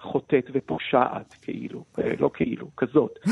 חוטאת 0.00 0.50
ופושעת, 0.54 1.34
כאילו, 1.42 1.84
אה, 1.98 2.12
לא 2.18 2.30
כאילו, 2.34 2.66
כזאת. 2.76 3.18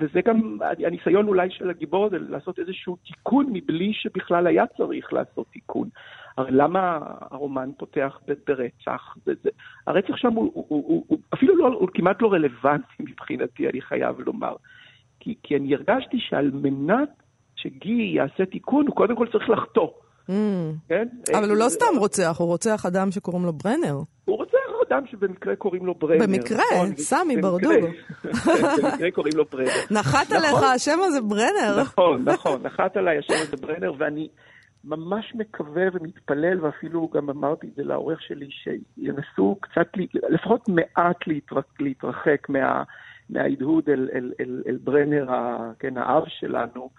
וזה 0.00 0.20
גם 0.24 0.58
הניסיון 0.86 1.28
אולי 1.28 1.50
של 1.50 1.70
הגיבור 1.70 2.06
הזה 2.06 2.18
לעשות 2.18 2.58
איזשהו 2.58 2.96
תיקון 2.96 3.46
מבלי 3.52 3.92
שבכלל 3.92 4.46
היה 4.46 4.66
צריך 4.76 5.12
לעשות 5.12 5.46
תיקון. 5.52 5.88
הרי 6.38 6.50
למה 6.52 6.98
הרומן 7.30 7.70
פותח 7.78 8.20
ברצח? 8.46 9.16
זה, 9.24 9.32
זה, 9.42 9.50
הרצח 9.86 10.16
שם 10.16 10.32
הוא, 10.32 10.50
הוא, 10.54 10.64
הוא, 10.68 11.04
הוא 11.08 11.18
אפילו 11.34 11.56
לא, 11.56 11.66
הוא 11.66 11.88
כמעט 11.94 12.22
לא 12.22 12.32
רלוונטי 12.32 12.94
מבחינתי, 13.08 13.68
אני 13.68 13.80
חייב 13.80 14.20
לומר. 14.20 14.56
כי, 15.20 15.34
כי 15.42 15.56
אני 15.56 15.74
הרגשתי 15.74 16.16
שעל 16.20 16.50
מנת 16.54 17.08
שגי 17.56 18.12
יעשה 18.16 18.46
תיקון, 18.46 18.86
הוא 18.86 18.96
קודם 18.96 19.16
כל 19.16 19.26
צריך 19.32 19.50
לחטוא. 19.50 19.88
Mm. 20.28 20.32
כן? 20.88 21.08
אבל 21.38 21.50
הוא 21.50 21.56
לא 21.56 21.68
סתם 21.68 21.98
רוצח, 21.98 22.36
הוא 22.38 22.48
רוצח 22.48 22.86
אדם 22.86 23.10
שקוראים 23.10 23.44
לו 23.44 23.52
ברנר. 23.52 23.94
הוא 24.24 24.36
רוצח 24.36 24.59
אדם 24.90 25.06
שבמקרה 25.06 25.56
קוראים 25.56 25.86
לו 25.86 25.94
ברנר. 25.94 26.26
במקרה, 26.26 26.62
נכון? 26.72 26.96
סמי 26.96 27.36
ברדוגו. 27.36 27.86
במקרה 28.82 29.10
קוראים 29.10 29.36
לו 29.36 29.44
ברנר. 29.44 29.70
נחת 29.90 30.32
עליך 30.32 30.52
נכון. 30.52 30.68
השם 30.74 30.98
הזה 31.02 31.20
ברנר. 31.20 31.80
נכון, 31.80 32.24
נכון, 32.24 32.62
נחת 32.62 32.96
עליי 32.96 33.18
השם 33.18 33.34
הזה 33.42 33.56
ברנר, 33.56 33.92
ואני 33.98 34.28
ממש 34.84 35.32
מקווה 35.34 35.82
ומתפלל, 35.92 36.64
ואפילו 36.64 37.10
גם 37.14 37.30
אמרתי 37.30 37.66
את 37.66 37.74
זה 37.76 37.82
לעורך 37.82 38.22
שלי, 38.22 38.48
שינסו 38.50 39.56
קצת, 39.60 39.86
לפחות 40.28 40.68
מעט 40.68 41.16
להתרחק 41.80 42.48
מה... 42.48 42.82
מההדהוד 43.30 43.88
אל, 43.88 44.08
אל, 44.14 44.32
אל, 44.40 44.62
אל 44.68 44.78
ברנר, 44.84 45.26
כן, 45.78 45.96
האב 45.96 46.22
שלנו, 46.28 46.90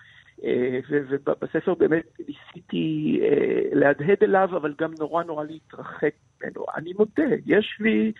ובספר 0.89 1.73
באמת 1.73 2.05
ניסיתי 2.19 3.19
אה, 3.23 3.79
להדהד 3.79 4.17
אליו, 4.23 4.49
אבל 4.57 4.73
גם 4.81 4.91
נורא 4.99 5.23
נורא 5.23 5.43
להתרחק 5.43 6.13
ממנו. 6.43 6.65
אני 6.75 6.93
מודה, 6.97 7.35
יש 7.45 7.77
לי, 7.79 8.11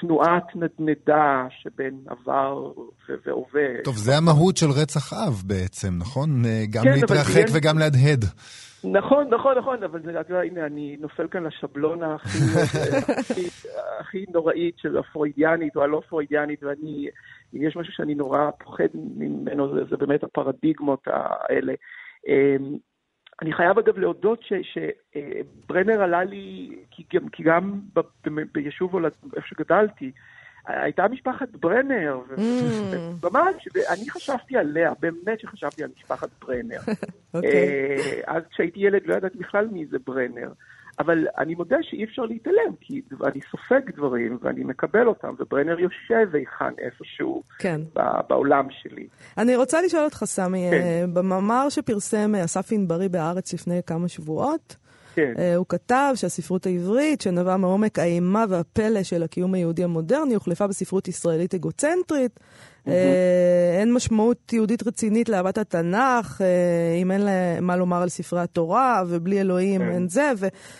תנועת 0.00 0.44
נדנדה 0.54 1.46
שבין 1.62 2.00
עבר 2.06 2.72
והווה. 3.08 3.82
טוב, 3.84 3.96
זה 3.96 4.16
המהות 4.16 4.56
של 4.56 4.70
רצח 4.70 5.12
אב 5.12 5.42
בעצם, 5.46 5.88
נכון? 5.98 6.42
גם 6.70 6.84
כן, 6.84 6.92
להתרחק 6.92 7.44
וגם 7.52 7.78
להדהד. 7.78 8.24
נכון, 8.84 9.28
נכון, 9.34 9.58
נכון, 9.58 9.82
אבל 9.82 10.02
זה, 10.02 10.20
אתה 10.20 10.32
יודע, 10.32 10.42
הנה, 10.42 10.66
אני 10.66 10.96
נופל 11.00 11.28
כאן 11.28 11.44
לשבלונה 11.44 12.14
הכי, 12.14 12.38
הכי, 13.18 13.46
הכי 14.00 14.24
נוראית 14.32 14.78
של 14.78 14.98
הפרוידיאנית 14.98 15.76
או 15.76 15.82
הלא 15.82 16.02
פרוידיאנית, 16.08 16.62
ואני, 16.62 17.08
אם 17.54 17.62
יש 17.62 17.76
משהו 17.76 17.92
שאני 17.92 18.14
נורא 18.14 18.50
פוחד 18.58 18.88
ממנו, 18.94 19.74
זה, 19.74 19.84
זה 19.90 19.96
באמת 19.96 20.24
הפרדיגמות 20.24 21.02
האלה. 21.06 21.74
אמ, 22.28 22.76
אני 23.42 23.52
חייב 23.52 23.78
אגב 23.78 23.98
להודות 23.98 24.44
שברנר 24.62 26.02
עלה 26.02 26.24
לי, 26.24 26.78
כי 26.90 27.04
גם, 27.14 27.28
כי 27.28 27.42
גם 27.42 27.80
ב, 27.94 28.00
ביישוב 28.52 28.92
הולד, 28.92 29.12
איפה 29.36 29.46
שגדלתי, 29.46 30.12
הייתה 30.68 31.08
משפחת 31.08 31.48
ברנר, 31.60 32.18
mm. 32.36 32.40
ממש, 33.22 33.68
אני 33.88 34.10
חשבתי 34.10 34.56
עליה, 34.56 34.92
באמת 35.00 35.40
שחשבתי 35.40 35.84
על 35.84 35.90
משפחת 35.96 36.28
ברנר. 36.40 36.80
אוקיי. 37.34 37.50
אה, 37.50 38.20
אז 38.26 38.42
כשהייתי 38.50 38.80
ילד 38.80 39.02
לא 39.06 39.14
ידעתי 39.14 39.38
בכלל 39.38 39.66
מי 39.72 39.86
זה 39.86 39.96
ברנר. 40.06 40.52
אבל 40.98 41.26
אני 41.38 41.54
מודה 41.54 41.76
שאי 41.82 42.04
אפשר 42.04 42.22
להתעלם, 42.22 42.74
כי 42.80 43.02
אני 43.24 43.40
סופג 43.50 43.80
דברים 43.96 44.38
ואני 44.42 44.64
מקבל 44.64 45.06
אותם, 45.06 45.34
וברנר 45.38 45.80
יושב 45.80 46.34
היכן 46.34 46.74
איפשהו 46.78 47.42
כן. 47.58 47.80
בעולם 48.28 48.66
שלי. 48.70 49.06
אני 49.38 49.56
רוצה 49.56 49.82
לשאול 49.82 50.04
אותך, 50.04 50.24
סמי, 50.24 50.68
כן. 50.70 50.76
אה, 50.76 51.04
במאמר 51.12 51.68
שפרסם 51.68 52.34
אסף 52.34 52.72
ענברי 52.72 53.08
בהארץ 53.08 53.54
לפני 53.54 53.80
כמה 53.86 54.08
שבועות, 54.08 54.76
כן. 55.18 55.32
Uh, 55.36 55.56
הוא 55.56 55.66
כתב 55.68 56.12
שהספרות 56.14 56.66
העברית, 56.66 57.20
שנבעה 57.20 57.56
מעומק 57.56 57.98
האימה 57.98 58.44
והפלא 58.48 59.02
של 59.02 59.22
הקיום 59.22 59.54
היהודי 59.54 59.84
המודרני, 59.84 60.34
הוחלפה 60.34 60.66
בספרות 60.66 61.08
ישראלית 61.08 61.54
אגוצנטרית. 61.54 62.40
Mm-hmm. 62.40 62.88
Uh, 62.88 62.90
אין 63.80 63.92
משמעות 63.92 64.52
יהודית 64.52 64.86
רצינית 64.86 65.28
לאהבת 65.28 65.58
התנ"ך, 65.58 66.40
uh, 66.40 66.44
אם 67.02 67.10
אין 67.10 67.20
לה 67.20 67.60
מה 67.60 67.76
לומר 67.76 68.02
על 68.02 68.08
ספרי 68.08 68.40
התורה, 68.40 69.02
ובלי 69.08 69.40
אלוהים 69.40 69.80
כן. 69.80 69.88
אין 69.88 70.08
זה, 70.08 70.32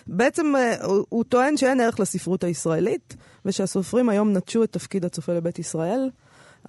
ובעצם 0.07 0.55
הוא, 0.83 1.05
הוא 1.09 1.24
טוען 1.24 1.57
שאין 1.57 1.81
ערך 1.81 2.01
לספרות 2.01 2.44
הישראלית, 2.44 3.16
ושהסופרים 3.44 4.09
היום 4.09 4.33
נטשו 4.33 4.64
את 4.64 4.72
תפקיד 4.72 5.05
הצופה 5.05 5.33
לבית 5.33 5.59
ישראל. 5.59 6.11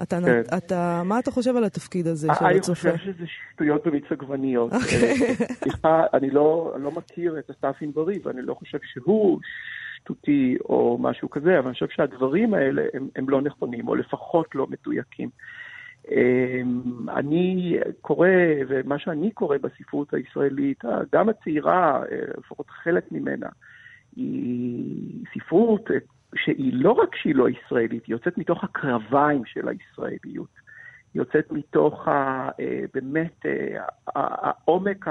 אתה, 0.02 0.20
כן. 0.26 0.42
אתה, 0.58 1.02
מה 1.06 1.20
אתה 1.20 1.32
חושב 1.32 1.56
על 1.56 1.64
התפקיד 1.64 2.08
הזה 2.08 2.28
של 2.40 2.46
אני 2.46 2.58
הצופה? 2.58 2.90
אני 2.90 2.98
חושב 2.98 3.14
שזה 3.14 3.26
שטויות 3.54 3.88
במיץ 3.88 4.04
עגבניות. 4.12 4.74
אוקיי. 4.74 5.12
אה, 5.12 5.46
סליחה, 5.54 6.04
אני 6.14 6.30
לא, 6.30 6.76
לא 6.80 6.92
מכיר 6.92 7.40
את 7.40 7.50
אסף 7.50 7.82
ענברי, 7.82 8.20
ואני 8.24 8.42
לא 8.42 8.54
חושב 8.54 8.78
שהוא 8.84 9.40
שטותי 9.96 10.58
או 10.70 10.98
משהו 11.02 11.30
כזה, 11.30 11.60
אבל 11.60 11.68
אני 11.68 11.74
חושב 11.74 11.90
שהדברים 11.90 12.54
האלה 12.54 12.84
הם, 12.94 13.08
הם 13.16 13.30
לא 13.30 13.42
נכונים, 13.42 13.88
או 13.88 13.96
לפחות 13.96 14.56
לא 14.56 14.68
מדויקים. 14.68 15.30
אמ, 16.12 17.10
אני 17.10 17.78
קורא, 18.02 18.28
ומה 18.68 19.00
שאני 19.00 19.32
קורא 19.32 19.58
בספרות 19.58 20.14
הישראלית, 20.14 20.84
גם 21.14 21.30
הצעירה, 21.30 22.04
אה, 22.12 22.18
לפחות 22.38 22.70
חלק 22.70 23.12
ממנה, 23.12 23.48
היא 24.16 25.26
ספרות 25.34 25.90
שהיא 26.36 26.74
לא 26.74 26.92
רק 26.92 27.16
שהיא 27.16 27.36
לא 27.36 27.50
ישראלית, 27.50 28.06
היא 28.06 28.14
יוצאת 28.16 28.38
מתוך 28.38 28.64
הקרביים 28.64 29.46
של 29.46 29.68
הישראליות. 29.68 30.50
היא 31.14 31.20
יוצאת 31.22 31.52
מתוך 31.52 32.08
ה, 32.08 32.50
אה, 32.60 32.82
באמת 32.94 33.46
אה, 33.46 33.84
העומק 34.16 35.06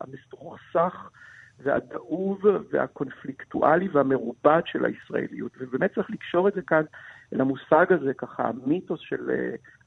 המסוכסך 0.00 1.10
והדאוב 1.62 2.40
והקונפליקטואלי 2.70 3.88
והמרובד 3.88 4.60
של 4.64 4.84
הישראליות. 4.84 5.52
ובאמת 5.60 5.94
צריך 5.94 6.10
לקשור 6.10 6.48
את 6.48 6.54
זה 6.54 6.62
כאן 6.62 6.82
למושג 7.32 7.86
הזה, 7.92 8.14
ככה, 8.14 8.48
המיתוס 8.48 9.00
של 9.00 9.30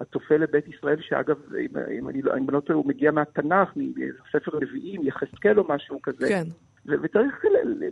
הצופה 0.02 0.38
לבית 0.38 0.68
ישראל, 0.68 1.02
שאגב, 1.02 1.38
אם, 1.60 1.78
אם 2.00 2.10
אני 2.10 2.22
לא, 2.22 2.34
לא 2.50 2.60
טועה, 2.60 2.78
הוא 2.78 2.88
מגיע 2.88 3.12
מהתנ"ך, 3.12 3.70
מספר 3.76 4.60
נביאים, 4.62 5.02
יחזקאל 5.04 5.60
או 5.60 5.66
משהו 5.70 6.02
כזה. 6.02 6.28
כן. 6.30 6.44
וצריך 6.86 7.46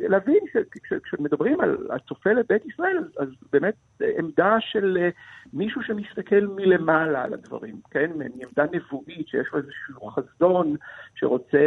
להבין 0.09 0.39
שכשמדברים 0.53 1.61
על 1.61 1.87
הצופה 1.89 2.31
לבית 2.31 2.65
ישראל, 2.65 2.97
אז, 3.17 3.27
באמת 3.51 3.75
עמדה 4.17 4.55
של 4.59 4.97
אה, 5.01 5.09
מישהו 5.53 5.83
שמסתכל 5.83 6.47
מלמעלה 6.55 7.23
על 7.23 7.33
הדברים, 7.33 7.75
כן? 7.91 8.11
מעמדה 8.15 8.65
נבואית 8.71 9.27
שיש 9.27 9.47
לו 9.53 9.59
איזשהו 9.59 10.07
חזון 10.07 10.75
שרוצה 11.15 11.57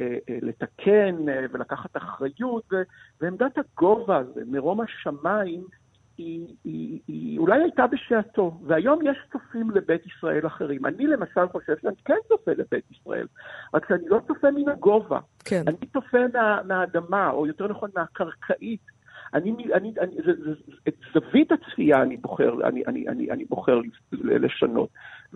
אה, 0.00 0.16
אה, 0.28 0.38
לתקן 0.42 1.16
ולקחת 1.52 1.96
אחריות, 1.96 2.72
ועמדת 3.20 3.58
הגובה 3.58 4.16
הזה, 4.16 4.42
מרום 4.46 4.80
השמיים, 4.80 5.64
היא, 6.18 6.54
היא, 6.64 7.00
היא 7.08 7.38
אולי 7.38 7.62
הייתה 7.62 7.86
בשעתו, 7.86 8.60
והיום 8.66 8.98
יש 9.06 9.18
צופים 9.32 9.70
לבית 9.70 10.06
ישראל 10.06 10.46
אחרים. 10.46 10.86
אני 10.86 11.06
למשל 11.06 11.48
חושב 11.52 11.74
שאני 11.82 11.94
כן 12.04 12.16
צופה 12.28 12.50
לבית 12.50 12.84
ישראל, 12.90 13.26
רק 13.74 13.88
שאני 13.88 14.08
לא 14.08 14.20
צופה 14.26 14.50
מן 14.50 14.68
הגובה. 14.68 15.20
כן. 15.44 15.62
אני 15.66 15.86
צופה 15.92 16.18
מה, 16.34 16.62
מהאדמה, 16.64 17.30
או 17.30 17.46
יותר 17.46 17.68
נכון 17.68 17.90
מהקרקעית. 17.96 18.80
אני, 19.34 19.54
אני, 19.74 19.92
אני, 20.00 20.16
זה, 20.26 20.32
זה, 20.44 20.50
את 20.88 20.94
זווית 21.14 21.52
הצפייה 21.52 22.02
אני 22.02 22.16
בוחר, 22.16 22.68
אני, 22.68 22.82
אני, 22.86 23.08
אני, 23.08 23.30
אני 23.30 23.44
בוחר 23.44 23.80
לשנות. 24.12 24.88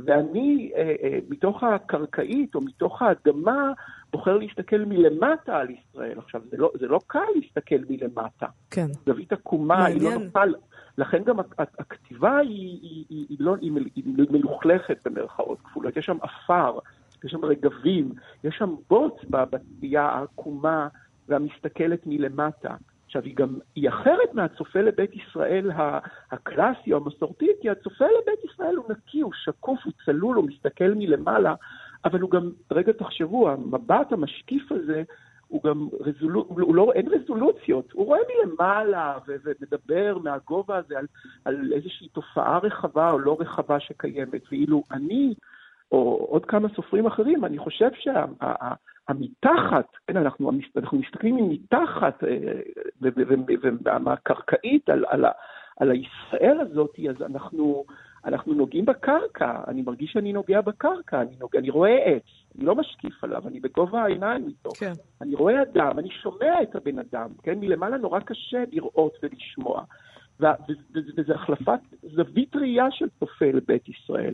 ואני, 0.04 0.70
אה, 0.76 0.94
אה, 1.02 1.18
מתוך 1.28 1.62
הקרקעית 1.64 2.54
או 2.54 2.60
מתוך 2.60 3.02
האדמה, 3.02 3.72
בוחר 4.12 4.38
להסתכל 4.38 4.84
מלמטה 4.84 5.56
על 5.56 5.68
ישראל. 5.70 6.18
עכשיו, 6.18 6.40
זה 6.50 6.56
לא, 6.56 6.72
זה 6.80 6.86
לא 6.86 7.00
קל 7.06 7.18
להסתכל 7.34 7.76
מלמטה. 7.90 8.46
כן. 8.70 8.86
זווית 9.06 9.32
עקומה, 9.32 9.84
היא 9.86 10.02
לא 10.02 10.18
נוכל... 10.18 10.52
לכן 10.98 11.24
גם 11.24 11.36
הכתיבה 11.58 12.38
היא, 12.38 12.48
היא, 12.82 13.04
היא, 13.08 13.26
היא, 13.28 13.36
לא, 13.40 13.56
היא 13.60 14.02
מלוכלכת 14.30 14.98
במרכאות 15.04 15.58
כפולות. 15.64 15.96
יש 15.96 16.06
שם 16.06 16.16
עפר, 16.22 16.78
יש 17.24 17.30
שם 17.30 17.44
רגבים, 17.44 18.12
יש 18.44 18.54
שם 18.58 18.74
בוץ 18.90 19.14
בצפייה 19.30 20.02
העקומה 20.02 20.88
והמסתכלת 21.28 22.06
מלמטה. 22.06 22.74
עכשיו, 23.08 23.22
היא 23.22 23.36
גם, 23.36 23.58
היא 23.74 23.88
אחרת 23.88 24.34
מהצופה 24.34 24.80
לבית 24.80 25.10
ישראל 25.16 25.70
הקלאסי 26.30 26.92
או 26.92 26.96
המסורתי, 26.96 27.48
כי 27.60 27.70
הצופה 27.70 28.04
לבית 28.04 28.44
ישראל 28.44 28.76
הוא 28.76 28.84
נקי, 28.88 29.20
הוא 29.20 29.32
שקוף, 29.44 29.78
הוא 29.84 29.92
צלול, 30.04 30.36
הוא 30.36 30.48
מסתכל 30.48 30.92
מלמעלה, 30.96 31.54
אבל 32.04 32.20
הוא 32.20 32.30
גם, 32.30 32.50
רגע 32.70 32.92
תחשבו, 32.92 33.50
המבט 33.50 34.12
המשקיף 34.12 34.72
הזה, 34.72 35.02
הוא 35.46 35.62
גם, 35.62 35.88
רזולו, 36.00 36.44
הוא 36.48 36.74
לא, 36.74 36.92
אין 36.94 37.08
רזולוציות, 37.08 37.92
הוא 37.92 38.06
רואה 38.06 38.20
מלמעלה 38.28 39.18
ו- 39.28 39.36
ומדבר 39.44 40.18
מהגובה 40.18 40.76
הזה 40.76 40.98
על, 40.98 41.06
על 41.44 41.72
איזושהי 41.72 42.08
תופעה 42.08 42.58
רחבה 42.58 43.10
או 43.10 43.18
לא 43.18 43.36
רחבה 43.40 43.80
שקיימת, 43.80 44.42
ואילו 44.50 44.82
אני, 44.92 45.34
או 45.92 46.26
עוד 46.30 46.46
כמה 46.46 46.68
סופרים 46.68 47.06
אחרים, 47.06 47.44
אני 47.44 47.58
חושב 47.58 47.90
שה... 47.94 48.24
המתחת, 49.08 49.86
כן, 50.06 50.16
אנחנו, 50.16 50.50
אנחנו 50.76 50.98
מסתכלים 50.98 51.48
מתחת 51.48 52.24
ומהקרקעית 53.00 54.88
על, 54.90 55.04
על, 55.08 55.24
על 55.80 55.90
הישראל 55.90 56.60
הזאת, 56.60 56.96
אז 57.10 57.22
אנחנו, 57.22 57.84
אנחנו 58.24 58.54
נוגעים 58.54 58.86
בקרקע, 58.86 59.60
אני 59.68 59.82
מרגיש 59.82 60.10
שאני 60.12 60.32
נוגע 60.32 60.60
בקרקע, 60.60 61.20
אני, 61.20 61.36
נוגע, 61.40 61.58
אני 61.58 61.70
רואה 61.70 61.96
עץ, 62.04 62.22
אני 62.56 62.64
לא 62.64 62.74
משקיף 62.74 63.24
עליו, 63.24 63.42
אני 63.48 63.60
בגובה 63.60 64.02
העיניים 64.02 64.46
איתו. 64.46 64.70
כן. 64.70 64.92
אני 65.20 65.34
רואה 65.34 65.62
אדם, 65.62 65.98
אני 65.98 66.08
שומע 66.22 66.62
את 66.62 66.76
הבן 66.76 66.98
אדם, 66.98 67.28
כן? 67.42 67.58
מלמעלה 67.60 67.96
נורא 67.96 68.20
קשה 68.20 68.64
לראות 68.72 69.12
ולשמוע. 69.22 69.84
וזו 70.40 71.32
החלפת 71.34 71.80
זווית 72.02 72.56
ראייה 72.56 72.86
של 72.90 73.06
צופה 73.20 73.44
לבית 73.54 73.88
ישראל. 73.88 74.32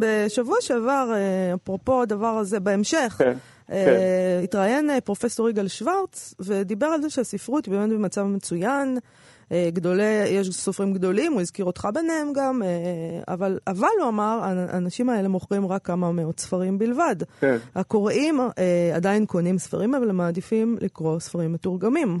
בשבוע 0.00 0.56
שעבר, 0.60 1.08
אה, 1.14 1.54
אפרופו 1.54 2.02
הדבר 2.02 2.26
הזה, 2.26 2.60
בהמשך, 2.60 3.14
כן, 3.18 3.24
אה, 3.24 3.32
כן. 3.68 4.00
התראיין 4.44 4.90
אה, 4.90 5.00
פרופסור 5.00 5.48
יגאל 5.48 5.68
שוורץ, 5.68 6.34
ודיבר 6.40 6.86
על 6.86 7.02
זה 7.02 7.10
שהספרות 7.10 7.66
היא 7.66 7.74
באמת 7.74 7.90
במצב 7.90 8.22
מצוין. 8.22 8.98
גדולי, 9.72 10.24
יש 10.28 10.50
סופרים 10.50 10.92
גדולים, 10.92 11.32
הוא 11.32 11.40
הזכיר 11.40 11.64
אותך 11.64 11.88
ביניהם 11.94 12.32
גם, 12.32 12.62
אבל, 13.28 13.58
אבל 13.66 13.88
הוא 14.00 14.08
אמר, 14.08 14.40
האנשים 14.42 15.08
האלה 15.10 15.28
מוכרים 15.28 15.66
רק 15.66 15.84
כמה 15.84 16.12
מאות 16.12 16.40
ספרים 16.40 16.78
בלבד. 16.78 17.16
כן. 17.40 17.56
הקוראים 17.74 18.40
עדיין 18.94 19.26
קונים 19.26 19.58
ספרים, 19.58 19.94
אבל 19.94 20.10
הם 20.10 20.16
מעדיפים 20.16 20.76
לקרוא 20.80 21.18
ספרים 21.18 21.52
מתורגמים. 21.52 22.18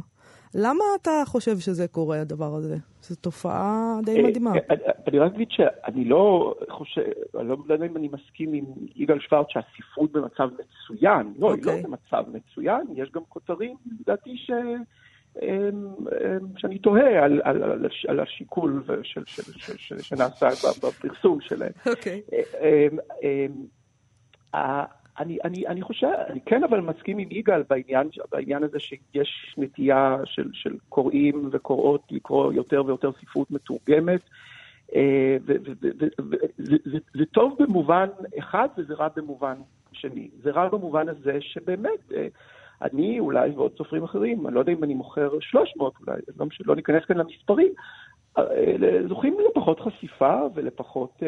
למה 0.54 0.84
אתה 1.02 1.22
חושב 1.26 1.58
שזה 1.58 1.88
קורה, 1.88 2.20
הדבר 2.20 2.54
הזה? 2.54 2.76
זו 3.02 3.16
תופעה 3.16 3.98
די 4.04 4.16
אה, 4.16 4.28
מדהימה. 4.28 4.52
אה, 4.54 4.74
אני 5.08 5.18
רק 5.18 5.34
אגיד 5.34 5.48
שאני 5.50 6.04
לא 6.04 6.54
חושב, 6.70 7.02
אני 7.40 7.48
לא 7.48 7.56
יודע 7.68 7.86
אם 7.86 7.96
אני 7.96 8.08
מסכים 8.08 8.52
עם 8.52 8.64
יגאל 8.96 9.20
שוורץ 9.20 9.46
שהספרות 9.50 10.12
במצב 10.12 10.48
מצוין. 10.52 11.34
לא, 11.38 11.54
היא 11.54 11.64
לא 11.64 11.72
אוקיי. 11.72 11.82
במצב 11.82 12.24
מצוין, 12.32 12.86
יש 12.94 13.10
גם 13.12 13.22
כותרים, 13.28 13.76
לדעתי, 14.00 14.36
ש... 14.36 14.50
שאני 16.56 16.78
תוהה 16.78 17.24
על, 17.24 17.40
על, 17.44 17.62
על, 17.62 17.86
על 18.08 18.20
השיקול 18.20 18.82
של, 19.02 19.22
של, 19.26 19.42
של, 19.42 19.76
של, 19.76 19.98
שנעשה 19.98 20.48
בפרסום 20.82 21.40
שלהם. 21.40 21.72
אוקיי. 21.86 22.22
Okay. 22.30 22.34
אה, 25.18 25.24
אני, 25.24 25.38
אני, 25.44 25.66
אני 25.66 25.82
חושב, 25.82 26.06
אני 26.30 26.40
כן 26.46 26.64
אבל 26.64 26.80
מסכים 26.80 27.18
עם 27.18 27.28
יגאל 27.30 27.62
בעניין, 27.70 28.08
בעניין 28.32 28.62
הזה 28.62 28.78
שיש 28.78 29.54
נטייה 29.58 30.16
של, 30.24 30.50
של 30.52 30.76
קוראים 30.88 31.48
וקוראות 31.52 32.02
לקרוא 32.10 32.52
יותר 32.52 32.82
ויותר 32.86 33.10
ספרות 33.20 33.50
מתורגמת. 33.50 34.20
אה, 34.94 35.36
זה 37.14 37.24
טוב 37.32 37.56
במובן 37.58 38.08
אחד 38.38 38.68
וזה 38.78 38.94
רע 38.94 39.08
במובן 39.16 39.54
שני. 39.92 40.28
זה 40.42 40.50
רע 40.50 40.68
במובן 40.68 41.08
הזה 41.08 41.38
שבאמת, 41.40 42.12
אה, 42.16 42.26
אני 42.82 43.20
אולי 43.20 43.50
ועוד 43.50 43.72
סופרים 43.78 44.04
אחרים, 44.04 44.46
אני 44.46 44.54
לא 44.54 44.60
יודע 44.60 44.72
אם 44.72 44.84
אני 44.84 44.94
מוכר 44.94 45.30
300 45.40 45.94
אולי, 46.06 46.20
לא, 46.38 46.46
לא 46.66 46.76
ניכנס 46.76 47.04
כאן 47.04 47.16
למספרים, 47.16 47.72
אה, 48.38 48.44
זוכים 49.08 49.36
לפחות 49.50 49.80
חשיפה 49.80 50.40
ולפחות 50.54 51.22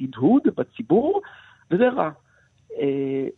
הדהוד 0.00 0.42
בציבור, 0.56 1.20
וזה 1.70 1.88
רע. 1.88 2.10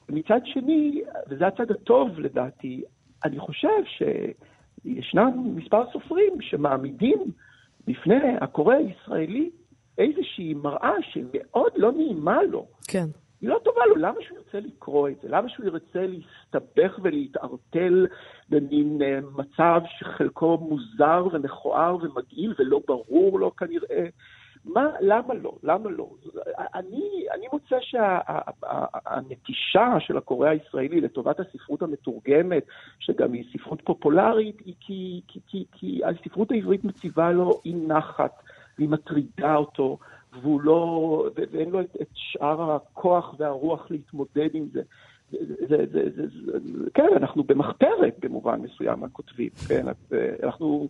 מצד 0.08 0.40
שני, 0.44 1.02
וזה 1.28 1.46
הצד 1.46 1.70
הטוב 1.70 2.20
לדעתי, 2.20 2.84
אני 3.24 3.38
חושב 3.38 3.82
שישנם 3.86 5.56
מספר 5.56 5.82
סופרים 5.92 6.40
שמעמידים 6.40 7.18
בפני 7.86 8.36
הקורא 8.40 8.74
הישראלי 8.74 9.50
איזושהי 9.98 10.54
מראה 10.54 10.94
שמאוד 11.02 11.72
לא 11.76 11.92
נעימה 11.92 12.42
לו. 12.42 12.66
כן. 12.88 13.06
היא 13.40 13.48
לא 13.48 13.60
טובה 13.64 13.86
לו, 13.86 13.96
למה 13.96 14.14
שהוא 14.20 14.38
ירצה 14.38 14.60
לקרוא 14.60 15.08
את 15.08 15.14
זה? 15.22 15.28
למה 15.28 15.48
שהוא 15.48 15.66
ירצה 15.66 16.06
להסתבך 16.06 16.98
ולהתערטל 17.02 18.06
במין 18.48 18.98
uh, 19.00 19.40
מצב 19.42 19.80
שחלקו 19.98 20.58
מוזר 20.58 21.26
ומכוער 21.32 21.96
ומגעיל 21.96 22.54
ולא 22.58 22.80
ברור 22.86 23.40
לו 23.40 23.56
כנראה? 23.56 24.06
מה, 24.66 24.90
למה 25.00 25.34
לא? 25.34 25.52
למה 25.62 25.90
לא? 25.90 26.08
אני, 26.74 27.26
אני 27.34 27.46
מוצא 27.52 27.76
שהנטישה 27.80 29.54
שה, 29.72 30.00
של 30.00 30.16
הקורא 30.16 30.48
הישראלי 30.48 31.00
לטובת 31.00 31.40
הספרות 31.40 31.82
המתורגמת, 31.82 32.66
שגם 32.98 33.32
היא 33.32 33.44
ספרות 33.52 33.82
פופולרית, 33.84 34.56
היא 34.64 34.74
כי, 34.80 35.20
כי, 35.28 35.40
כי, 35.46 35.64
כי 35.72 36.00
הספרות 36.04 36.50
העברית 36.50 36.84
מציבה 36.84 37.32
לו 37.32 37.60
אי 37.64 37.74
נחת, 37.74 38.42
והיא 38.78 38.88
מטרידה 38.88 39.56
אותו, 39.56 39.98
והוא 40.42 40.60
לא, 40.60 41.30
ואין 41.52 41.70
לו 41.70 41.80
את, 41.80 41.96
את 42.00 42.08
שאר 42.14 42.72
הכוח 42.72 43.34
והרוח 43.38 43.90
להתמודד 43.90 44.48
עם 44.54 44.66
זה. 44.72 44.82
זה, 45.30 45.66
זה, 45.68 46.10
זה, 46.16 46.26
זה, 46.52 46.58
כן, 46.94 47.08
אנחנו 47.16 47.44
במחתרת 47.44 48.16
במובן 48.20 48.60
מסוים, 48.60 49.04
הכותבים, 49.04 49.50
כן, 49.68 49.86
אנחנו 50.42 50.88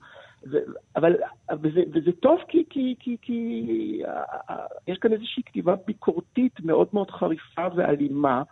ו, 0.50 0.56
אבל, 0.96 1.12
וזה, 1.62 1.80
וזה 1.94 2.10
טוב 2.20 2.38
כי, 2.48 2.64
כי, 2.70 2.94
כי, 3.00 3.16
כי 3.22 4.02
יש 4.88 4.98
כאן 4.98 5.12
איזושהי 5.12 5.42
כתיבה 5.46 5.74
ביקורתית 5.86 6.60
מאוד 6.64 6.88
מאוד 6.92 7.10
חריפה 7.10 7.66
ואלימה, 7.76 8.42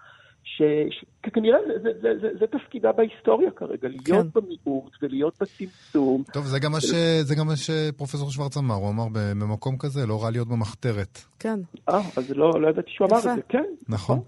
שכנראה 0.45 1.59
זה, 1.67 1.73
זה, 1.83 1.91
זה, 2.03 2.09
זה, 2.21 2.29
זה 2.41 2.47
תפקידה 2.47 2.93
בהיסטוריה 2.93 3.51
כרגע, 3.51 3.89
להיות 3.89 4.27
כן. 4.35 4.41
במיעוט 4.41 4.97
ולהיות 5.03 5.35
בצמצום. 5.41 6.23
טוב, 6.33 6.45
זה 6.47 6.59
גם, 6.59 6.73
מה 6.73 6.81
ש, 6.81 6.91
זה 7.23 7.35
גם 7.35 7.47
מה 7.47 7.57
שפרופסור 7.57 8.31
שוורץ 8.31 8.57
אמר, 8.57 8.75
הוא 8.75 8.91
אמר 8.91 9.05
במקום 9.13 9.79
כזה, 9.79 10.07
לא 10.07 10.23
רע 10.23 10.31
להיות 10.31 10.49
במחתרת. 10.49 11.19
כן. 11.39 11.61
אה, 11.89 12.01
אז 12.17 12.31
לא, 12.31 12.61
לא 12.61 12.69
ידעתי 12.69 12.91
שהוא 12.91 13.09
אמר 13.09 13.19
את 13.19 13.23
זה, 13.23 13.43
כן. 13.49 13.65
נכון. 13.89 14.21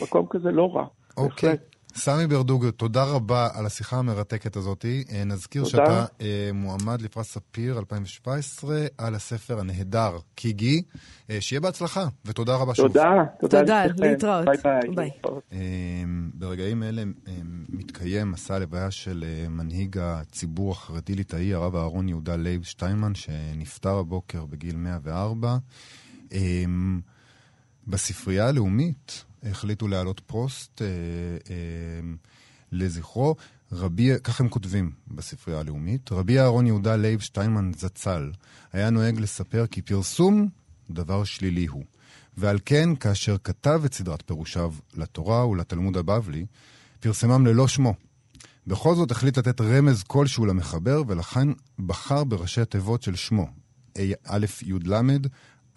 במקום 0.00 0.26
כזה 0.30 0.50
לא 0.50 0.76
רע. 0.76 0.86
אוקיי. 1.16 1.56
סמי 1.98 2.26
ברדוגו, 2.26 2.70
תודה 2.70 3.04
רבה 3.04 3.48
על 3.54 3.66
השיחה 3.66 3.96
המרתקת 3.96 4.56
הזאת. 4.56 4.84
אה, 4.84 5.24
נזכיר 5.24 5.64
תודה. 5.64 5.70
שאתה 5.70 6.04
אה, 6.20 6.50
מועמד 6.54 7.02
לפרס 7.02 7.32
ספיר 7.32 7.78
2017 7.78 8.86
על 8.98 9.14
הספר 9.14 9.60
הנהדר, 9.60 10.18
קיגי. 10.34 10.82
אה, 11.30 11.40
שיהיה 11.40 11.60
בהצלחה, 11.60 12.04
ותודה 12.24 12.56
רבה 12.56 12.74
שוב. 12.74 12.86
תודה, 12.86 13.24
תודה. 13.40 13.62
תודה, 13.62 13.84
להתראות. 13.98 14.44
ביי 14.44 14.56
ביי. 14.94 15.10
ביי. 15.50 16.04
ברגעים 16.34 16.82
אלה 16.82 17.02
מתקיים 17.68 18.30
מסע 18.30 18.54
הלוויה 18.54 18.90
של 18.90 19.24
מנהיג 19.50 19.98
הציבור 19.98 20.72
החרדי-ליטאי, 20.72 21.54
הרב 21.54 21.76
אהרון 21.76 22.08
יהודה 22.08 22.36
לייב 22.36 22.62
שטיינמן, 22.62 23.14
שנפטר 23.14 23.98
הבוקר 23.98 24.44
בגיל 24.44 24.76
104. 24.76 25.56
בספרייה 27.88 28.48
הלאומית 28.48 29.24
החליטו 29.42 29.88
להעלות 29.88 30.20
פוסט 30.26 30.82
אה, 30.82 30.86
אה, 31.50 31.54
לזכרו. 32.72 33.36
רבי, 33.72 34.10
כך 34.24 34.40
הם 34.40 34.48
כותבים 34.48 34.92
בספרייה 35.08 35.60
הלאומית, 35.60 36.12
רבי 36.12 36.40
אהרון 36.40 36.66
יהודה 36.66 36.96
לייב 36.96 37.20
שטיינמן 37.20 37.70
זצ"ל 37.76 38.30
היה 38.72 38.90
נוהג 38.90 39.20
לספר 39.20 39.66
כי 39.66 39.82
פרסום 39.82 40.48
דבר 40.90 41.24
שלילי 41.24 41.66
הוא. 41.66 41.84
ועל 42.36 42.58
כן, 42.64 42.96
כאשר 42.96 43.36
כתב 43.44 43.82
את 43.84 43.94
סדרת 43.94 44.22
פירושיו 44.26 44.74
לתורה 44.96 45.48
ולתלמוד 45.48 45.96
הבבלי, 45.96 46.46
פרסמם 47.00 47.46
ללא 47.46 47.68
שמו. 47.68 47.94
בכל 48.66 48.94
זאת 48.94 49.10
החליט 49.10 49.38
לתת 49.38 49.60
רמז 49.60 50.02
כלשהו 50.02 50.46
למחבר, 50.46 51.02
ולכן 51.06 51.48
בחר 51.86 52.24
בראשי 52.24 52.60
התיבות 52.60 53.02
של 53.02 53.16
שמו, 53.16 53.48
א' 54.24 54.46
י' 54.62 54.72
ל', 54.84 55.00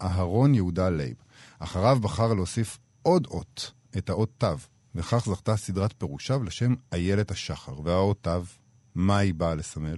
אהרון 0.02 0.54
יהודה 0.54 0.90
לייב. 0.90 1.14
אחריו 1.62 1.98
בחר 2.00 2.34
להוסיף 2.34 2.78
עוד 3.02 3.26
אות, 3.26 3.72
את 3.98 4.10
האות 4.10 4.30
תו, 4.38 4.46
וכך 4.94 5.26
זכתה 5.26 5.56
סדרת 5.56 5.94
פירושיו 5.98 6.44
לשם 6.44 6.74
איילת 6.92 7.30
השחר. 7.30 7.80
והאות 7.84 8.18
תו, 8.20 8.42
מה 8.94 9.18
היא 9.18 9.34
באה 9.34 9.54
לסמל? 9.54 9.96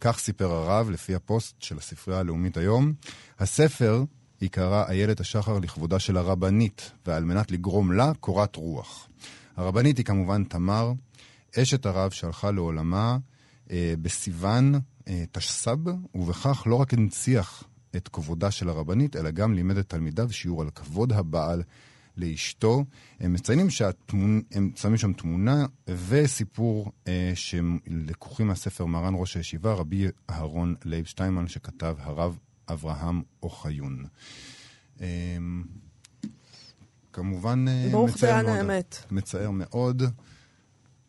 כך 0.00 0.18
סיפר 0.18 0.50
הרב 0.52 0.90
לפי 0.90 1.14
הפוסט 1.14 1.62
של 1.62 1.78
הספרייה 1.78 2.20
הלאומית 2.20 2.56
היום. 2.56 2.92
הספר 3.38 4.04
ייקרא 4.40 4.84
איילת 4.88 5.20
השחר 5.20 5.58
לכבודה 5.58 5.98
של 5.98 6.16
הרבנית, 6.16 6.90
ועל 7.06 7.24
מנת 7.24 7.50
לגרום 7.50 7.92
לה 7.92 8.12
קורת 8.20 8.56
רוח. 8.56 9.08
הרבנית 9.56 9.98
היא 9.98 10.04
כמובן 10.04 10.44
תמר, 10.44 10.92
אשת 11.58 11.86
הרב 11.86 12.10
שהלכה 12.10 12.50
לעולמה 12.50 13.18
אה, 13.70 13.94
בסיוון 14.02 14.74
אה, 15.08 15.24
תשס"ב, 15.32 15.90
ובכך 16.14 16.62
לא 16.66 16.74
רק 16.74 16.94
הנציח 16.94 17.64
את 17.96 18.08
כבודה 18.08 18.50
של 18.50 18.68
הרבנית, 18.68 19.16
אלא 19.16 19.30
גם 19.30 19.54
לימד 19.54 19.76
את 19.76 19.88
תלמידיו 19.88 20.32
שיעור 20.32 20.62
על 20.62 20.70
כבוד 20.70 21.12
הבעל 21.12 21.62
לאשתו. 22.16 22.84
הם 23.20 23.32
מציינים 23.32 23.70
שהתמונ... 23.70 24.40
הם 24.50 24.70
שמים 24.76 24.96
שם 24.96 25.12
תמונה 25.12 25.66
וסיפור 25.88 26.92
אה, 27.08 27.32
שהם 27.34 27.78
לקוחים 27.86 28.46
מהספר 28.46 28.86
מרן 28.86 29.14
ראש 29.16 29.36
הישיבה, 29.36 29.72
רבי 29.72 30.06
אהרון 30.30 30.74
לייב 30.84 31.04
שטיינמן, 31.04 31.48
שכתב 31.48 31.96
הרב 31.98 32.38
אברהם 32.68 33.22
אוחיון. 33.42 34.04
אה, 35.00 35.06
כמובן, 37.12 37.64
מצער 37.92 38.42
מאוד. 38.42 38.56
האמת. 38.56 39.04
מצער 39.10 39.50
מאוד. 39.50 40.02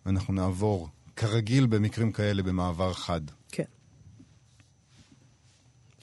אנחנו 0.06 0.34
נעבור, 0.34 0.90
כרגיל 1.16 1.66
במקרים 1.66 2.12
כאלה, 2.12 2.44
במעבר 2.44 2.94
חד. 2.94 3.22
כן. 3.52 3.64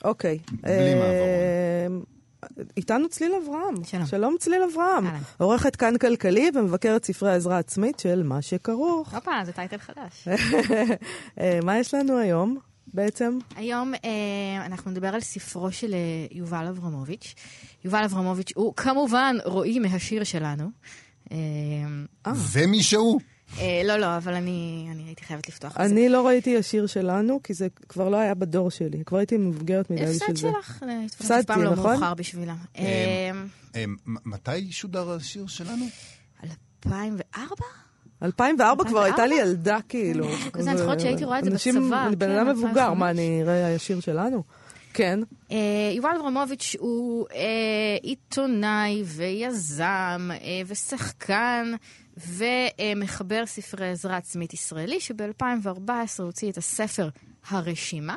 אוקיי. 0.04 0.38
בלי. 0.62 0.72
אה, 0.72 1.86
איתנו 2.76 3.08
צליל 3.08 3.32
אברהם. 3.44 3.84
שלום. 3.84 4.06
שלום 4.06 4.36
צליל 4.38 4.62
אברהם. 4.72 5.06
עורכת 5.38 5.76
כאן 5.76 5.98
כלכלי 5.98 6.50
ומבקרת 6.54 7.04
ספרי 7.04 7.30
העזרה 7.30 7.56
העצמית 7.56 8.00
של 8.00 8.22
מה 8.22 8.42
שכרוך. 8.42 9.14
הופה, 9.14 9.30
זה 9.44 9.52
טייטל 9.52 9.78
חדש. 9.78 10.28
אה, 11.40 11.58
מה 11.62 11.78
יש 11.78 11.94
לנו 11.94 12.18
היום? 12.18 12.58
בעצם? 12.94 13.38
היום 13.56 13.94
אה, 13.94 14.66
אנחנו 14.66 14.90
נדבר 14.90 15.14
על 15.14 15.20
ספרו 15.20 15.72
של 15.72 15.94
יובל 16.30 16.66
אברמוביץ'. 16.66 17.34
יובל 17.84 18.04
אברמוביץ' 18.04 18.52
הוא 18.54 18.74
כמובן 18.76 19.36
רועי 19.44 19.78
מהשיר 19.78 20.24
שלנו. 20.24 20.70
אה, 21.32 21.36
ומישהו. 22.52 23.18
אה, 23.18 23.37
לא, 23.84 23.96
לא, 23.96 24.16
אבל 24.16 24.34
אני, 24.34 24.88
אני 24.92 25.02
הייתי 25.02 25.24
חייבת 25.24 25.48
לפתוח 25.48 25.72
את 25.72 25.76
זה. 25.76 25.94
אני 25.94 26.08
לא 26.08 26.26
ראיתי 26.26 26.56
השיר 26.56 26.86
שלנו, 26.86 27.40
כי 27.42 27.54
זה 27.54 27.68
כבר 27.88 28.08
לא 28.08 28.16
היה 28.16 28.34
בדור 28.34 28.70
שלי. 28.70 29.04
כבר 29.04 29.18
הייתי 29.18 29.36
מבוגרת 29.36 29.90
מדי 29.90 30.02
בשביל 30.02 30.18
זה. 30.18 30.24
הפסד 30.24 30.36
שלך, 30.36 30.82
הפסדתי, 31.14 31.34
אה, 31.34 31.42
פעם 31.42 31.62
לא 31.62 31.70
נכון? 31.70 31.92
מאוחר 31.92 32.14
בשבילה. 32.14 32.54
אה, 32.78 33.30
מתי 34.06 34.72
שודר 34.72 35.10
השיר 35.10 35.46
שלנו? 35.46 35.84
2004? 36.86 37.66
2004 38.22 38.84
כבר 38.84 39.02
הייתה 39.02 39.26
לי 39.26 39.34
ילדה, 39.34 39.78
כאילו. 39.88 40.26
כזה, 40.52 40.70
אני 40.70 40.78
זוכרת 40.78 41.00
שהייתי 41.00 41.24
רואה 41.24 41.38
את 41.38 41.44
זה 41.44 41.50
בצבא. 41.50 42.06
אני 42.06 42.16
בן 42.16 42.26
כן, 42.26 42.36
אדם 42.36 42.48
מבוגר, 42.48 42.94
מה, 42.94 43.10
אני 43.10 43.42
אראה 43.42 43.74
השיר 43.74 44.00
שלנו? 44.00 44.42
כן. 44.94 45.20
יובל 45.96 46.10
אברמוביץ' 46.20 46.76
הוא 46.78 47.26
עיתונאי 48.02 49.02
ויזם 49.04 50.30
ושחקן 50.66 51.72
ומחבר 52.26 53.46
ספרי 53.46 53.90
עזרה 53.90 54.16
עצמית 54.16 54.54
ישראלי, 54.54 55.00
שב-2014 55.00 56.22
הוציא 56.22 56.50
את 56.50 56.56
הספר 56.56 57.08
הרשימה, 57.48 58.14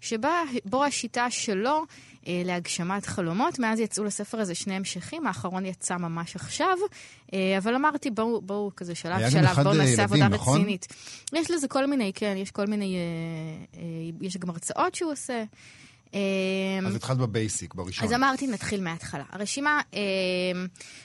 שבו 0.00 0.84
השיטה 0.84 1.30
שלו 1.30 1.84
אה, 2.26 2.42
להגשמת 2.44 3.06
חלומות. 3.06 3.58
מאז 3.58 3.80
יצאו 3.80 4.04
לספר 4.04 4.40
הזה 4.40 4.54
שני 4.54 4.74
המשכים, 4.74 5.26
האחרון 5.26 5.66
יצא 5.66 5.96
ממש 5.96 6.36
עכשיו, 6.36 6.78
אה, 7.34 7.58
אבל 7.58 7.74
אמרתי, 7.74 8.10
בואו 8.10 8.42
בוא, 8.42 8.70
כזה 8.76 8.94
שלב 8.94 9.30
שלב, 9.30 9.62
בואו 9.62 9.74
נעשה 9.74 10.02
עבודה 10.02 10.28
נכון? 10.28 10.56
רצינית. 10.56 10.86
יש 11.32 11.50
לזה 11.50 11.68
כל 11.68 11.86
מיני, 11.86 12.12
כן, 12.14 12.34
יש 12.36 12.50
כל 12.50 12.66
מיני, 12.66 12.96
אה, 12.96 13.80
אה, 13.80 13.82
יש 14.20 14.36
גם 14.36 14.50
הרצאות 14.50 14.94
שהוא 14.94 15.12
עושה. 15.12 15.44
אה, 16.14 16.20
אז 16.86 16.94
התחלת 16.94 17.18
בבייסיק, 17.18 17.74
בראשון. 17.74 18.04
אז 18.04 18.12
אמרתי, 18.12 18.46
נתחיל 18.46 18.80
מההתחלה. 18.80 19.24
הרשימה, 19.30 19.80
אה, 19.94 20.00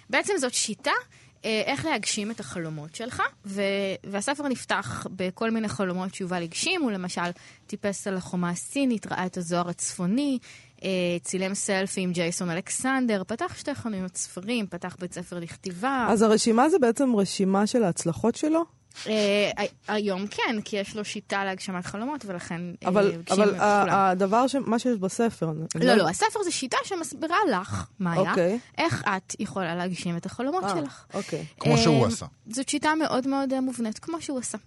בעצם 0.10 0.34
זאת 0.40 0.54
שיטה 0.54 0.92
אה, 0.92 1.29
איך 1.44 1.86
להגשים 1.86 2.32
את 2.32 2.40
החלומות 2.40 2.96
שלך, 2.96 3.22
ו- 3.46 3.62
והספר 4.04 4.48
נפתח 4.48 5.08
בכל 5.16 5.52
מיני 5.52 5.70
חלומות 5.70 6.16
שיובל 6.16 6.44
הגשים, 6.44 6.82
הוא 6.82 6.92
למשל 6.92 7.32
טיפס 7.68 8.08
על 8.08 8.18
החומה 8.18 8.50
הסינית, 8.50 9.08
ראה 9.12 9.26
את 9.26 9.38
הזוהר 9.38 9.70
הצפוני, 9.70 10.40
אה, 10.84 10.90
צילם 11.22 11.54
סלפי 11.54 12.02
עם 12.02 12.12
ג'ייסון 12.12 12.50
אלכסנדר, 12.50 13.24
פתח 13.28 13.56
שתי 13.58 13.76
חנויות 13.76 14.18
ספרים, 14.18 14.68
פתח 14.68 14.96
בית 15.00 15.14
ספר 15.14 15.40
לכתיבה. 15.40 16.08
אז 16.10 16.22
הרשימה 16.22 16.70
זה 16.70 16.80
בעצם 16.80 17.16
רשימה 17.16 17.68
של 17.68 17.84
ההצלחות 17.84 18.36
שלו? 18.36 18.79
אה, 19.08 19.52
היום 19.88 20.28
כן, 20.28 20.56
כי 20.66 20.78
יש 20.78 20.96
לו 20.96 21.06
שיטה 21.06 21.46
להגשמת 21.46 21.86
חלומות, 21.86 22.26
ולכן 22.26 22.62
אה, 22.84 22.88
אבל, 22.88 23.12
אבל 23.32 23.50
את 23.56 23.60
ה- 23.60 23.84
כולם. 23.84 23.96
הדבר, 23.96 24.48
ש... 24.48 24.56
מה 24.56 24.80
שיש 24.80 24.98
בספר... 24.98 25.52
לא, 25.76 25.94
לא, 25.94 26.10
הספר 26.10 26.44
זה 26.44 26.52
שיטה 26.52 26.78
שמסבירה 26.84 27.38
לך, 27.52 27.86
מאיה, 28.00 28.30
אוקיי. 28.30 28.60
איך 28.78 29.04
את 29.18 29.36
יכולה 29.40 29.76
להגשים 29.76 30.18
את 30.18 30.26
החלומות 30.26 30.64
אה, 30.64 30.70
שלך. 30.70 31.06
אוקיי. 31.14 31.46
כמו 31.60 31.78
שהוא 31.78 32.04
אה, 32.04 32.08
עשה. 32.08 32.26
זאת 32.50 32.70
שיטה 32.70 32.96
מאוד 32.96 33.28
מאוד 33.28 33.54
אה, 33.54 33.62
מובנית, 33.62 34.00
כמו 34.00 34.22
שהוא 34.22 34.40
עשה. 34.40 34.58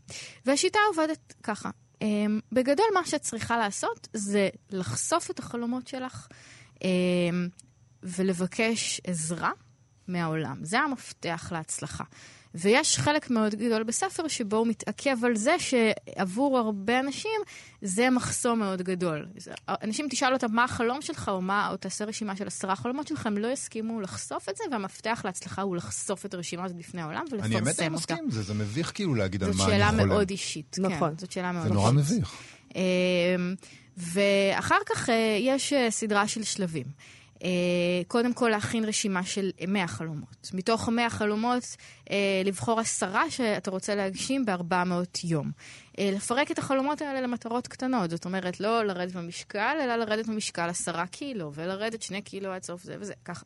והשיטה 0.47 0.79
עובדת 0.89 1.35
ככה. 1.43 1.71
אה, 2.03 2.09
בגדול, 2.53 2.87
מה 2.95 3.07
שאת 3.07 3.21
צריכה 3.23 3.57
לעשות 3.57 4.09
זה 4.13 4.49
לחשוף 4.71 5.31
את 5.31 5.39
החלומות 5.39 5.87
שלך 5.89 6.27
אה, 6.85 6.89
ולבקש 8.03 9.01
עזרה 9.07 9.51
מהעולם. 10.09 10.57
זה 10.63 10.79
המפתח 10.81 11.49
להצלחה. 11.53 12.05
ויש 12.55 12.99
חלק 12.99 13.31
מאוד 13.31 13.55
גדול 13.55 13.83
בספר 13.83 14.29
שבו 14.29 14.57
הוא 14.57 14.67
מתעכב 14.67 15.25
על 15.25 15.37
זה 15.37 15.57
שעבור 15.59 16.59
הרבה 16.59 17.01
אנשים 17.01 17.41
זה 17.83 18.11
מחסום 18.11 18.59
מאוד 18.59 18.83
גדול. 18.83 19.27
זה- 19.37 19.51
אנשים 19.83 20.07
תשאל 20.11 20.33
אותם 20.33 20.47
מה 20.53 20.65
החלום 20.65 21.03
שלך, 21.03 21.29
או, 21.29 21.41
מה, 21.41 21.69
או 21.71 21.77
תעשה 21.77 22.05
רשימה 22.05 22.37
של 22.37 22.47
עשרה 22.47 22.77
חלומות 22.77 23.07
שלך, 23.09 23.27
הם 23.27 23.38
לא 23.38 23.49
יסכימו 23.49 24.01
לחשוף 24.01 24.49
את 24.49 24.57
זה, 24.57 24.65
והמפתח 24.71 25.23
להצלחה 25.25 25.62
הוא 25.62 25.77
לחשוף 25.77 26.27
את 26.27 26.35
הרשימה 26.35 26.65
הזאת 26.65 26.77
בפני 26.77 27.03
העולם 27.03 27.25
אני 27.33 27.38
האמת 27.41 27.45
אני 27.45 27.57
ולפרסם 27.57 27.85
אותה. 27.85 27.95
מסכים 27.95 28.25
עם 28.25 28.31
זה, 28.31 28.43
זה 28.43 28.55
מביך 28.55 28.93
כאילו 28.95 29.15
להגיד 29.15 29.43
על 29.45 29.53
זאת 29.53 29.59
מה 29.59 29.65
אני 29.65 29.73
שאלה 29.73 29.91
חולם. 29.91 30.09
מאוד 30.09 30.31
אישית. 30.31 30.77
נכון. 30.81 31.11
כן, 31.11 31.19
זאת 31.19 31.33
שאלה 31.33 31.53
מאוד 31.53 31.62
זה 31.62 31.69
אישית. 31.69 31.81
נורא 31.81 31.93
מביך. 31.93 32.33
אמ, 32.75 33.55
ואחר 33.97 34.79
כך 34.87 35.11
אה, 35.11 35.15
יש 35.41 35.73
אה, 35.73 35.91
סדרה 35.91 36.29
של 36.29 36.43
שלבים. 36.43 36.87
אה, 37.43 37.49
קודם 38.09 38.33
כל 38.33 38.49
להכין 38.49 38.85
רשימה 38.85 39.23
של 39.25 39.51
100 39.69 39.87
חלומות. 39.87 40.51
מתוך 40.55 40.89
100 40.89 41.11
חלומות, 41.11 41.77
אה, 42.11 42.43
לבחור 42.45 42.81
עשרה 42.81 43.31
שאתה 43.31 43.71
רוצה 43.71 43.95
להגשים 43.95 44.45
ב-400 44.45 45.21
יום. 45.25 45.51
אה, 45.99 46.11
לפרק 46.15 46.51
את 46.51 46.59
החלומות 46.59 47.03
האלה 47.03 47.21
למטרות 47.21 47.69
קטנות. 47.69 48.11
זאת 48.11 48.25
אומרת, 48.25 48.61
לא 48.61 48.85
לרדת 48.85 49.13
במשקל, 49.13 49.77
אלא 49.83 49.97
לרדת 49.97 50.27
במשקל 50.27 50.69
10 50.69 51.07
קילו, 51.07 51.51
ולרדת 51.55 52.03
2 52.03 52.23
קילו 52.23 52.53
עד 52.53 52.63
סוף 52.63 52.83
זה 52.83 52.97
וזה, 53.01 53.15
ככה. 53.25 53.45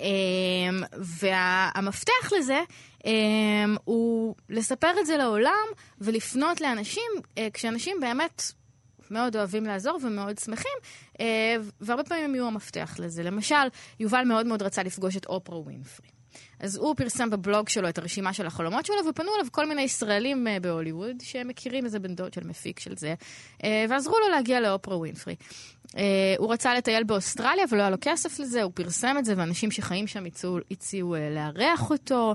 אמ, 0.00 0.82
והמפתח 0.92 2.32
לזה 2.38 2.60
אמ, 3.04 3.76
הוא 3.84 4.34
לספר 4.48 5.00
את 5.00 5.06
זה 5.06 5.16
לעולם 5.16 5.66
ולפנות 6.00 6.60
לאנשים, 6.60 7.12
אה, 7.38 7.48
כשאנשים 7.52 7.96
באמת 8.00 8.42
מאוד 9.10 9.36
אוהבים 9.36 9.64
לעזור 9.64 9.98
ומאוד 10.02 10.38
שמחים, 10.38 10.78
אה, 11.20 11.56
והרבה 11.80 12.04
פעמים 12.04 12.24
הם 12.24 12.34
יהיו 12.34 12.46
המפתח 12.46 12.96
לזה. 12.98 13.22
למשל, 13.22 13.54
יובל 14.00 14.24
מאוד 14.24 14.46
מאוד 14.46 14.62
רצה 14.62 14.82
לפגוש 14.82 15.16
את 15.16 15.26
אופרה 15.26 15.58
ווינפרי. 15.58 16.08
אז 16.60 16.76
הוא 16.76 16.94
פרסם 16.96 17.30
בבלוג 17.30 17.68
שלו 17.68 17.88
את 17.88 17.98
הרשימה 17.98 18.32
של 18.32 18.46
החלומות 18.46 18.86
שלו, 18.86 18.96
ופנו 19.08 19.28
אליו 19.34 19.46
כל 19.52 19.66
מיני 19.66 19.82
ישראלים 19.82 20.48
אה, 20.48 20.60
בהוליווד, 20.60 21.16
שמכירים 21.22 21.84
איזה 21.84 21.98
בן 21.98 22.14
דוד 22.14 22.32
של 22.32 22.46
מפיק 22.46 22.80
של 22.80 22.96
זה, 22.96 23.14
אה, 23.64 23.84
ועזרו 23.88 24.14
לו 24.18 24.28
להגיע 24.28 24.60
לאופרה 24.60 24.96
ווינפרי. 24.96 25.34
אה, 25.96 26.02
הוא 26.38 26.52
רצה 26.52 26.74
לטייל 26.74 27.04
באוסטרליה, 27.04 27.64
אבל 27.64 27.76
לא 27.76 27.82
היה 27.82 27.90
לו 27.90 27.96
כסף 28.00 28.38
לזה, 28.38 28.62
הוא 28.62 28.72
פרסם 28.74 29.16
את 29.18 29.24
זה, 29.24 29.34
ואנשים 29.36 29.70
שחיים 29.70 30.06
שם 30.06 30.24
הציעו, 30.24 30.58
הציעו 30.70 31.16
לארח 31.30 31.90
אותו. 31.90 32.34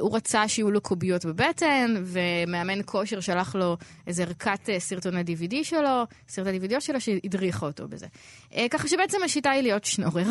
הוא 0.00 0.16
רצה 0.16 0.48
שיהיו 0.48 0.70
לו 0.70 0.80
קוביות 0.80 1.24
בבטן, 1.24 1.94
ומאמן 2.04 2.80
כושר 2.84 3.20
שלח 3.20 3.54
לו 3.54 3.76
איזה 4.06 4.22
ערכת 4.22 4.68
סרטוני 4.78 5.20
DVD 5.20 5.54
שלו, 5.62 6.04
סרטי 6.28 6.58
DVD 6.58 6.80
שלו, 6.80 7.00
שהדריכה 7.00 7.66
אותו 7.66 7.88
בזה. 7.88 8.06
ככה 8.70 8.88
שבעצם 8.88 9.18
השיטה 9.24 9.50
היא 9.50 9.62
להיות 9.62 9.84
שנורר, 9.84 10.26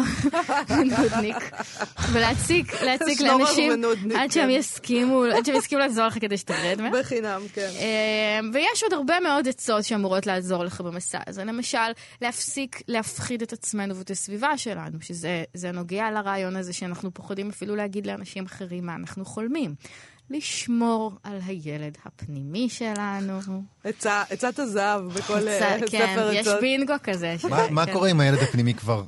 נודניק, 0.99 1.37
ולהציק 2.13 2.73
להציק 2.87 3.19
שנורר 3.19 3.37
לאנשים 3.37 3.71
עד 4.15 4.31
שהם 4.31 4.43
כן. 4.43 4.49
יסכימו, 4.49 5.23
עד 5.23 5.45
שהם 5.45 5.55
יסכימו 5.55 5.81
לעזור 5.81 6.05
לך 6.05 6.17
כדי 6.21 6.37
שתרד 6.37 6.77
מהם. 6.81 6.93
בחינם, 6.99 7.41
כן. 7.53 7.69
אה, 7.79 8.39
ויש 8.53 8.83
עוד 8.83 8.93
הרבה 8.93 9.19
מאוד 9.19 9.47
עצות 9.47 9.83
שאמורות 9.83 10.27
לעזור 10.27 10.63
לך 10.63 10.81
במסע 10.81 11.19
הזה. 11.27 11.43
למשל, 11.43 11.77
להפסיק 12.21 12.81
להפחיד 12.87 13.41
את 13.41 13.53
עצמנו 13.53 13.95
ואת 13.95 14.11
הסביבה 14.11 14.57
שלנו, 14.57 14.97
שזה 15.01 15.43
זה 15.53 15.71
נוגע 15.71 16.11
לרעיון 16.11 16.55
הזה 16.55 16.73
שאנחנו 16.73 17.13
פוחדים 17.13 17.49
אפילו 17.49 17.75
להגיד 17.75 18.07
לאנשים 18.07 18.45
אחרים 18.45 18.85
מה 18.85 18.95
אנחנו 18.95 19.25
חולמים. 19.25 19.75
לשמור 20.29 21.11
על 21.23 21.39
הילד 21.45 21.97
הפנימי 22.05 22.69
שלנו. 22.69 23.39
עצת 23.83 24.59
הזהב 24.59 25.01
בכל 25.13 25.47
אה, 25.47 25.77
קצת, 25.81 25.89
כן, 25.91 26.07
ספר 26.13 26.31
יש 26.33 26.47
עצות. 26.47 26.61
בינגו 26.61 26.93
כזה. 27.03 27.35
מה- 27.49 27.69
מה 27.69 27.85
כן. 27.85 27.93
קורה 27.93 28.11
אם 28.11 28.19
הילד 28.19 28.37
הפנימי 28.39 28.73
כבר 28.73 29.03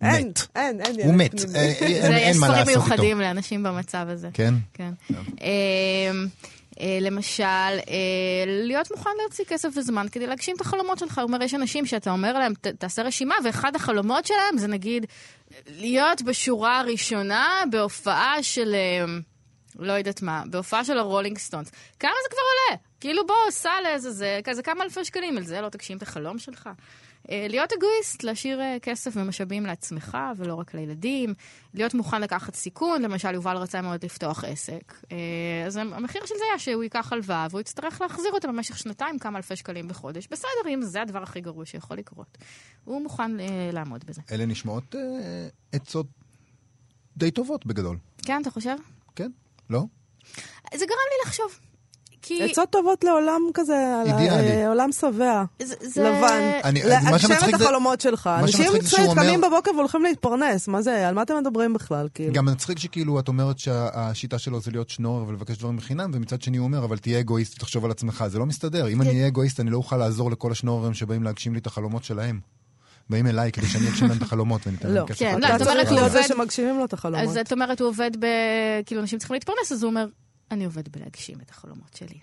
אין, 0.00 0.26
מת? 0.28 0.40
אין, 0.56 0.80
אין 0.80 0.94
ילד 0.94 1.04
הוא 1.06 1.14
מת, 1.14 1.40
פנימי. 1.40 1.58
אה, 1.58 1.62
אין 1.64 2.12
אין 2.12 2.30
יש 2.30 2.36
מה 2.36 2.46
ספרים 2.46 2.52
לעשות 2.58 2.68
איתו. 2.68 2.80
מיוחדים 2.80 3.20
לאנשים 3.20 3.62
במצב 3.62 4.06
הזה. 4.08 4.28
כן? 4.34 4.54
כן. 4.74 4.90
אמ, 5.08 6.26
אה, 6.80 6.98
למשל, 7.00 7.42
אה, 7.44 7.76
להיות 8.46 8.90
מוכן 8.90 9.10
להוציא 9.20 9.44
כסף 9.48 9.68
וזמן 9.76 10.06
כדי 10.12 10.26
להגשים 10.26 10.56
את 10.56 10.60
החלומות 10.60 10.98
שלך. 10.98 11.18
הוא 11.18 11.26
אומר, 11.26 11.42
יש 11.42 11.54
אנשים 11.54 11.86
שאתה 11.86 12.10
אומר 12.10 12.32
להם, 12.38 12.52
"ת- 12.54 12.66
תעשה 12.66 13.02
רשימה, 13.02 13.34
ואחד 13.44 13.76
החלומות 13.76 14.26
שלהם 14.26 14.58
זה 14.58 14.66
נגיד 14.68 15.06
להיות 15.66 16.22
בשורה 16.22 16.80
הראשונה 16.80 17.46
בהופעה 17.70 18.42
של, 18.42 18.74
אה, 18.74 19.04
לא 19.78 19.92
יודעת 19.92 20.22
מה, 20.22 20.42
בהופעה 20.50 20.84
של 20.84 20.98
הרולינג 20.98 21.38
סטונס. 21.38 21.70
כמה 21.98 22.10
זה 22.22 22.28
כבר 22.30 22.40
עולה? 22.40 22.82
כאילו 23.00 23.26
בוא, 23.26 23.50
סע 23.50 23.80
לאיזה 23.82 24.10
זה, 24.10 24.40
כזה 24.44 24.62
כמה 24.62 24.84
אלפי 24.84 25.04
שקלים 25.04 25.36
על 25.36 25.44
זה, 25.44 25.60
לא 25.60 25.68
תגשים 25.68 25.96
את 25.96 26.02
החלום 26.02 26.38
שלך. 26.38 26.68
אה, 27.30 27.46
להיות 27.48 27.72
אגואיסט, 27.72 28.22
להשאיר 28.22 28.60
אה, 28.60 28.76
כסף 28.82 29.12
ומשאבים 29.16 29.66
לעצמך 29.66 30.18
ולא 30.36 30.54
רק 30.54 30.74
לילדים. 30.74 31.34
להיות 31.74 31.94
מוכן 31.94 32.22
לקחת 32.22 32.54
סיכון, 32.54 33.02
למשל 33.02 33.34
יובל 33.34 33.56
רצה 33.56 33.82
מאוד 33.82 34.04
לפתוח 34.04 34.44
עסק. 34.44 34.94
אה, 35.12 35.16
אז 35.66 35.76
המחיר 35.76 36.26
של 36.26 36.34
זה 36.38 36.44
היה 36.50 36.58
שהוא 36.58 36.82
ייקח 36.82 37.12
הלוואה 37.12 37.46
והוא 37.50 37.60
יצטרך 37.60 38.00
להחזיר 38.00 38.32
אותה 38.32 38.48
במשך 38.48 38.78
שנתיים 38.78 39.18
כמה 39.18 39.38
אלפי 39.38 39.56
שקלים 39.56 39.88
בחודש. 39.88 40.28
בסדר, 40.30 40.68
אם 40.68 40.82
זה 40.82 41.02
הדבר 41.02 41.22
הכי 41.22 41.40
גרוע 41.40 41.66
שיכול 41.66 41.96
לקרות. 41.96 42.38
הוא 42.84 43.02
מוכן 43.02 43.30
לעמוד 43.72 44.04
בזה. 44.04 44.22
אלה 44.32 44.46
נשמעות 44.46 44.94
עצות 45.72 46.06
די 47.16 47.30
טובות 47.30 47.66
בגדול. 47.66 47.96
כן, 48.22 48.42
אתה 48.42 48.50
חושב? 48.50 48.76
כן? 49.16 49.30
לא? 49.70 49.82
זה 50.74 50.86
גרם 50.86 50.88
לי 50.88 51.26
לחשוב. 51.26 51.46
כי... 52.24 52.42
עצות 52.42 52.70
טובות 52.70 53.04
לעולם 53.04 53.40
כזה, 53.54 54.02
אידיאלי. 54.06 54.50
אה, 54.50 54.68
עולם 54.68 54.92
שבע, 54.92 55.44
זה, 55.62 55.74
זה... 55.80 56.02
לבן. 56.02 56.60
אני- 56.64 56.80
מה 56.82 56.88
להגשם 57.10 57.32
את 57.32 57.58
זה- 57.58 57.64
החלומות 57.64 58.00
שלך. 58.00 58.26
מה 58.26 58.40
אנשים 58.40 58.64
שמצחיק 58.64 58.82
זה 58.82 58.88
שהוא 58.96 59.06
אומר- 59.06 59.22
קמים 59.22 59.40
בבוקר 59.40 59.70
והולכים 59.76 60.02
להתפרנס, 60.02 60.68
מה 60.68 60.82
זה, 60.82 61.08
על 61.08 61.14
מה 61.14 61.22
אתם 61.22 61.34
מדברים 61.40 61.72
בכלל? 61.72 62.08
כאילו? 62.14 62.32
גם 62.32 62.44
מצחיק 62.44 62.78
שכאילו 62.78 63.20
את 63.20 63.28
אומרת 63.28 63.58
שהשיטה 63.58 64.38
שלו 64.38 64.60
זה 64.60 64.70
להיות 64.70 64.90
שנורר 64.90 65.28
ולבקש 65.28 65.56
דברים 65.58 65.76
בחינם, 65.76 66.10
ומצד 66.14 66.42
שני 66.42 66.56
הוא 66.56 66.64
אומר, 66.64 66.84
אבל 66.84 66.98
תהיה 66.98 67.20
אגואיסט 67.20 67.54
ותחשוב 67.56 67.84
על 67.84 67.90
עצמך. 67.90 68.24
זה 68.28 68.38
לא 68.38 68.46
מסתדר. 68.46 68.88
אם 68.88 69.02
אני 69.02 69.10
אהיה 69.10 69.26
אגואיסט, 69.26 69.60
אני 69.60 69.70
לא 69.70 69.76
אוכל 69.76 69.96
לעזור 69.96 70.30
לכל 70.30 70.52
השנוררים 70.52 70.94
שבאים 70.94 71.22
להגשים 71.22 71.52
לי 71.52 71.58
את 71.58 71.66
החלומות 71.66 72.04
שלהם. 72.04 72.40
באים 73.10 73.26
אליי 73.26 73.52
כדי 73.52 73.66
שאני 73.66 73.88
אגשים 73.88 74.08
להם 74.08 74.16
את 74.16 74.22
החלומות 74.22 74.66
וניתן 74.66 74.88
לא. 74.88 74.94
להם 74.94 75.06
כסף. 75.06 75.18
כן, 75.18 75.40
לא, 75.40 75.46
אתה 75.46 75.58
זאת 75.58 75.66
אומרת, 75.68 75.88
הוא 75.88 75.94
להיות 75.96 76.12
זה 76.12 76.18
עובד- 76.18 76.28
שמגשימים 76.28 76.78
לו 76.78 76.84
את 76.84 76.92
החלומות. 76.92 77.28
אז 77.28 77.36
את 77.36 77.52
אומרת, 77.52 77.80
הוא 77.80 77.88
עובד 77.88 78.10
ב... 78.20 78.26
כאילו, 78.86 79.00
אנשים 79.00 79.18
צריכים 79.18 79.34
להתפרנס, 79.34 79.72
אז 79.72 79.82
הוא 79.82 79.90
אומר, 79.90 80.06
אני 80.50 80.64
עובד 80.64 80.88
בלהגשים 80.88 81.36
את 81.44 81.50
החלומות 81.50 81.94
שלי. 81.98 82.18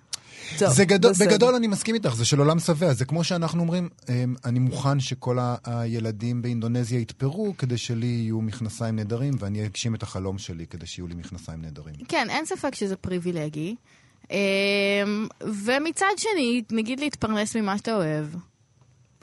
טוב, 0.59 0.69
זה 0.69 0.85
גדול, 0.85 1.11
בסדר. 1.11 1.25
בגדול 1.29 1.55
אני 1.55 1.67
מסכים 1.67 1.95
איתך, 1.95 2.15
זה 2.15 2.25
של 2.25 2.39
עולם 2.39 2.59
שבע. 2.59 2.93
זה 2.93 3.05
כמו 3.05 3.23
שאנחנו 3.23 3.61
אומרים, 3.61 3.89
אמ, 4.09 4.35
אני 4.45 4.59
מוכן 4.59 4.99
שכל 4.99 5.37
הילדים 5.65 6.41
באינדונזיה 6.41 6.99
יתפרו 6.99 7.53
כדי 7.57 7.77
שלי 7.77 8.05
יהיו 8.07 8.41
מכנסיים 8.41 8.95
נהדרים, 8.95 9.33
ואני 9.39 9.65
אגשים 9.65 9.95
את 9.95 10.03
החלום 10.03 10.37
שלי 10.37 10.67
כדי 10.67 10.85
שיהיו 10.85 11.07
לי 11.07 11.15
מכנסיים 11.15 11.61
נהדרים. 11.61 11.95
כן, 12.07 12.27
אין 12.29 12.45
ספק 12.45 12.75
שזה 12.75 12.95
פריבילגי. 12.95 13.75
אמ, 14.31 14.35
ומצד 15.41 16.05
שני, 16.17 16.61
נגיד 16.71 16.99
להתפרנס 16.99 17.55
ממה 17.55 17.77
שאתה 17.77 17.95
אוהב. 17.95 18.25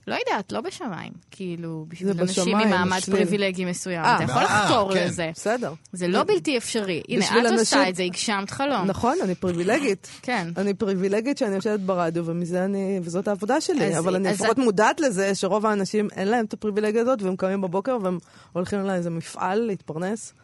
לא 0.06 0.14
יודעת, 0.26 0.52
לא 0.52 0.60
בשמיים. 0.60 1.12
כאילו, 1.30 1.86
בשביל 1.88 2.10
אנשים 2.20 2.44
בשמיים, 2.44 2.68
ממעמד. 2.68 3.00
פריבילגי 3.00 3.64
מסוים. 3.64 4.04
אה. 4.04 4.16
אתה 4.16 4.24
יכול 4.24 4.42
אה, 4.42 4.64
לחתור 4.64 4.94
כן. 4.94 5.06
לזה. 5.06 5.30
בסדר. 5.34 5.72
זה 5.92 6.08
לא 6.08 6.22
בלתי 6.24 6.58
אפשרי. 6.58 7.02
הנה, 7.08 7.24
את 7.26 7.30
אנשים- 7.40 7.58
עושה 7.58 7.88
את 7.88 7.94
זה, 7.96 8.02
הגשמת 8.02 8.50
חלום. 8.50 8.84
נכון, 8.86 9.16
אני 9.22 9.34
פריבילגית. 9.34 10.08
כן. 10.22 10.48
אני 10.56 10.74
פריבילגית 10.74 11.38
שאני 11.38 11.54
יושבת 11.54 11.80
ברדיו, 11.80 12.26
ומזה 12.26 12.64
אני, 12.64 13.00
וזאת 13.02 13.28
העבודה 13.28 13.60
שלי. 13.60 13.84
אז- 13.84 13.98
אבל 13.98 14.14
אני 14.16 14.28
אז 14.28 14.34
לפחות 14.40 14.58
את- 14.58 14.64
מודעת 14.64 15.00
לזה 15.00 15.34
שרוב 15.34 15.66
האנשים 15.66 16.08
אין 16.16 16.28
להם 16.28 16.44
את 16.44 16.52
הפריבילגיה 16.52 17.02
הזאת, 17.02 17.22
והם 17.22 17.36
קמים 17.36 17.60
בבוקר 17.60 17.98
והם 18.02 18.18
הולכים 18.52 18.80
לאיזה 18.80 19.10
מפעל 19.10 19.58
להתפרנס. 19.60 20.34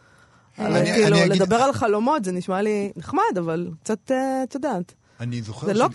אבל 0.59 0.73
אני- 0.77 0.91
כאילו, 0.93 1.07
אני 1.07 1.25
אגיד- 1.25 1.31
לדבר 1.41 1.55
על 1.55 1.73
חלומות 1.73 2.25
זה 2.25 2.31
נשמע 2.31 2.61
לי 2.61 2.91
נחמד, 2.95 3.37
אבל 3.39 3.69
קצת, 3.83 4.11
אה, 4.11 4.43
את 4.43 4.55
יודעת, 4.55 4.93
אני 5.19 5.41
זוכר 5.41 5.67
זה 5.67 5.73
ש- 5.73 5.77
לא. 5.77 5.87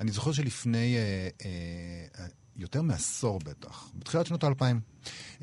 אני 0.00 0.10
זוכר 0.12 0.32
שלפני 0.32 0.96
אה, 0.96 1.28
אה, 1.44 2.24
יותר 2.58 2.82
מעשור 2.82 3.38
בטח, 3.44 3.90
בתחילת 3.94 4.26
שנות 4.26 4.44
האלפיים, 4.44 4.80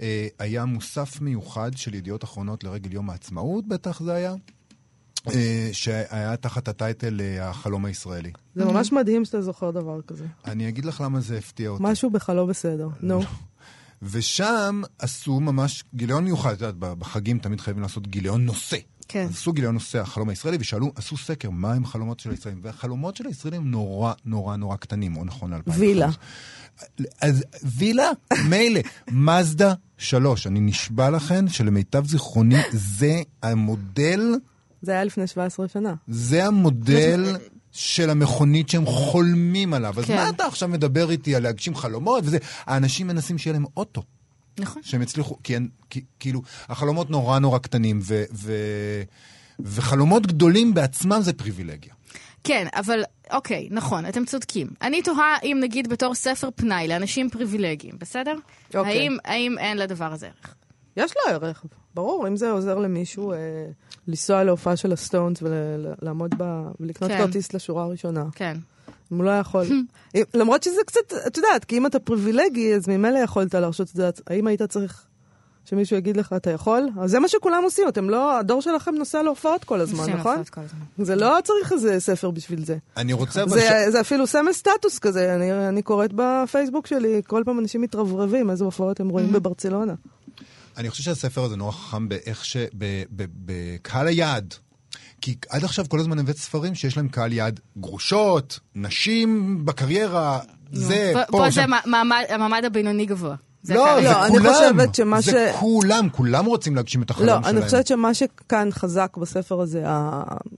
אה, 0.01 0.27
היה 0.39 0.65
מוסף 0.65 1.21
מיוחד 1.21 1.71
של 1.75 1.93
ידיעות 1.93 2.23
אחרונות 2.23 2.63
לרגל 2.63 2.93
יום 2.93 3.09
העצמאות, 3.09 3.67
בטח 3.67 4.01
זה 4.03 4.13
היה, 4.13 4.33
אה, 5.33 5.69
שהיה 5.71 6.37
תחת 6.37 6.67
הטייטל 6.67 7.21
אה, 7.21 7.49
החלום 7.49 7.85
הישראלי. 7.85 8.31
זה 8.55 8.65
ממש 8.65 8.91
מדהים 8.91 9.25
שאתה 9.25 9.41
זוכר 9.41 9.71
דבר 9.71 10.01
כזה. 10.01 10.25
אני 10.45 10.69
אגיד 10.69 10.85
לך 10.85 11.01
למה 11.01 11.21
זה 11.21 11.37
הפתיע 11.37 11.69
אותי. 11.69 11.83
משהו 11.83 12.09
בך 12.09 12.29
לא 12.29 12.45
בסדר. 12.45 12.89
נו. 13.01 13.21
ושם 14.01 14.81
עשו 14.99 15.39
ממש 15.39 15.83
גיליון 15.93 16.23
מיוחד, 16.23 16.53
את 16.53 16.61
יודעת, 16.61 16.75
בחגים 16.77 17.39
תמיד 17.39 17.61
חייבים 17.61 17.83
לעשות 17.83 18.07
גיליון 18.07 18.45
נושא. 18.45 18.77
כן. 19.07 19.23
אז 19.23 19.31
עשו 19.31 19.53
גיליון 19.53 19.73
נושא 19.73 19.99
החלום 19.99 20.29
הישראלי, 20.29 20.57
ושאלו, 20.59 20.91
עשו 20.95 21.17
סקר, 21.17 21.49
מה 21.49 21.73
הם 21.73 21.83
החלומות 21.83 22.19
של 22.19 22.29
הישראלים? 22.29 22.59
והחלומות 22.63 23.15
של 23.15 23.27
הישראלים 23.27 23.71
נורא 23.71 24.13
נורא 24.25 24.55
נורא 24.55 24.75
קטנים, 24.75 25.17
או 25.17 25.25
נכון, 25.25 25.53
2005. 25.53 25.81
וילה. 25.81 26.09
אז 27.21 27.43
וילה, 27.63 28.09
מילא. 28.49 28.79
מזדה 29.11 29.73
3, 29.97 30.47
אני 30.47 30.59
נשבע 30.59 31.09
לכן 31.09 31.47
שלמיטב 31.47 32.05
זיכרוני 32.05 32.61
זה 32.71 33.21
המודל, 33.43 34.35
זה 34.81 34.91
היה 34.91 35.03
לפני 35.03 35.27
17 35.27 35.67
שנה. 35.67 35.93
זה 36.07 36.45
המודל 36.45 37.35
של 37.71 38.09
המכונית 38.09 38.69
שהם 38.69 38.85
חולמים 38.85 39.73
עליו. 39.73 39.99
אז 39.99 40.05
כן. 40.05 40.15
מה 40.15 40.29
אתה 40.29 40.45
עכשיו 40.45 40.69
מדבר 40.69 41.11
איתי 41.11 41.35
על 41.35 41.43
להגשים 41.43 41.75
חלומות 41.75 42.23
וזה? 42.27 42.37
האנשים 42.65 43.07
מנסים 43.07 43.37
שיהיה 43.37 43.53
להם 43.53 43.65
אוטו. 43.77 44.03
נכון. 44.59 44.81
שהם 44.83 45.01
יצליחו, 45.01 45.37
כי 45.43 45.55
הם, 45.55 45.67
כי, 45.89 46.01
כאילו, 46.19 46.41
החלומות 46.69 47.09
נורא 47.09 47.39
נורא 47.39 47.59
קטנים, 47.59 47.99
ו, 48.03 48.23
ו, 48.33 48.53
וחלומות 49.59 50.27
גדולים 50.27 50.73
בעצמם 50.73 51.19
זה 51.21 51.33
פריבילגיה. 51.33 51.93
כן, 52.45 52.67
אבל 52.75 53.03
אוקיי, 53.31 53.67
נכון, 53.71 54.05
אתם 54.05 54.25
צודקים. 54.25 54.67
אני 54.81 55.01
תוהה 55.01 55.37
אם 55.43 55.57
נגיד 55.61 55.87
בתור 55.87 56.15
ספר 56.15 56.49
פנאי 56.55 56.87
לאנשים 56.87 57.29
פריבילגיים, 57.29 57.95
בסדר? 57.99 58.35
אוקיי. 58.75 58.91
האם, 58.91 59.17
האם 59.25 59.57
אין 59.57 59.77
לדבר 59.77 60.13
הזה 60.13 60.25
ערך? 60.27 60.55
יש 60.97 61.13
לו 61.15 61.33
ערך, 61.33 61.65
ברור, 61.93 62.27
אם 62.27 62.37
זה 62.37 62.51
עוזר 62.51 62.77
למישהו 62.77 63.31
אה, 63.31 63.37
לנסוע 64.07 64.43
להופעה 64.43 64.75
של 64.75 64.93
הסטונס 64.93 65.39
ולעמוד 65.41 66.35
ב... 66.37 66.43
ולקנות 66.79 67.11
כן. 67.11 67.17
כרטיס 67.17 67.53
לשורה 67.53 67.83
הראשונה. 67.83 68.25
כן. 68.35 68.57
אם 69.11 69.17
הוא 69.17 69.25
לא 69.25 69.31
יכול. 69.31 69.65
למרות 70.33 70.63
שזה 70.63 70.81
קצת, 70.85 71.13
את 71.27 71.37
יודעת, 71.37 71.65
כי 71.65 71.77
אם 71.77 71.85
אתה 71.85 71.99
פריבילגי, 71.99 72.75
אז 72.75 72.87
ממילא 72.87 73.17
יכולת 73.17 73.55
להרשות 73.55 73.89
את 73.89 73.95
זה. 73.95 74.09
האם 74.27 74.47
היית 74.47 74.61
צריך 74.61 75.05
שמישהו 75.65 75.97
יגיד 75.97 76.17
לך, 76.17 76.33
אתה 76.33 76.49
יכול? 76.49 76.89
אז 77.01 77.11
זה 77.11 77.19
מה 77.19 77.27
שכולם 77.27 77.63
עושים, 77.63 77.87
אתם 77.87 78.09
לא, 78.09 78.39
הדור 78.39 78.61
שלכם 78.61 78.95
נוסע 78.95 79.23
להופעות 79.23 79.63
כל 79.63 79.81
הזמן, 79.81 80.09
נכון? 80.13 80.31
הופעות 80.37 80.49
כל 80.49 80.61
הזמן. 80.61 81.05
זה 81.05 81.15
לא 81.15 81.37
צריך 81.43 81.71
איזה 81.71 81.99
ספר 81.99 82.31
בשביל 82.31 82.65
זה. 82.65 82.77
אני 82.97 83.13
רוצה 83.13 83.43
אבל... 83.43 83.51
זה, 83.59 83.85
זה 83.91 84.01
אפילו 84.01 84.27
סמל 84.27 84.53
סטטוס 84.53 84.99
כזה, 84.99 85.35
אני, 85.35 85.67
אני 85.67 85.81
קוראת 85.81 86.11
בפייסבוק 86.15 86.87
שלי, 86.87 87.21
כל 87.27 87.43
פעם 87.45 87.59
אנשים 87.59 87.81
מתרברבים 87.81 88.49
איזה 88.49 88.63
הופעות 88.63 88.99
הם 88.99 89.09
רואים 89.09 89.31
בברצלונה. 89.31 89.93
אני 90.77 90.89
חושב 90.89 91.03
שהספר 91.03 91.43
הזה 91.43 91.55
נורא 91.55 91.71
חכם 91.71 92.09
באיך 92.09 92.45
ש... 92.45 92.57
ב- 92.57 93.03
ב- 93.15 93.25
בקהל 93.45 94.07
היעד. 94.07 94.53
כי 95.21 95.35
עד 95.49 95.63
עכשיו 95.63 95.85
כל 95.89 95.99
הזמן 95.99 96.19
הבאת 96.19 96.37
ספרים 96.37 96.75
שיש 96.75 96.97
להם 96.97 97.07
קהל 97.07 97.33
יעד 97.33 97.59
גרושות, 97.77 98.59
נשים 98.75 99.59
בקריירה, 99.65 100.39
זה, 100.73 101.11
פה- 101.13 101.19
פה, 101.31 101.37
פה 101.37 101.51
שם. 101.51 101.61
זה 101.61 101.67
מעמד- 101.89 102.25
המעמד 102.29 102.65
הבינוני 102.65 103.05
גבוה. 103.05 103.35
זה 103.65 103.73
לא. 103.73 103.85
זה 104.01 104.07
לא, 104.07 104.25
אני 104.25 104.29
כולם. 104.37 104.53
חושבת 104.53 104.95
שמה 104.95 105.21
זה 105.21 105.51
ש- 105.53 105.55
כולם, 105.59 106.09
כולם 106.11 106.45
רוצים 106.45 106.75
להגשים 106.75 107.01
את 107.01 107.09
החלום 107.09 107.27
לא, 107.29 107.41
שלהם. 107.41 107.55
אני 107.57 107.65
חושבת 107.65 107.87
שמה 107.87 108.13
שכאן 108.13 108.69
חזק 108.71 109.17
בספר 109.17 109.61
הזה, 109.61 109.83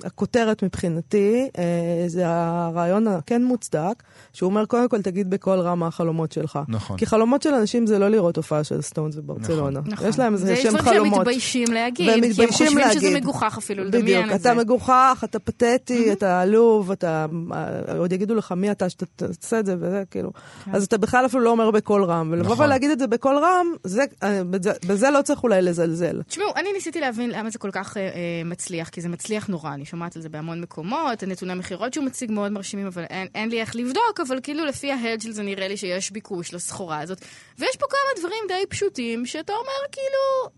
הכותרת 0.03 0.63
מבחינתי, 0.63 1.47
אה, 1.57 1.63
זה 2.07 2.23
הרעיון 2.27 3.07
הכן 3.07 3.43
מוצדק, 3.43 4.03
שהוא 4.33 4.49
אומר, 4.49 4.65
קודם 4.65 4.89
כל 4.89 5.01
תגיד 5.01 5.29
בקול 5.29 5.59
רם 5.59 5.79
מה 5.79 5.87
החלומות 5.87 6.31
שלך. 6.31 6.59
נכון. 6.67 6.97
כי 6.97 7.05
חלומות 7.05 7.41
של 7.41 7.53
אנשים 7.53 7.87
זה 7.87 7.99
לא 7.99 8.09
לראות 8.09 8.37
הופעה 8.37 8.63
של 8.63 8.81
סטונס 8.81 9.15
בברצלונה. 9.15 9.79
נכון. 9.85 10.07
יש 10.07 10.19
להם 10.19 10.33
איזה 10.33 10.55
שם 10.55 10.61
זה 10.61 10.67
יש 10.67 10.73
דברים 10.73 10.85
שהם 10.85 10.93
חלומות. 10.95 11.19
מתביישים 11.19 11.71
להגיד, 11.71 12.09
והם 12.09 12.19
כי 12.21 12.25
הם 12.25 12.29
מתביישים 12.31 12.67
חושבים 12.67 12.91
שזה 12.91 13.01
להגיד. 13.09 13.23
מגוחך 13.23 13.55
אפילו 13.57 13.83
לדמיין 13.83 14.05
בדיוק, 14.05 14.35
את 14.35 14.41
זה. 14.41 14.51
אתה 14.51 14.59
מגוחך, 14.59 15.21
אתה 15.23 15.39
פתטי, 15.39 16.11
אתה 16.11 16.41
עלוב, 16.41 16.91
אתה... 16.91 17.25
אה, 17.53 17.97
עוד 17.97 18.11
יגידו 18.13 18.35
לך 18.35 18.51
מי 18.51 18.71
אתה 18.71 18.89
שאתה 18.89 19.05
תעשה 19.15 19.59
את 19.59 19.65
זה, 19.65 19.75
וזה 19.79 20.03
כאילו... 20.11 20.31
אז 20.73 20.83
אתה 20.83 20.97
בכלל 20.97 21.25
אפילו 21.25 21.43
לא 21.43 21.49
אומר 21.49 21.71
בקול 21.71 22.03
רם. 22.03 22.29
ולבוא 22.31 22.53
נכון. 22.53 22.65
ולהגיד 22.65 22.91
את 22.97 23.01
זה 23.01 23.07
בקול 23.07 23.37
רם, 23.37 23.67
זה- 23.83 24.03
אה, 24.23 24.43
בזה- 24.43 24.71
בזה 24.87 25.09
לא 25.09 25.21
צריך 25.21 25.43
אולי 25.43 25.61
לזלזל. 25.61 26.21
תשמעו, 26.27 26.47
אני 26.55 26.73
ניסיתי 26.73 26.99
להבין 27.01 27.29
למה 27.29 27.49
זה 27.49 27.59
כל 27.59 27.69
כך 27.71 27.97
אה, 27.97 28.01
אה, 28.01 28.09
מצליח, 28.45 28.89
כי 28.89 29.01
זה 29.01 29.09
מצליח 29.09 29.47
נורא, 29.47 29.73
אני 29.73 29.85
שומעת 29.85 30.15
על 30.15 30.21
זה 30.21 30.29
בהמון 30.29 30.61
מקומות, 30.61 31.23
הנתוני 31.23 31.53
מכירות 31.53 31.93
שהוא 31.93 32.05
מציג 32.05 32.31
מאוד 32.31 32.51
מרשימים, 32.51 32.87
אבל 32.87 33.03
אין, 33.09 33.27
אין 33.35 33.49
לי 33.49 33.61
איך 33.61 33.75
לבדוק, 33.75 34.19
אבל 34.27 34.39
כאילו 34.43 34.65
לפי 34.65 34.91
ההד 34.91 35.21
של 35.21 35.31
זה 35.31 35.43
נראה 35.43 35.67
לי 35.67 35.77
שיש 35.77 36.11
ביקוש 36.11 36.53
לסחורה 36.53 36.99
הזאת. 36.99 37.17
ויש 37.59 37.75
פה 37.79 37.85
כמה 37.89 38.19
דברים 38.19 38.43
די 38.47 38.65
פשוטים, 38.69 39.25
שאתה 39.25 39.53
אומר 39.53 39.87
כאילו, 39.91 40.57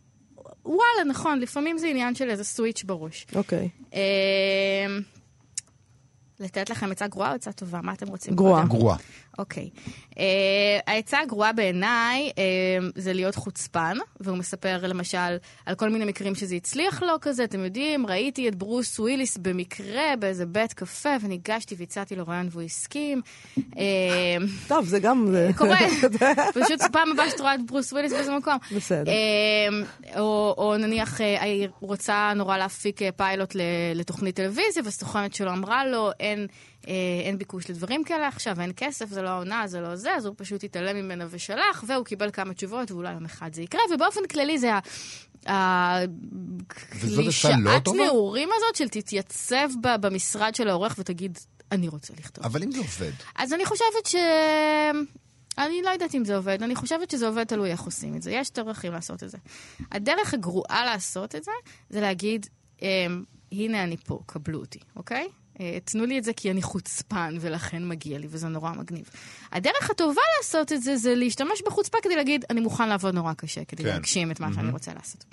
וואלה, 0.66 1.04
נכון, 1.10 1.40
לפעמים 1.40 1.78
זה 1.78 1.88
עניין 1.88 2.16
של 2.16 2.30
איזה 2.30 2.44
סוויץ' 2.44 2.84
בראש. 2.84 3.28
אוקיי. 3.36 3.70
אה, 3.94 4.00
לתת 6.40 6.70
לכם 6.70 6.92
עצה 6.92 7.08
גרועה 7.08 7.30
או 7.30 7.36
עצה 7.36 7.52
טובה? 7.52 7.80
מה 7.84 7.94
אתם 7.94 8.08
רוצים? 8.08 8.36
גרועה. 8.36 8.66
גרועה. 8.66 8.98
אוקיי. 9.40 9.70
Uh, 10.12 10.16
העצה 10.88 11.20
הגרועה 11.20 11.54
בעיניי 11.54 12.30
uh, 12.30 12.36
זה 12.96 13.14
להיות 13.14 13.36
חוצפן, 13.36 13.98
והוא 14.20 14.38
מספר 14.38 14.88
למשל 14.88 15.38
על 15.66 15.76
כל 15.76 15.90
מיני 15.90 16.06
מקרים 16.06 16.36
שזה 16.36 16.56
הצליח 16.56 17.04
לו 17.04 17.14
כזה, 17.22 17.44
אתם 17.44 17.64
יודעים, 17.64 18.08
ראיתי 18.08 18.48
את 18.48 18.56
ברוס 18.56 19.00
וויליס 19.00 19.38
במקרה 19.38 20.16
באיזה 20.20 20.46
בית 20.46 20.74
קפה, 20.74 21.10
וניגשתי 21.22 21.76
והצעתי 21.78 22.16
לו 22.16 22.24
רעיון 22.28 22.48
והוא 22.52 22.64
הסכים. 22.64 23.22
Uh, 23.58 23.60
טוב, 24.68 24.86
זה 24.86 25.00
גם... 25.00 25.36
קורה, 25.58 25.78
פשוט 26.64 26.82
פעם 26.92 27.12
הבאה 27.12 27.30
שאת 27.30 27.40
רואה 27.40 27.56
את 27.56 27.66
ברוס 27.66 27.94
וויליס 27.94 28.14
באיזה 28.14 28.38
מקום. 28.38 28.58
בסדר. 28.76 29.12
אה, 29.12 30.20
או, 30.20 30.56
או 30.58 30.78
נניח 30.78 31.22
אה, 31.22 31.44
היא 31.44 31.68
רוצה 31.80 32.34
נורא 32.36 32.58
להפיק 32.58 33.02
אה, 33.02 33.12
פיילוט 33.12 33.56
לתוכנית 33.96 34.36
טלוויזיה, 34.36 34.84
והסוכנת 34.86 35.34
שלו 35.34 35.52
אמרה 35.52 35.86
לו, 35.86 36.12
אין, 36.20 36.40
אה, 36.40 36.48
אין 37.26 37.38
ביקוש 37.38 37.70
לדברים 37.70 38.04
כאלה 38.04 38.28
עכשיו, 38.28 38.62
אין 38.62 38.72
כסף, 38.78 39.10
זה 39.10 39.22
לא 39.22 39.30
העונה, 39.30 39.68
זה 39.68 39.82
לא 39.82 39.96
זה, 39.96 40.16
אז 40.16 40.26
הוא 40.26 40.36
פשוט 40.38 40.64
התעלם 40.64 40.96
ממנה 40.96 41.26
ושלח, 41.30 41.84
והוא 41.88 42.06
קיבל 42.06 42.32
כמה 42.32 42.54
תשובות, 42.54 42.92
ואולי 42.92 43.14
יום 43.14 43.26
אחד 43.26 43.54
זה 43.54 43.62
יקרה, 43.62 43.82
ובאופן 43.94 44.22
כללי 44.32 44.58
זה 44.58 44.68
לא 44.68 44.74
הקלישאת 45.52 47.84
טובה? 47.84 48.04
נעורים 48.04 48.50
הזאת 48.58 48.76
של 48.76 48.90
תתייצב 48.90 49.70
ב- 49.82 49.96
במשרד 50.02 50.56
של 50.56 50.70
העורך 50.70 50.96
ותגיד, 51.00 51.40
אני 51.72 51.88
רוצה 51.88 52.14
לכתוב. 52.20 52.46
אבל 52.46 52.64
אם 52.64 52.72
זה 52.72 52.80
עובד, 52.80 53.12
אז 53.36 53.54
אני 53.54 53.66
חושבת 53.66 54.06
ש... 54.06 54.16
אני 55.58 55.82
לא 55.82 55.90
יודעת 55.90 56.16
אם 56.16 56.26
זה 56.26 56.36
עובד, 56.36 56.64
אני 56.64 56.76
חושבת 56.76 57.12
שזה 57.12 57.28
עובד 57.28 57.44
תלוי 57.44 57.72
איך 57.72 57.82
עושים 57.82 58.16
את 58.16 58.22
זה. 58.22 58.32
יש 58.32 58.52
דרכים 58.52 58.94
לעשות 58.94 59.24
את 59.24 59.30
זה. 59.30 59.38
הדרך 59.92 60.34
הגרועה 60.34 60.86
לעשות 60.86 61.36
את 61.36 61.44
זה, 61.44 61.52
זה 61.90 62.02
להגיד, 62.02 62.46
אמ, 62.82 62.88
הנה 63.52 63.84
אני 63.84 63.98
פה, 63.98 64.20
קבלו 64.26 64.60
אותי, 64.60 64.80
אוקיי? 64.96 65.28
תנו 65.84 66.06
לי 66.06 66.20
את 66.20 66.24
זה 66.24 66.34
כי 66.34 66.52
אני 66.52 66.62
חוצפן 66.62 67.38
ולכן 67.42 67.88
מגיע 67.88 68.18
לי, 68.18 68.28
וזה 68.30 68.48
נורא 68.48 68.72
מגניב. 68.72 69.10
הדרך 69.52 69.90
הטובה 69.90 70.22
לעשות 70.38 70.72
את 70.72 70.82
זה, 70.82 70.98
זה 70.98 71.16
להשתמש 71.16 71.62
בחוצפה 71.66 71.98
כדי 72.02 72.16
להגיד, 72.16 72.46
אני 72.50 72.60
מוכן 72.60 72.90
לעבוד 72.90 73.16
נורא 73.16 73.34
קשה 73.34 73.66
כדי 73.66 73.84
כן. 73.84 73.90
להגשים 73.90 74.32
את 74.32 74.40
מה 74.40 74.54
שאני 74.54 74.72
רוצה 74.72 74.94
לעשות. 74.94 75.26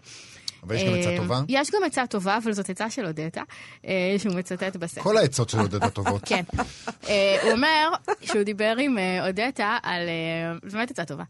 אבל 0.66 0.74
יש 0.76 0.84
גם 0.84 0.94
עצה 0.94 1.10
אה, 1.10 1.16
טובה. 1.16 1.40
יש 1.48 1.70
גם 1.70 1.80
עצה 1.86 2.06
טובה, 2.06 2.36
אבל 2.36 2.52
זאת 2.52 2.70
עצה 2.70 2.90
של 2.90 3.06
אודטה, 3.06 3.42
אה, 3.86 3.92
שהוא 4.18 4.34
מצטט 4.34 4.76
בספר. 4.76 5.00
כל 5.02 5.16
העצות 5.16 5.48
של 5.50 5.58
עודד 5.58 5.84
הטובות. 5.84 6.22
כן. 6.28 6.42
אה, 7.08 7.36
הוא 7.42 7.52
אומר 7.52 7.88
שהוא 8.22 8.42
דיבר 8.42 8.74
עם 8.78 8.98
אודטה 9.26 9.76
על... 9.82 10.00
באמת 10.72 10.90
עצה 10.90 11.04
טובה. 11.04 11.24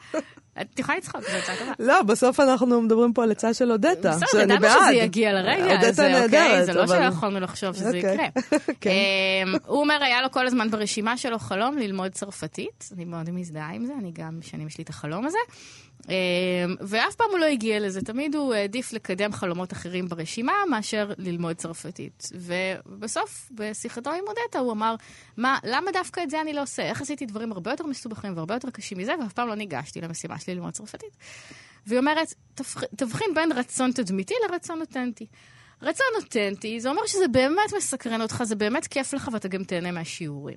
את 0.61 0.79
יכולה 0.79 0.99
לצחוק, 0.99 1.21
זו 1.21 1.37
עצה 1.37 1.53
טובה. 1.59 1.73
לא, 1.79 2.03
בסוף 2.03 2.41
אנחנו 2.41 2.83
מדברים 2.83 3.13
פה 3.13 3.23
על 3.23 3.31
עצה 3.31 3.55
של 3.55 3.73
אודטה, 3.73 4.11
בסדר, 4.11 4.41
ידענו. 4.41 4.67
שזה 4.69 4.95
יגיע 4.95 5.33
לרגע 5.33 5.65
אודטה 5.75 5.89
הזה, 5.89 6.03
אוקיי? 6.07 6.21
נהדרת, 6.21 6.67
זה 6.67 6.73
לא 6.73 6.85
אבל- 6.85 6.97
שלא 6.97 7.05
יכולנו 7.05 7.41
לחשוב 7.41 7.75
שזה 7.75 7.87
אוקיי. 7.87 8.01
יקרה. 8.01 8.27
כן. 8.81 8.91
אה, 8.91 9.59
הוא 9.67 9.81
אומר, 9.81 9.99
היה 10.03 10.23
לו 10.23 10.31
כל 10.31 10.47
הזמן 10.47 10.71
ברשימה 10.71 11.17
שלו 11.17 11.39
חלום 11.39 11.79
ללמוד 11.79 12.13
צרפתית. 12.13 12.89
אני 12.95 13.05
מאוד 13.05 13.31
מזדהה 13.31 13.73
עם 13.73 13.87
זה, 13.87 13.93
אני 14.01 14.13
גם 14.13 14.39
שנים 14.43 14.67
יש 14.67 14.79
לי 14.79 14.85
את 14.85 14.89
החלום 14.89 15.27
הזה. 15.27 15.39
אה, 16.11 16.15
ואף 16.81 17.15
פעם 17.15 17.27
הוא 17.31 17.39
לא 17.39 17.45
הגיע 17.45 17.81
לזה, 17.81 18.01
תמיד 18.01 18.35
הוא 18.35 18.55
העדיף 18.55 18.93
לקדם 18.93 19.33
חלומות 19.33 19.73
אחרים 19.73 20.09
ברשימה 20.09 20.53
מאשר 20.71 21.13
ללמוד 21.19 21.57
צרפתית. 21.57 22.29
ובסוף, 22.35 23.49
בשיחתו 23.55 24.11
עם 24.11 24.25
אודטה, 24.29 24.59
הוא 24.59 24.73
אמר, 24.73 24.95
מה, 25.37 25.59
למה 25.65 25.93
דווקא 25.93 26.23
את 26.23 26.31
זה 26.31 26.41
אני 26.41 26.53
לא 26.53 26.63
עושה? 26.63 26.83
איך 26.83 27.01
עשיתי 27.01 27.27
דברים 27.27 27.53
הרבה 27.53 27.71
יותר 27.71 27.87
מסובכים 27.87 28.37
והרבה 28.37 28.55
יותר 28.55 28.71
קשים 28.71 28.99
מזה, 28.99 29.13
ואף 29.23 29.33
פעם 29.33 29.49
לא 29.49 29.55
ניגשתי 29.55 30.01
למשימה 30.01 30.39
שלי 30.39 30.55
ללמוד 30.55 30.73
צרפתית. 30.73 31.17
והיא 31.87 31.99
אומרת, 31.99 32.35
"תבח- 32.55 32.85
תבחין 32.97 33.35
בין 33.35 33.53
רצון 33.53 33.93
תדמיתי 33.93 34.35
לרצון 34.51 34.81
אותנטי. 34.81 35.27
רצון 35.83 36.07
אותנטי, 36.17 36.81
זה 36.81 36.89
אומר 36.91 37.07
שזה 37.07 37.29
באמת 37.29 37.75
מסקרן 37.77 38.21
אותך, 38.23 38.43
זה 38.45 38.55
באמת 38.55 38.87
כיף 38.87 39.15
לך 39.15 39.31
ואתה 39.33 39.49
גם 39.49 39.65
תהנה 39.65 39.91
מהשיעורים. 39.91 40.57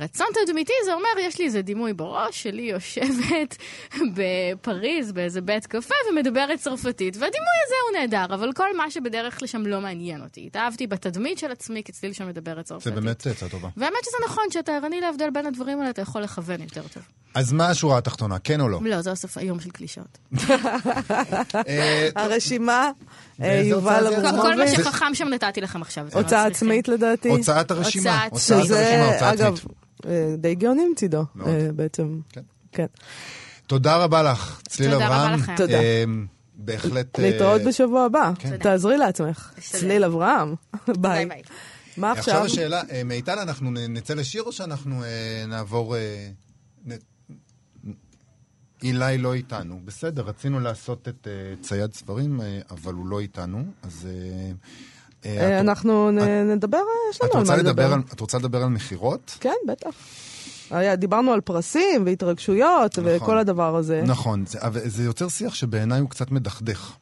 רצון 0.00 0.26
תדמיתי 0.46 0.72
זה 0.84 0.94
אומר, 0.94 1.08
יש 1.20 1.38
לי 1.38 1.44
איזה 1.44 1.62
דימוי 1.62 1.92
בראש 1.92 2.42
שלי 2.42 2.62
יושבת 2.62 3.56
בפריז 4.14 5.12
באיזה 5.12 5.40
בית 5.40 5.66
קפה 5.66 5.94
ומדברת 6.10 6.58
צרפתית, 6.58 7.14
והדימוי 7.16 7.58
הזה 7.66 7.74
הוא 7.90 8.00
נהדר, 8.00 8.34
אבל 8.34 8.52
כל 8.52 8.76
מה 8.76 8.90
שבדרך 8.90 9.42
לשם 9.42 9.66
לא 9.66 9.80
מעניין 9.80 10.22
אותי. 10.22 10.44
התאהבתי 10.46 10.86
בתדמית 10.86 11.38
של 11.38 11.50
עצמי 11.52 11.82
כצליל 11.84 12.12
שם 12.12 12.28
מדברת 12.28 12.56
זה 12.66 12.74
צרפתית. 12.74 12.94
באמת 12.94 13.26
עצה 13.26 13.48
טובה. 13.48 13.68
והאמת 13.76 13.98
שזה 14.02 14.16
נכון, 14.26 14.44
כשאתה 14.50 14.72
ערני 14.72 15.00
להבדל 15.00 15.30
בין 15.30 15.46
הדברים 15.46 15.78
האלה, 15.80 15.90
אתה 15.90 16.02
יכול 16.02 16.22
לכוון 16.22 16.62
יותר 16.62 16.82
טוב. 16.94 17.02
אז 17.34 17.52
מה 17.52 17.68
השורה 17.68 17.98
התחתונה, 17.98 18.38
כן 18.38 18.60
או 18.60 18.68
לא? 18.68 18.78
לא, 18.82 19.02
זה 19.02 19.12
הסוף 19.12 19.38
היום 19.38 19.60
של 19.60 19.70
קלישאות. 19.70 20.18
אה, 21.68 22.08
הרשימה, 22.16 22.90
אה, 23.42 23.60
יובל 23.64 24.04
זה? 24.08 24.16
כל 24.16 24.22
מה 24.22 24.30
אברמוביץ', 24.30 24.70
שחכם 24.76 25.14
שם 25.14 25.28
נתתי 25.28 25.60
לכם 25.60 25.82
עכשיו. 25.82 26.06
לא 26.14 26.20
הוצאה. 26.20 26.44
עצמית 26.46 26.88
לדעתי. 26.88 27.28
הוצאת 27.28 27.70
הרשימה. 27.70 28.24
הוצאת- 28.30 28.56
הרשימה, 28.58 29.12
הוצאה 29.12 29.30
עצמית. 29.30 29.64
אה, 30.06 30.34
די 30.38 30.54
גאונים 30.54 30.92
צידו, 30.96 31.24
מאוד. 31.34 31.48
אה, 31.48 31.68
בעצם. 31.72 32.20
כן. 32.28 32.40
כן. 32.72 32.86
תודה 33.66 33.96
רבה 33.96 34.22
לך, 34.22 34.60
צליל 34.68 34.92
תודה 34.92 35.06
רבה 35.06 35.16
אברהם. 35.16 35.40
לכם. 35.40 35.56
תודה. 35.56 35.80
אה, 35.80 36.04
בהחלט... 36.54 37.18
להתראות 37.18 37.62
בשבוע 37.62 38.04
הבא. 38.04 38.32
כן. 38.38 38.56
תעזרי 38.56 38.98
לעצמך. 38.98 39.52
צליל 39.60 40.04
אברהם. 40.04 40.54
ביי. 40.88 41.28
מה 41.96 42.12
עכשיו 42.12 42.34
עכשיו? 42.34 42.44
השאלה, 42.44 42.82
מיטל, 43.04 43.38
אנחנו 43.38 43.70
נצא 43.70 44.14
לשיר 44.14 44.42
או 44.42 44.52
שאנחנו 44.52 45.02
נעבור... 45.48 45.96
אילי 48.82 49.18
לא 49.18 49.34
איתנו. 49.34 49.80
בסדר, 49.84 50.22
רצינו 50.22 50.60
לעשות 50.60 51.08
את 51.08 51.28
צייד 51.60 51.94
ספרים, 51.94 52.40
אבל 52.70 52.94
הוא 52.94 53.06
לא 53.06 53.20
איתנו, 53.20 53.64
אז... 53.82 54.08
אה, 55.26 55.40
אה, 55.40 55.60
אנחנו 55.60 56.10
נדבר, 56.44 56.78
אה, 56.78 57.10
יש 57.10 57.20
לנו 57.22 57.40
על 57.40 57.46
מה 57.46 57.56
לדבר 57.56 57.96
את 58.12 58.20
רוצה 58.20 58.38
לדבר 58.38 58.62
על 58.62 58.68
מכירות? 58.68 59.36
כן, 59.40 59.54
בטח. 59.68 59.90
היה, 60.70 60.96
דיברנו 60.96 61.32
על 61.32 61.40
פרסים 61.40 62.02
והתרגשויות 62.06 62.98
נכון. 62.98 63.12
וכל 63.16 63.38
הדבר 63.38 63.76
הזה. 63.76 64.02
נכון, 64.06 64.44
זה, 64.46 64.58
זה 64.72 65.04
יוצר 65.04 65.28
שיח 65.28 65.54
שבעיניי 65.54 66.00
הוא 66.00 66.10
קצת 66.10 66.30
מדכדך. 66.30 66.92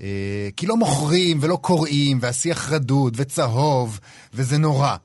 אה, 0.00 0.48
כי 0.56 0.66
לא 0.66 0.76
מוכרים 0.76 1.38
ולא 1.40 1.56
קוראים, 1.56 2.18
והשיח 2.20 2.72
רדוד 2.72 3.14
וצהוב, 3.16 4.00
וזה 4.34 4.58
נורא. 4.58 4.96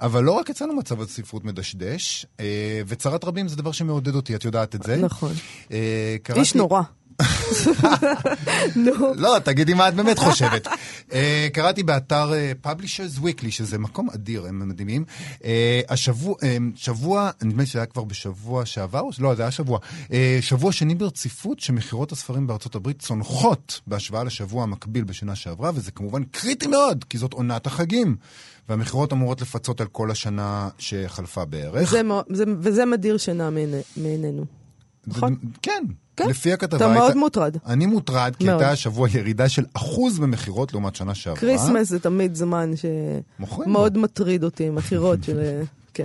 אבל 0.00 0.24
לא 0.24 0.32
רק 0.32 0.50
אצלנו 0.50 0.74
מצב 0.74 1.00
הספרות 1.00 1.44
מדשדש, 1.44 2.26
אה, 2.40 2.80
וצרת 2.86 3.24
רבים 3.24 3.48
זה 3.48 3.56
דבר 3.56 3.72
שמעודד 3.72 4.14
אותי, 4.14 4.34
את 4.34 4.44
יודעת 4.44 4.74
את 4.74 4.82
זה. 4.82 4.96
נכון. 4.96 5.32
אה, 5.72 6.16
קראתי... 6.22 6.40
איש 6.40 6.54
נורא. 6.54 6.82
נו. 8.76 9.14
לא, 9.14 9.38
תגידי 9.44 9.74
מה 9.74 9.88
את 9.88 9.94
באמת 9.94 10.18
חושבת. 10.18 10.66
uh, 10.66 11.12
קראתי 11.52 11.82
באתר 11.82 12.30
uh, 12.32 12.66
Publishers 12.66 13.20
Weekly, 13.22 13.50
שזה 13.50 13.78
מקום 13.78 14.10
אדיר, 14.14 14.46
הם 14.46 14.68
מדהימים. 14.68 15.04
Uh, 15.38 15.42
השבוע, 15.88 16.34
שבוע, 16.76 17.30
נדמה 17.42 17.62
לי 17.62 17.66
שזה 17.66 17.78
היה 17.78 17.86
כבר 17.86 18.04
בשבוע 18.04 18.66
שעבר, 18.66 19.02
לא, 19.18 19.34
זה 19.34 19.42
היה 19.42 19.50
שבוע. 19.50 19.78
שבוע 20.40 20.72
שני 20.72 20.94
ברציפות 20.94 21.60
שמכירות 21.60 22.12
הספרים 22.12 22.46
בארצות 22.46 22.74
הברית 22.74 22.98
צונחות 22.98 23.80
בהשוואה 23.86 24.24
לשבוע 24.24 24.62
המקביל 24.62 25.04
בשנה 25.04 25.34
שעברה, 25.34 25.70
וזה 25.74 25.90
כמובן 25.90 26.22
קריטי 26.24 26.66
מאוד, 26.66 27.04
כי 27.04 27.18
זאת 27.18 27.32
עונת 27.32 27.66
החגים. 27.66 28.16
והמכירות 28.68 29.12
אמורות 29.12 29.40
לפצות 29.40 29.80
על 29.80 29.86
כל 29.86 30.10
השנה 30.10 30.68
שחלפה 30.78 31.44
בערך. 31.44 31.90
זה 31.90 32.02
מאוד- 32.02 32.24
זה- 32.32 32.44
וזה 32.60 32.84
מדיר 32.86 33.16
שינה 33.18 33.50
מעיני- 33.50 33.80
מעינינו. 33.96 34.44
נכון. 35.06 35.36
כן, 35.62 35.84
כן. 36.24 36.30
לפי 36.30 36.52
הכתבה... 36.52 36.76
אתה 36.76 36.88
מאוד 36.88 37.16
מוטרד. 37.16 37.56
אני 37.66 37.86
מוטרד, 37.86 38.36
כי 38.38 38.44
מאוד. 38.44 38.60
הייתה 38.60 38.72
השבוע 38.72 39.08
ירידה 39.10 39.48
של 39.48 39.64
אחוז 39.74 40.18
במכירות 40.18 40.72
לעומת 40.72 40.96
שנה 40.96 41.14
שעברה. 41.14 41.40
כריסמס 41.40 41.88
זה 41.88 41.98
תמיד 42.00 42.34
זמן 42.34 42.70
שמאוד 42.76 43.98
מטריד 43.98 44.44
אותי, 44.44 44.70
מכירות 44.70 45.24
של... 45.24 45.40
כן. 45.94 46.04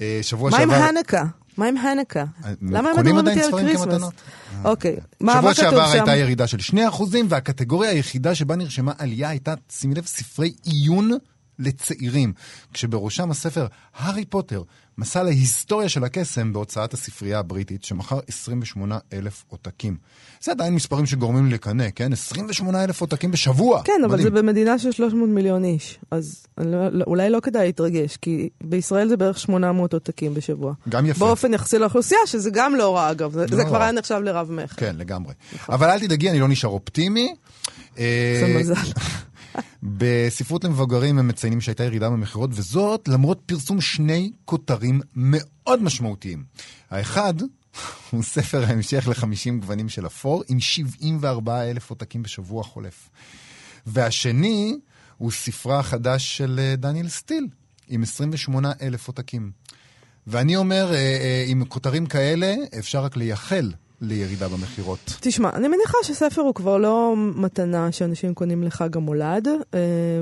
אה, 0.00 0.18
שבוע 0.22 0.50
מה 0.50 0.58
עם 0.58 0.70
שעבר... 0.70 0.84
חנוכה? 0.84 1.24
מה 1.56 1.66
עם 1.66 1.76
חנוכה? 1.76 2.24
אה, 2.44 2.52
למה 2.62 2.90
הם 2.90 2.96
קונים 2.96 3.16
מדברים 3.16 3.18
עדיין 3.18 3.38
איתי 3.38 3.56
על 3.56 3.62
כריסמס? 3.62 4.02
אוקיי. 4.64 4.96
מה 5.20 5.32
שבוע 5.32 5.42
מה 5.50 5.54
כתוב 5.54 5.70
שעבר 5.70 5.86
שם? 5.86 5.92
הייתה 5.92 6.16
ירידה 6.16 6.46
של 6.46 6.76
2%, 6.76 7.02
והקטגוריה 7.28 7.90
היחידה 7.90 8.34
שבה 8.34 8.56
נרשמה 8.56 8.92
עלייה 8.98 9.28
הייתה, 9.28 9.54
שימי 9.70 9.94
לב, 9.94 10.06
ספרי 10.06 10.52
עיון 10.64 11.10
לצעירים, 11.58 12.32
כשבראשם 12.72 13.30
הספר 13.30 13.66
הארי 13.96 14.24
פוטר, 14.24 14.62
מסע 15.00 15.22
להיסטוריה 15.22 15.88
של 15.88 16.04
הקסם 16.04 16.52
בהוצאת 16.52 16.94
הספרייה 16.94 17.38
הבריטית, 17.38 17.84
שמכר 17.84 18.18
28 18.28 18.98
אלף 19.12 19.44
עותקים. 19.48 19.96
זה 20.42 20.50
עדיין 20.52 20.74
מספרים 20.74 21.06
שגורמים 21.06 21.46
לי 21.46 21.52
לקנא, 21.54 21.84
כן? 21.94 22.12
28 22.12 22.84
אלף 22.84 23.00
עותקים 23.00 23.30
בשבוע. 23.30 23.82
כן, 23.82 23.92
אבל 24.04 24.12
מדהים. 24.12 24.22
זה 24.34 24.42
במדינה 24.42 24.78
של 24.78 24.92
300 24.92 25.28
מיליון 25.28 25.64
איש, 25.64 25.98
אז 26.10 26.46
לא- 26.58 26.88
לא- 26.88 27.04
אולי 27.06 27.30
לא 27.30 27.40
כדאי 27.40 27.66
להתרגש, 27.66 28.16
כי 28.16 28.48
בישראל 28.64 29.08
זה 29.08 29.16
בערך 29.16 29.38
800 29.38 29.92
עותקים 29.94 30.34
בשבוע. 30.34 30.72
גם 30.88 31.06
יפה. 31.06 31.18
באופן 31.26 31.54
יחסי 31.54 31.78
לאוכלוסייה, 31.78 32.20
שזה 32.26 32.50
גם 32.52 32.74
לא 32.74 32.96
רע 32.96 33.10
אגב, 33.10 33.32
זה- 33.32 33.46
לא 33.50 33.56
זה 33.56 33.64
כבר 33.64 33.76
רע. 33.78 33.82
היה 33.82 33.92
נחשב 33.92 34.20
לרב 34.24 34.50
מכר. 34.52 34.76
כן, 34.76 34.96
לגמרי. 34.98 35.34
אבל 35.68 35.90
אל 35.90 36.00
תדאגי, 36.00 36.30
אני 36.30 36.40
לא 36.40 36.48
נשאר 36.48 36.70
אופטימי. 36.70 37.34
זה 37.96 38.02
אה, 38.02 38.56
מזל. 38.60 38.74
בספרות 39.82 40.64
למבוגרים 40.64 41.18
הם 41.18 41.28
מציינים 41.28 41.60
שהייתה 41.60 41.84
ירידה 41.84 42.10
במכירות, 42.10 42.50
וזאת 42.52 43.08
למרות 43.08 43.40
פרסום 43.46 43.80
שני 43.80 44.32
כותרים 44.44 45.00
מאוד 45.14 45.82
משמעותיים. 45.82 46.44
האחד 46.90 47.34
הוא 48.10 48.22
ספר 48.22 48.64
ההמשך 48.64 49.08
ל-50 49.08 49.60
גוונים 49.60 49.88
של 49.88 50.06
אפור, 50.06 50.42
עם 50.48 50.60
74 50.60 51.62
אלף 51.62 51.90
עותקים 51.90 52.22
בשבוע 52.22 52.60
החולף. 52.60 53.10
והשני 53.86 54.78
הוא 55.16 55.30
ספרה 55.30 55.78
החדש 55.78 56.36
של 56.36 56.60
אה, 56.62 56.76
דניאל 56.76 57.08
סטיל, 57.08 57.46
עם 57.88 58.02
28 58.02 58.72
אלף 58.82 59.08
עותקים. 59.08 59.50
ואני 60.26 60.56
אומר, 60.56 60.92
אה, 60.92 60.96
אה, 60.96 61.44
עם 61.46 61.64
כותרים 61.64 62.06
כאלה, 62.06 62.54
אפשר 62.78 63.04
רק 63.04 63.16
לייחל 63.16 63.72
לירידה 64.00 64.48
במכירות. 64.48 65.16
תשמע, 65.20 65.50
אני 65.54 65.68
מניחה 65.68 65.98
שספר 66.02 66.42
הוא 66.42 66.54
כבר 66.54 66.76
לא 66.76 67.14
מתנה 67.16 67.92
שאנשים 67.92 68.34
קונים 68.34 68.62
לחג 68.62 68.96
המולד, 68.96 69.48
אה, 69.74 69.78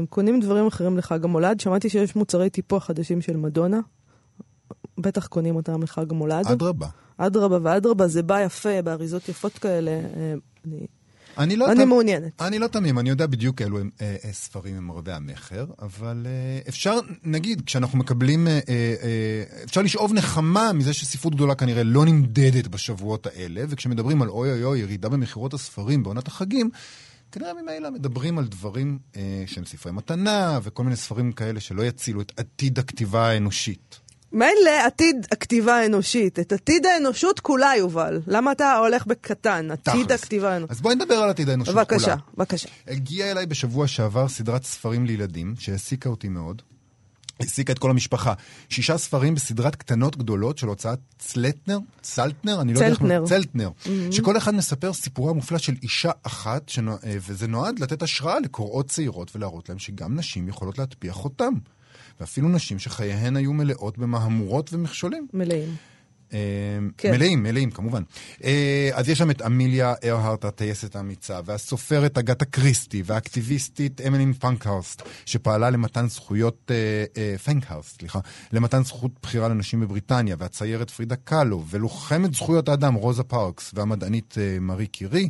קונים 0.08 0.40
דברים 0.40 0.66
אחרים 0.66 0.98
לחג 0.98 1.24
המולד. 1.24 1.60
שמעתי 1.60 1.88
שיש 1.88 2.16
מוצרי 2.16 2.50
טיפוח 2.50 2.84
חדשים 2.84 3.20
של 3.20 3.36
מדונה, 3.36 3.80
בטח 4.98 5.26
קונים 5.26 5.56
אותם 5.56 5.82
לחג 5.82 6.10
המולד. 6.10 6.46
אדרבה. 6.46 6.86
אדרבה 7.16 7.58
ואדרבה, 7.62 8.08
זה 8.08 8.22
בא 8.22 8.40
יפה, 8.40 8.82
באריזות 8.82 9.28
יפות 9.28 9.58
כאלה. 9.58 9.90
אה, 9.90 10.34
אני, 10.66 10.86
אני 11.38 11.56
לא 11.56 11.72
אני 11.72 11.82
תמ- 11.82 11.88
מעוניינת. 11.88 12.42
אני 12.42 12.58
לא 12.58 12.66
תמים, 12.66 12.98
אני 12.98 13.10
יודע 13.10 13.26
בדיוק 13.26 13.62
אילו 13.62 13.78
הם, 13.78 13.90
אה, 14.00 14.16
אה, 14.24 14.32
ספרים 14.32 14.76
הם 14.76 14.92
רבי 14.92 15.12
המכר, 15.12 15.66
אבל 15.82 16.26
אה, 16.26 16.60
אפשר, 16.68 16.94
נגיד, 17.24 17.62
כשאנחנו 17.66 17.98
מקבלים, 17.98 18.48
אה, 18.48 18.52
אה, 18.52 18.58
אה, 19.02 19.62
אפשר 19.64 19.82
לשאוב 19.82 20.12
נחמה 20.12 20.72
מזה 20.72 20.92
שספרות 20.92 21.34
גדולה 21.34 21.54
כנראה 21.54 21.82
לא 21.82 22.04
נמדדת 22.04 22.66
בשבועות 22.66 23.26
האלה, 23.26 23.64
וכשמדברים 23.68 24.22
על 24.22 24.28
אוי 24.28 24.50
אוי 24.52 24.64
אוי, 24.64 24.78
ירידה 24.78 25.08
במכירות 25.08 25.54
הספרים 25.54 26.02
בעונת 26.02 26.28
החגים, 26.28 26.70
כנראה 27.32 27.52
ממילא 27.62 27.90
מדברים 27.90 28.38
על 28.38 28.46
דברים 28.46 28.98
אה, 29.16 29.22
שהם 29.46 29.64
ספרי 29.64 29.92
מתנה, 29.92 30.58
וכל 30.62 30.84
מיני 30.84 30.96
ספרים 30.96 31.32
כאלה 31.32 31.60
שלא 31.60 31.82
יצילו 31.82 32.20
את 32.20 32.32
עתיד 32.36 32.78
הכתיבה 32.78 33.28
האנושית. 33.28 33.98
מילא 34.32 34.70
עתיד 34.86 35.26
הכתיבה 35.32 35.76
האנושית, 35.76 36.38
את 36.38 36.52
עתיד 36.52 36.86
האנושות 36.86 37.40
כולה, 37.40 37.72
יובל. 37.78 38.20
למה 38.26 38.52
אתה 38.52 38.76
הולך 38.76 39.06
בקטן? 39.06 39.70
עתיד 39.70 40.04
תכלס. 40.06 40.22
הכתיבה 40.22 40.52
האנושית. 40.52 40.70
אז 40.70 40.80
בואי 40.80 40.94
נדבר 40.94 41.14
על 41.14 41.30
עתיד 41.30 41.48
האנושות 41.48 41.74
כולה. 41.74 41.84
בבקשה, 41.84 42.14
בבקשה. 42.36 42.68
הגיעה 42.88 43.30
אליי 43.30 43.46
בשבוע 43.46 43.86
שעבר 43.86 44.28
סדרת 44.28 44.64
ספרים 44.64 45.06
לילדים, 45.06 45.54
שהעסיקה 45.58 46.08
אותי 46.08 46.28
מאוד. 46.28 46.62
העסיקה 47.40 47.72
את 47.72 47.78
כל 47.78 47.90
המשפחה. 47.90 48.32
שישה 48.68 48.98
ספרים 48.98 49.34
בסדרת 49.34 49.76
קטנות 49.76 50.16
גדולות 50.16 50.58
של 50.58 50.66
הוצאת 50.66 50.98
צלטנר, 51.18 51.78
צלטנר, 52.02 52.60
אני 52.60 52.74
לא 52.74 52.78
יודע 52.78 52.88
איך... 52.88 52.98
צלטנר. 52.98 53.24
צלטנר. 53.26 53.70
שכל 54.10 54.36
אחד 54.36 54.54
מספר 54.54 54.92
סיפורה 54.92 55.30
המופלא 55.30 55.58
של 55.58 55.74
אישה 55.82 56.10
אחת, 56.22 56.68
שנו... 56.68 56.92
אה, 56.92 57.16
וזה 57.20 57.46
נועד 57.46 57.78
לתת 57.78 58.02
השראה 58.02 58.40
לקוראות 58.40 58.88
צעירות 58.88 59.36
ולהראות 59.36 59.68
להם 59.68 59.78
שגם 59.78 60.16
נשים 60.16 60.48
יכולות 60.48 60.78
להטביע 60.78 61.12
חותם. 61.12 61.52
ואפילו 62.20 62.48
נשים 62.48 62.78
שחייהן 62.78 63.36
היו 63.36 63.52
מלאות 63.52 63.98
במהמורות 63.98 64.72
ומכשולים. 64.72 65.26
מלאים. 65.32 65.76
אה, 66.32 66.38
כן. 66.96 67.10
מלאים, 67.10 67.42
מלאים, 67.42 67.70
כמובן. 67.70 68.02
אה, 68.44 68.90
אז 68.94 69.08
יש 69.08 69.18
שם 69.18 69.30
את 69.30 69.42
אמיליה 69.42 69.94
ארהרט, 70.04 70.44
הטייסת 70.44 70.96
האמיצה, 70.96 71.40
והסופרת 71.44 72.18
אגתה 72.18 72.44
קריסטי, 72.44 73.02
והאקטיביסטית 73.06 74.00
אמילין 74.00 74.32
פנקהרסט, 74.32 75.02
שפעלה 75.26 75.70
למתן 75.70 76.08
זכויות, 76.08 76.70
אה, 77.16 77.38
פנקהרסט, 77.38 77.98
סליחה, 77.98 78.18
למתן 78.52 78.84
זכות 78.84 79.10
בחירה 79.22 79.48
לנשים 79.48 79.80
בבריטניה, 79.80 80.36
והציירת 80.38 80.90
פרידה 80.90 81.16
קאלו, 81.16 81.64
ולוחמת 81.70 82.34
זכויות 82.34 82.68
האדם 82.68 82.94
רוזה 82.94 83.22
פארקס, 83.22 83.70
והמדענית 83.74 84.34
מארי 84.60 84.86
קירי. 84.86 85.28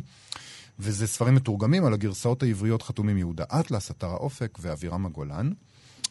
וזה 0.79 1.07
ספרים 1.07 1.35
מתורגמים, 1.35 1.85
על 1.85 1.93
הגרסאות 1.93 2.43
העבריות 2.43 2.81
חתומים 2.81 3.17
יהודה 3.17 3.43
אטלס, 3.59 3.91
אתר 3.91 4.07
האופק 4.07 4.57
ואבירם 4.61 5.05
הגולן. 5.05 5.51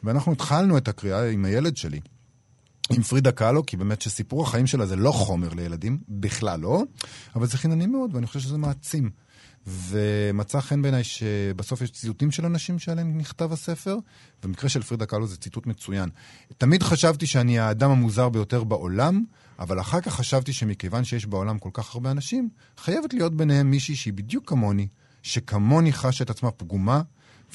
ואנחנו 0.05 0.32
התחלנו 0.32 0.78
את 0.78 0.88
הקריאה 0.88 1.30
עם 1.30 1.44
הילד 1.44 1.76
שלי. 1.76 2.01
עם 2.90 3.03
פרידה 3.03 3.32
קאלו, 3.32 3.66
כי 3.66 3.76
באמת 3.76 4.03
שסיפור 4.03 4.42
החיים 4.42 4.66
שלה 4.66 4.86
זה 4.86 4.96
לא 4.96 5.12
חומר 5.12 5.55
לילדים, 5.55 5.99
בכלל 6.09 6.61
לא, 6.61 6.82
אבל 7.36 7.46
זה 7.46 7.59
חינני 7.59 7.86
מאוד, 7.86 8.14
ואני 8.14 8.26
חושב 8.26 8.40
שזה 8.40 8.59
מעצים. 8.59 9.11
ומצא 9.66 10.61
חן 10.61 10.82
בעיניי 10.82 11.05
שבסוף 11.05 11.82
יש 11.82 11.90
ציטוטים 11.90 12.30
של 12.30 12.46
אנשים 12.46 12.78
שעליהם 12.78 13.18
נכתב 13.18 13.53
הספר, 13.53 13.96
במקרה 14.42 14.68
של 14.68 14.82
פרידה 14.82 15.07
קאלו 15.07 15.26
זה 15.26 15.36
ציטוט 15.36 15.66
מצוין. 15.66 16.09
תמיד 16.59 16.82
חשבתי 16.82 17.26
שאני 17.26 17.59
האדם 17.59 17.90
המוזר 17.90 18.28
ביותר 18.28 18.64
בעולם, 18.64 19.24
אבל 19.59 19.80
אחר 19.80 20.01
כך 20.01 20.14
חשבתי 20.14 20.53
שמכיוון 20.53 21.05
שיש 21.05 21.26
בעולם 21.26 21.59
כל 21.59 21.70
כך 21.72 21.94
הרבה 21.94 22.11
אנשים, 22.11 22.49
חייבת 22.76 23.14
להיות 23.14 23.36
ביניהם 23.36 23.70
מישהי 23.70 23.96
שהיא 23.96 24.12
בדיוק 24.12 24.49
כמוני, 24.49 24.88
שכמוני 25.22 25.92
חשה 25.92 26.24
את 26.24 26.30
עצמה 26.30 26.51
פגומה 26.51 27.03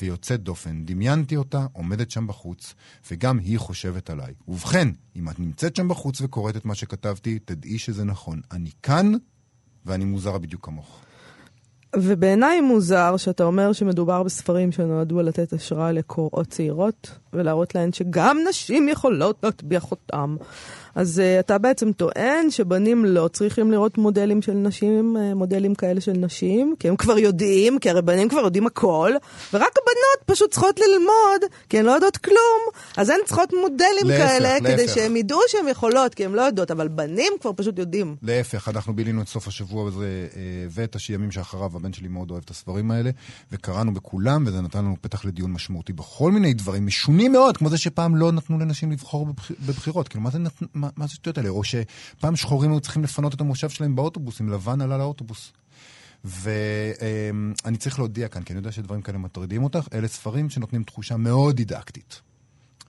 ויוצאת 0.02 0.44
דופן. 0.44 0.86
דמיינתי 0.86 1.36
אותה 1.36 1.66
עומדת 1.74 2.12
שם 2.12 2.28
בחוץ, 2.28 2.74
וגם 3.12 3.40
היא 3.40 3.60
חושבת 3.60 4.10
עליי. 4.10 4.34
ובכן, 4.48 4.88
אם 5.16 5.30
את 5.30 5.40
נמצאת 5.40 5.76
שם 5.76 5.88
בחוץ 5.88 6.22
וקוראת 6.22 6.58
את 6.58 6.66
מה 6.66 6.76
שכתבתי, 6.76 7.40
תדעי 7.46 7.78
שזה 7.78 8.04
נכון. 8.04 8.42
אני 8.52 8.70
כאן, 8.84 9.12
ואני 9.86 10.06
מוזרה 10.06 10.38
בדיוק 10.38 10.66
כמוך. 10.66 11.00
ובעיניי 11.96 12.62
מוזר 12.62 13.18
שאתה 13.18 13.44
אומר 13.44 13.74
שמדובר 13.74 14.24
בספרים 14.24 14.72
שנועדו 14.72 15.22
לתת 15.22 15.54
השראה 15.54 15.92
לקוראות 15.92 16.48
צעירות, 16.48 17.12
ולהראות 17.34 17.76
להן 17.76 17.94
שגם 17.94 18.38
נשים 18.50 18.90
יכולות 18.90 19.40
להטביע 19.44 19.80
חותם. 19.80 20.36
אז 20.96 21.22
uh, 21.22 21.40
אתה 21.40 21.58
בעצם 21.58 21.92
טוען 21.92 22.52
שבנים 22.52 23.06
לא 23.06 23.28
צריכים 23.28 23.72
לראות 23.72 23.98
מודלים 23.98 24.42
של 24.42 24.54
נשים, 24.54 25.18
uh, 25.18 25.36
מודלים 25.36 25.76
כאלה 25.76 26.02
של 26.02 26.12
נשים, 26.12 26.76
כי 26.80 26.90
הם 26.90 26.96
כבר 26.96 27.18
יודעים, 27.18 27.80
כי 27.80 27.90
הרי 27.90 28.02
בנים 28.02 28.30
כבר 28.30 28.40
יודעים 28.40 28.68
הכל, 28.68 29.12
ורק 29.54 29.72
הבנות 29.72 30.26
פשוט 30.26 30.52
צריכות 30.52 30.80
ללמוד, 30.80 31.52
כי 31.70 31.80
הן 31.80 31.86
לא 31.86 31.92
יודעות 31.92 32.18
כלום, 32.18 32.62
אז 32.98 33.10
הן 33.10 33.18
צריכות 33.26 33.54
מודלים 33.62 34.06
להפך, 34.06 34.28
כאלה, 34.28 34.60
להפך. 34.60 34.68
כדי 34.68 34.88
שהן 34.88 35.16
ידעו 35.16 35.40
שהן 35.48 35.68
יכולות, 35.68 36.16
כי 36.16 36.26
הן 36.26 36.32
לא 36.32 36.42
יודעות, 36.42 36.72
אבל 36.72 36.88
בנים 36.88 37.34
כבר 37.42 37.52
פשוט 37.56 37.80
יודעים. 37.80 38.16
להפך, 38.22 38.70
אנחנו 38.70 38.96
בילינו 38.96 39.22
את 39.22 39.28
סוף 39.28 39.48
השבוע 39.48 39.88
הזה 39.88 40.28
אה, 40.36 40.42
ואת 40.70 40.96
הימים 41.10 41.32
שאחריו, 41.32 41.72
הבן 41.76 41.94
שלי 41.94 42.08
מאוד 42.08 42.32
אוהב 42.32 42.42
את 42.46 42.50
הספרים 42.50 42.92
האלה, 42.92 43.10
וקראנו 43.52 43.94
בכולם, 43.94 44.44
וזה 44.48 44.62
נתן 44.62 44.80
לנו 44.80 44.96
פתח 45.02 45.26
לדיון 45.26 45.52
משמעותי 45.52 45.94
בכל 45.94 46.32
מיני 46.32 46.54
דברים 46.54 46.86
משונים 46.86 47.32
מאוד, 47.32 47.58
כמו 47.58 47.70
זה 47.70 47.78
שפעם 47.78 48.16
לא 48.16 48.32
נתנו 48.32 48.60
לנשים 48.60 48.92
לבחור 48.92 49.26
בבח... 49.26 49.52
בבחירות. 49.66 50.08
כאילו, 50.08 50.24
מה 50.24 50.30
זה. 50.30 50.40
מה, 50.84 50.90
מה 50.98 51.08
זה 51.08 51.14
שטויות 51.14 51.38
האלה? 51.38 51.50
או 51.50 51.62
שפעם 51.64 52.36
שחורים 52.36 52.72
היו 52.72 52.80
צריכים 52.80 53.04
לפנות 53.04 53.34
את 53.34 53.42
המושב 53.42 53.70
שלהם 53.70 53.96
באוטובוס, 53.96 54.42
אם 54.42 54.50
לבן 54.50 54.82
עלה 54.82 54.98
לאוטובוס. 54.98 55.52
ואני 56.24 57.78
צריך 57.80 58.00
להודיע 58.00 58.28
כאן, 58.28 58.44
כי 58.44 58.54
אני 58.54 58.60
יודע 58.60 58.72
שדברים 58.72 59.02
כאלה 59.02 59.18
מטרידים 59.18 59.64
אותך, 59.64 59.88
אלה 59.94 60.08
ספרים 60.08 60.50
שנותנים 60.50 60.84
תחושה 60.84 61.18
מאוד 61.18 61.56
דידקטית. 61.56 62.22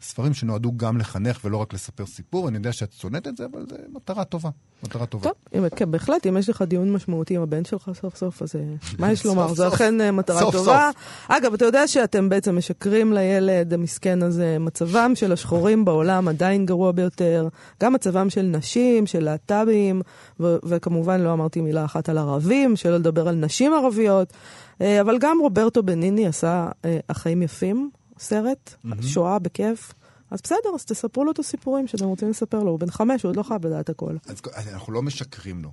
ספרים 0.04 0.34
שנועדו 0.34 0.72
גם 0.76 0.98
לחנך 0.98 1.40
ולא 1.44 1.56
רק 1.56 1.74
לספר 1.74 2.06
סיפור, 2.06 2.48
אני 2.48 2.56
יודע 2.56 2.72
שאת 2.72 2.92
שונאת 2.92 3.26
את 3.26 3.36
זה, 3.36 3.44
אבל 3.52 3.66
זו 3.68 3.76
מטרה 3.92 4.24
טובה. 4.24 4.50
מטרה 4.82 5.06
טובה. 5.06 5.24
טוב, 5.24 5.34
אם, 5.58 5.68
כן, 5.76 5.90
בהחלט, 5.90 6.26
אם 6.26 6.36
יש 6.36 6.48
לך 6.48 6.62
דיון 6.62 6.92
משמעותי 6.92 7.36
עם 7.36 7.42
הבן 7.42 7.64
שלך 7.64 7.90
סוף 8.00 8.16
סוף, 8.16 8.42
אז 8.42 8.56
אה, 8.56 8.60
מה 8.98 9.12
יש 9.12 9.18
סוף 9.18 9.26
לומר? 9.26 9.48
זו 9.48 9.64
סוף. 9.64 9.74
אכן 9.74 10.00
אה, 10.00 10.10
מטרה 10.10 10.40
סוף 10.40 10.54
טובה. 10.54 10.90
אגב, 11.28 11.54
אתה 11.54 11.64
יודע 11.64 11.88
שאתם 11.88 12.28
בעצם 12.28 12.56
משקרים 12.56 13.12
לילד 13.12 13.74
המסכן 13.74 14.22
הזה, 14.22 14.56
מצבם 14.60 15.12
של 15.14 15.32
השחורים 15.32 15.84
בעולם 15.84 16.28
עדיין 16.28 16.66
גרוע 16.66 16.92
ביותר, 16.92 17.48
גם 17.82 17.92
מצבם 17.92 18.30
של 18.30 18.42
נשים, 18.42 19.06
של 19.06 19.24
להט"בים, 19.24 20.02
ו- 20.40 20.56
וכמובן 20.64 21.20
לא 21.20 21.32
אמרתי 21.32 21.60
מילה 21.60 21.84
אחת 21.84 22.08
על 22.08 22.18
ערבים, 22.18 22.76
שלא 22.76 22.96
לדבר 22.96 23.28
על 23.28 23.34
נשים 23.34 23.72
ערביות, 23.72 24.32
אה, 24.80 25.00
אבל 25.00 25.18
גם 25.20 25.38
רוברטו 25.40 25.82
בניני 25.82 26.26
עשה 26.26 26.68
החיים 27.08 27.42
יפים, 27.42 27.90
סרט, 28.18 28.74
שואה 29.00 29.38
בכיף. 29.38 29.94
אז 30.30 30.40
בסדר, 30.42 30.74
אז 30.74 30.84
תספרו 30.84 31.24
לו 31.24 31.32
את 31.32 31.38
הסיפורים 31.38 31.86
שאתם 31.86 32.04
רוצים 32.04 32.30
לספר 32.30 32.62
לו. 32.62 32.70
הוא 32.70 32.80
בן 32.80 32.90
חמש, 32.90 33.22
הוא 33.22 33.30
עוד 33.30 33.36
לא 33.36 33.42
חייב 33.42 33.66
לדעת 33.66 33.88
הכל. 33.88 34.16
אז 34.54 34.68
אנחנו 34.72 34.92
לא 34.92 35.02
משקרים 35.02 35.62
לו. 35.62 35.70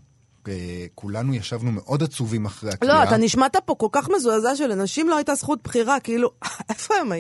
אה, 0.48 0.86
כולנו 0.96 1.34
ישבנו 1.34 1.72
מאוד 1.72 2.04
עצובים 2.04 2.46
אחרי 2.46 2.72
הקריאה. 2.72 2.96
לא, 2.96 3.04
אתה 3.04 3.18
נשמעת 3.18 3.56
פה 3.66 3.76
כל 3.76 3.88
כך 3.92 4.10
מזועזע 4.16 4.56
שלנשים 4.56 5.10
לא 5.10 5.18
הייתה 5.18 5.36
זכות 5.36 5.60
בחירה, 5.64 6.00
כאילו, 6.00 6.32
איפה 6.70 6.94
הם, 6.96 7.12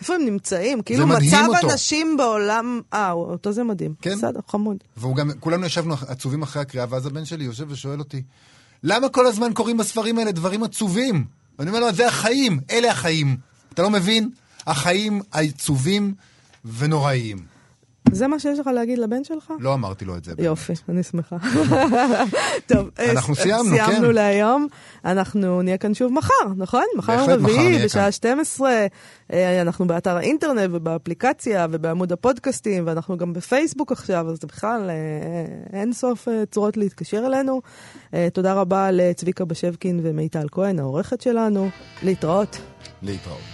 איפה 0.00 0.14
הם 0.14 0.24
נמצאים? 0.24 0.82
כאילו, 0.82 1.06
מצב 1.06 1.44
אותו. 1.48 1.70
הנשים 1.70 2.16
בעולם... 2.16 2.80
אה, 2.92 3.12
אותו 3.12 3.52
זה 3.52 3.64
מדהים. 3.64 3.94
כן. 4.02 4.16
בסדר, 4.16 4.40
חמוד. 4.48 4.76
והוא 4.96 5.16
גם, 5.16 5.30
כולנו 5.40 5.66
ישבנו 5.66 5.94
עצובים 6.08 6.42
אחרי 6.42 6.62
הקריאה, 6.62 6.86
ואז 6.90 7.06
הבן 7.06 7.24
שלי 7.24 7.44
יושב 7.44 7.66
ושואל 7.70 7.98
אותי, 7.98 8.22
למה 8.82 9.08
כל 9.08 9.26
הזמן 9.26 9.52
קוראים 9.52 9.76
בספרים 9.76 10.18
האלה 10.18 10.32
דברים 10.32 10.62
עצובים? 10.62 11.24
ואני 11.58 11.70
אומר 11.70 11.80
לו, 11.80 11.92
זה 11.92 12.06
החיים, 12.06 12.60
אלה 12.70 12.90
החיים. 12.90 13.36
אתה 13.74 13.82
לא 13.82 13.90
מבין? 13.90 14.30
החיים 14.66 15.20
עצובים 15.32 16.14
ונוראיים. 16.78 17.38
זה 18.12 18.26
מה 18.28 18.38
שיש 18.38 18.58
לך 18.58 18.66
להגיד 18.66 18.98
לבן 18.98 19.24
שלך? 19.24 19.52
לא 19.60 19.74
אמרתי 19.74 20.04
לו 20.04 20.16
את 20.16 20.24
זה. 20.24 20.34
באמת. 20.34 20.46
יופי, 20.46 20.72
אני 20.88 21.02
שמחה. 21.02 21.36
טוב, 22.66 22.90
אה, 22.98 23.10
אנחנו 23.12 23.34
ס- 23.34 23.40
סיימנו, 23.40 23.76
כן. 23.76 23.86
סיימנו 23.86 24.12
להיום. 24.12 24.66
אנחנו 25.04 25.62
נהיה 25.62 25.78
כאן 25.78 25.94
שוב 25.94 26.12
מחר, 26.12 26.32
נכון? 26.56 26.84
מחר 26.96 27.24
רביעי, 27.34 27.84
בשעה 27.84 28.02
כאן. 28.02 28.10
12. 28.12 28.86
אה, 29.32 29.62
אנחנו 29.62 29.86
באתר 29.86 30.16
האינטרנט 30.16 30.68
ובאפליקציה 30.72 31.66
ובעמוד 31.70 32.12
הפודקאסטים, 32.12 32.86
ואנחנו 32.86 33.16
גם 33.16 33.32
בפייסבוק 33.32 33.92
עכשיו, 33.92 34.30
אז 34.30 34.38
זה 34.40 34.46
בכלל 34.46 34.90
אה, 34.90 34.96
אין 35.80 35.92
סוף 35.92 36.28
אה, 36.28 36.42
צורות 36.50 36.76
להתקשר 36.76 37.22
אלינו. 37.26 37.60
אה, 38.14 38.28
תודה 38.32 38.52
רבה 38.54 38.90
לצביקה 38.90 39.44
בשבקין 39.44 40.00
ומיטל 40.02 40.46
כהן, 40.52 40.78
העורכת 40.78 41.20
שלנו. 41.20 41.68
להתראות. 42.02 42.58
להתראות. 43.02 43.40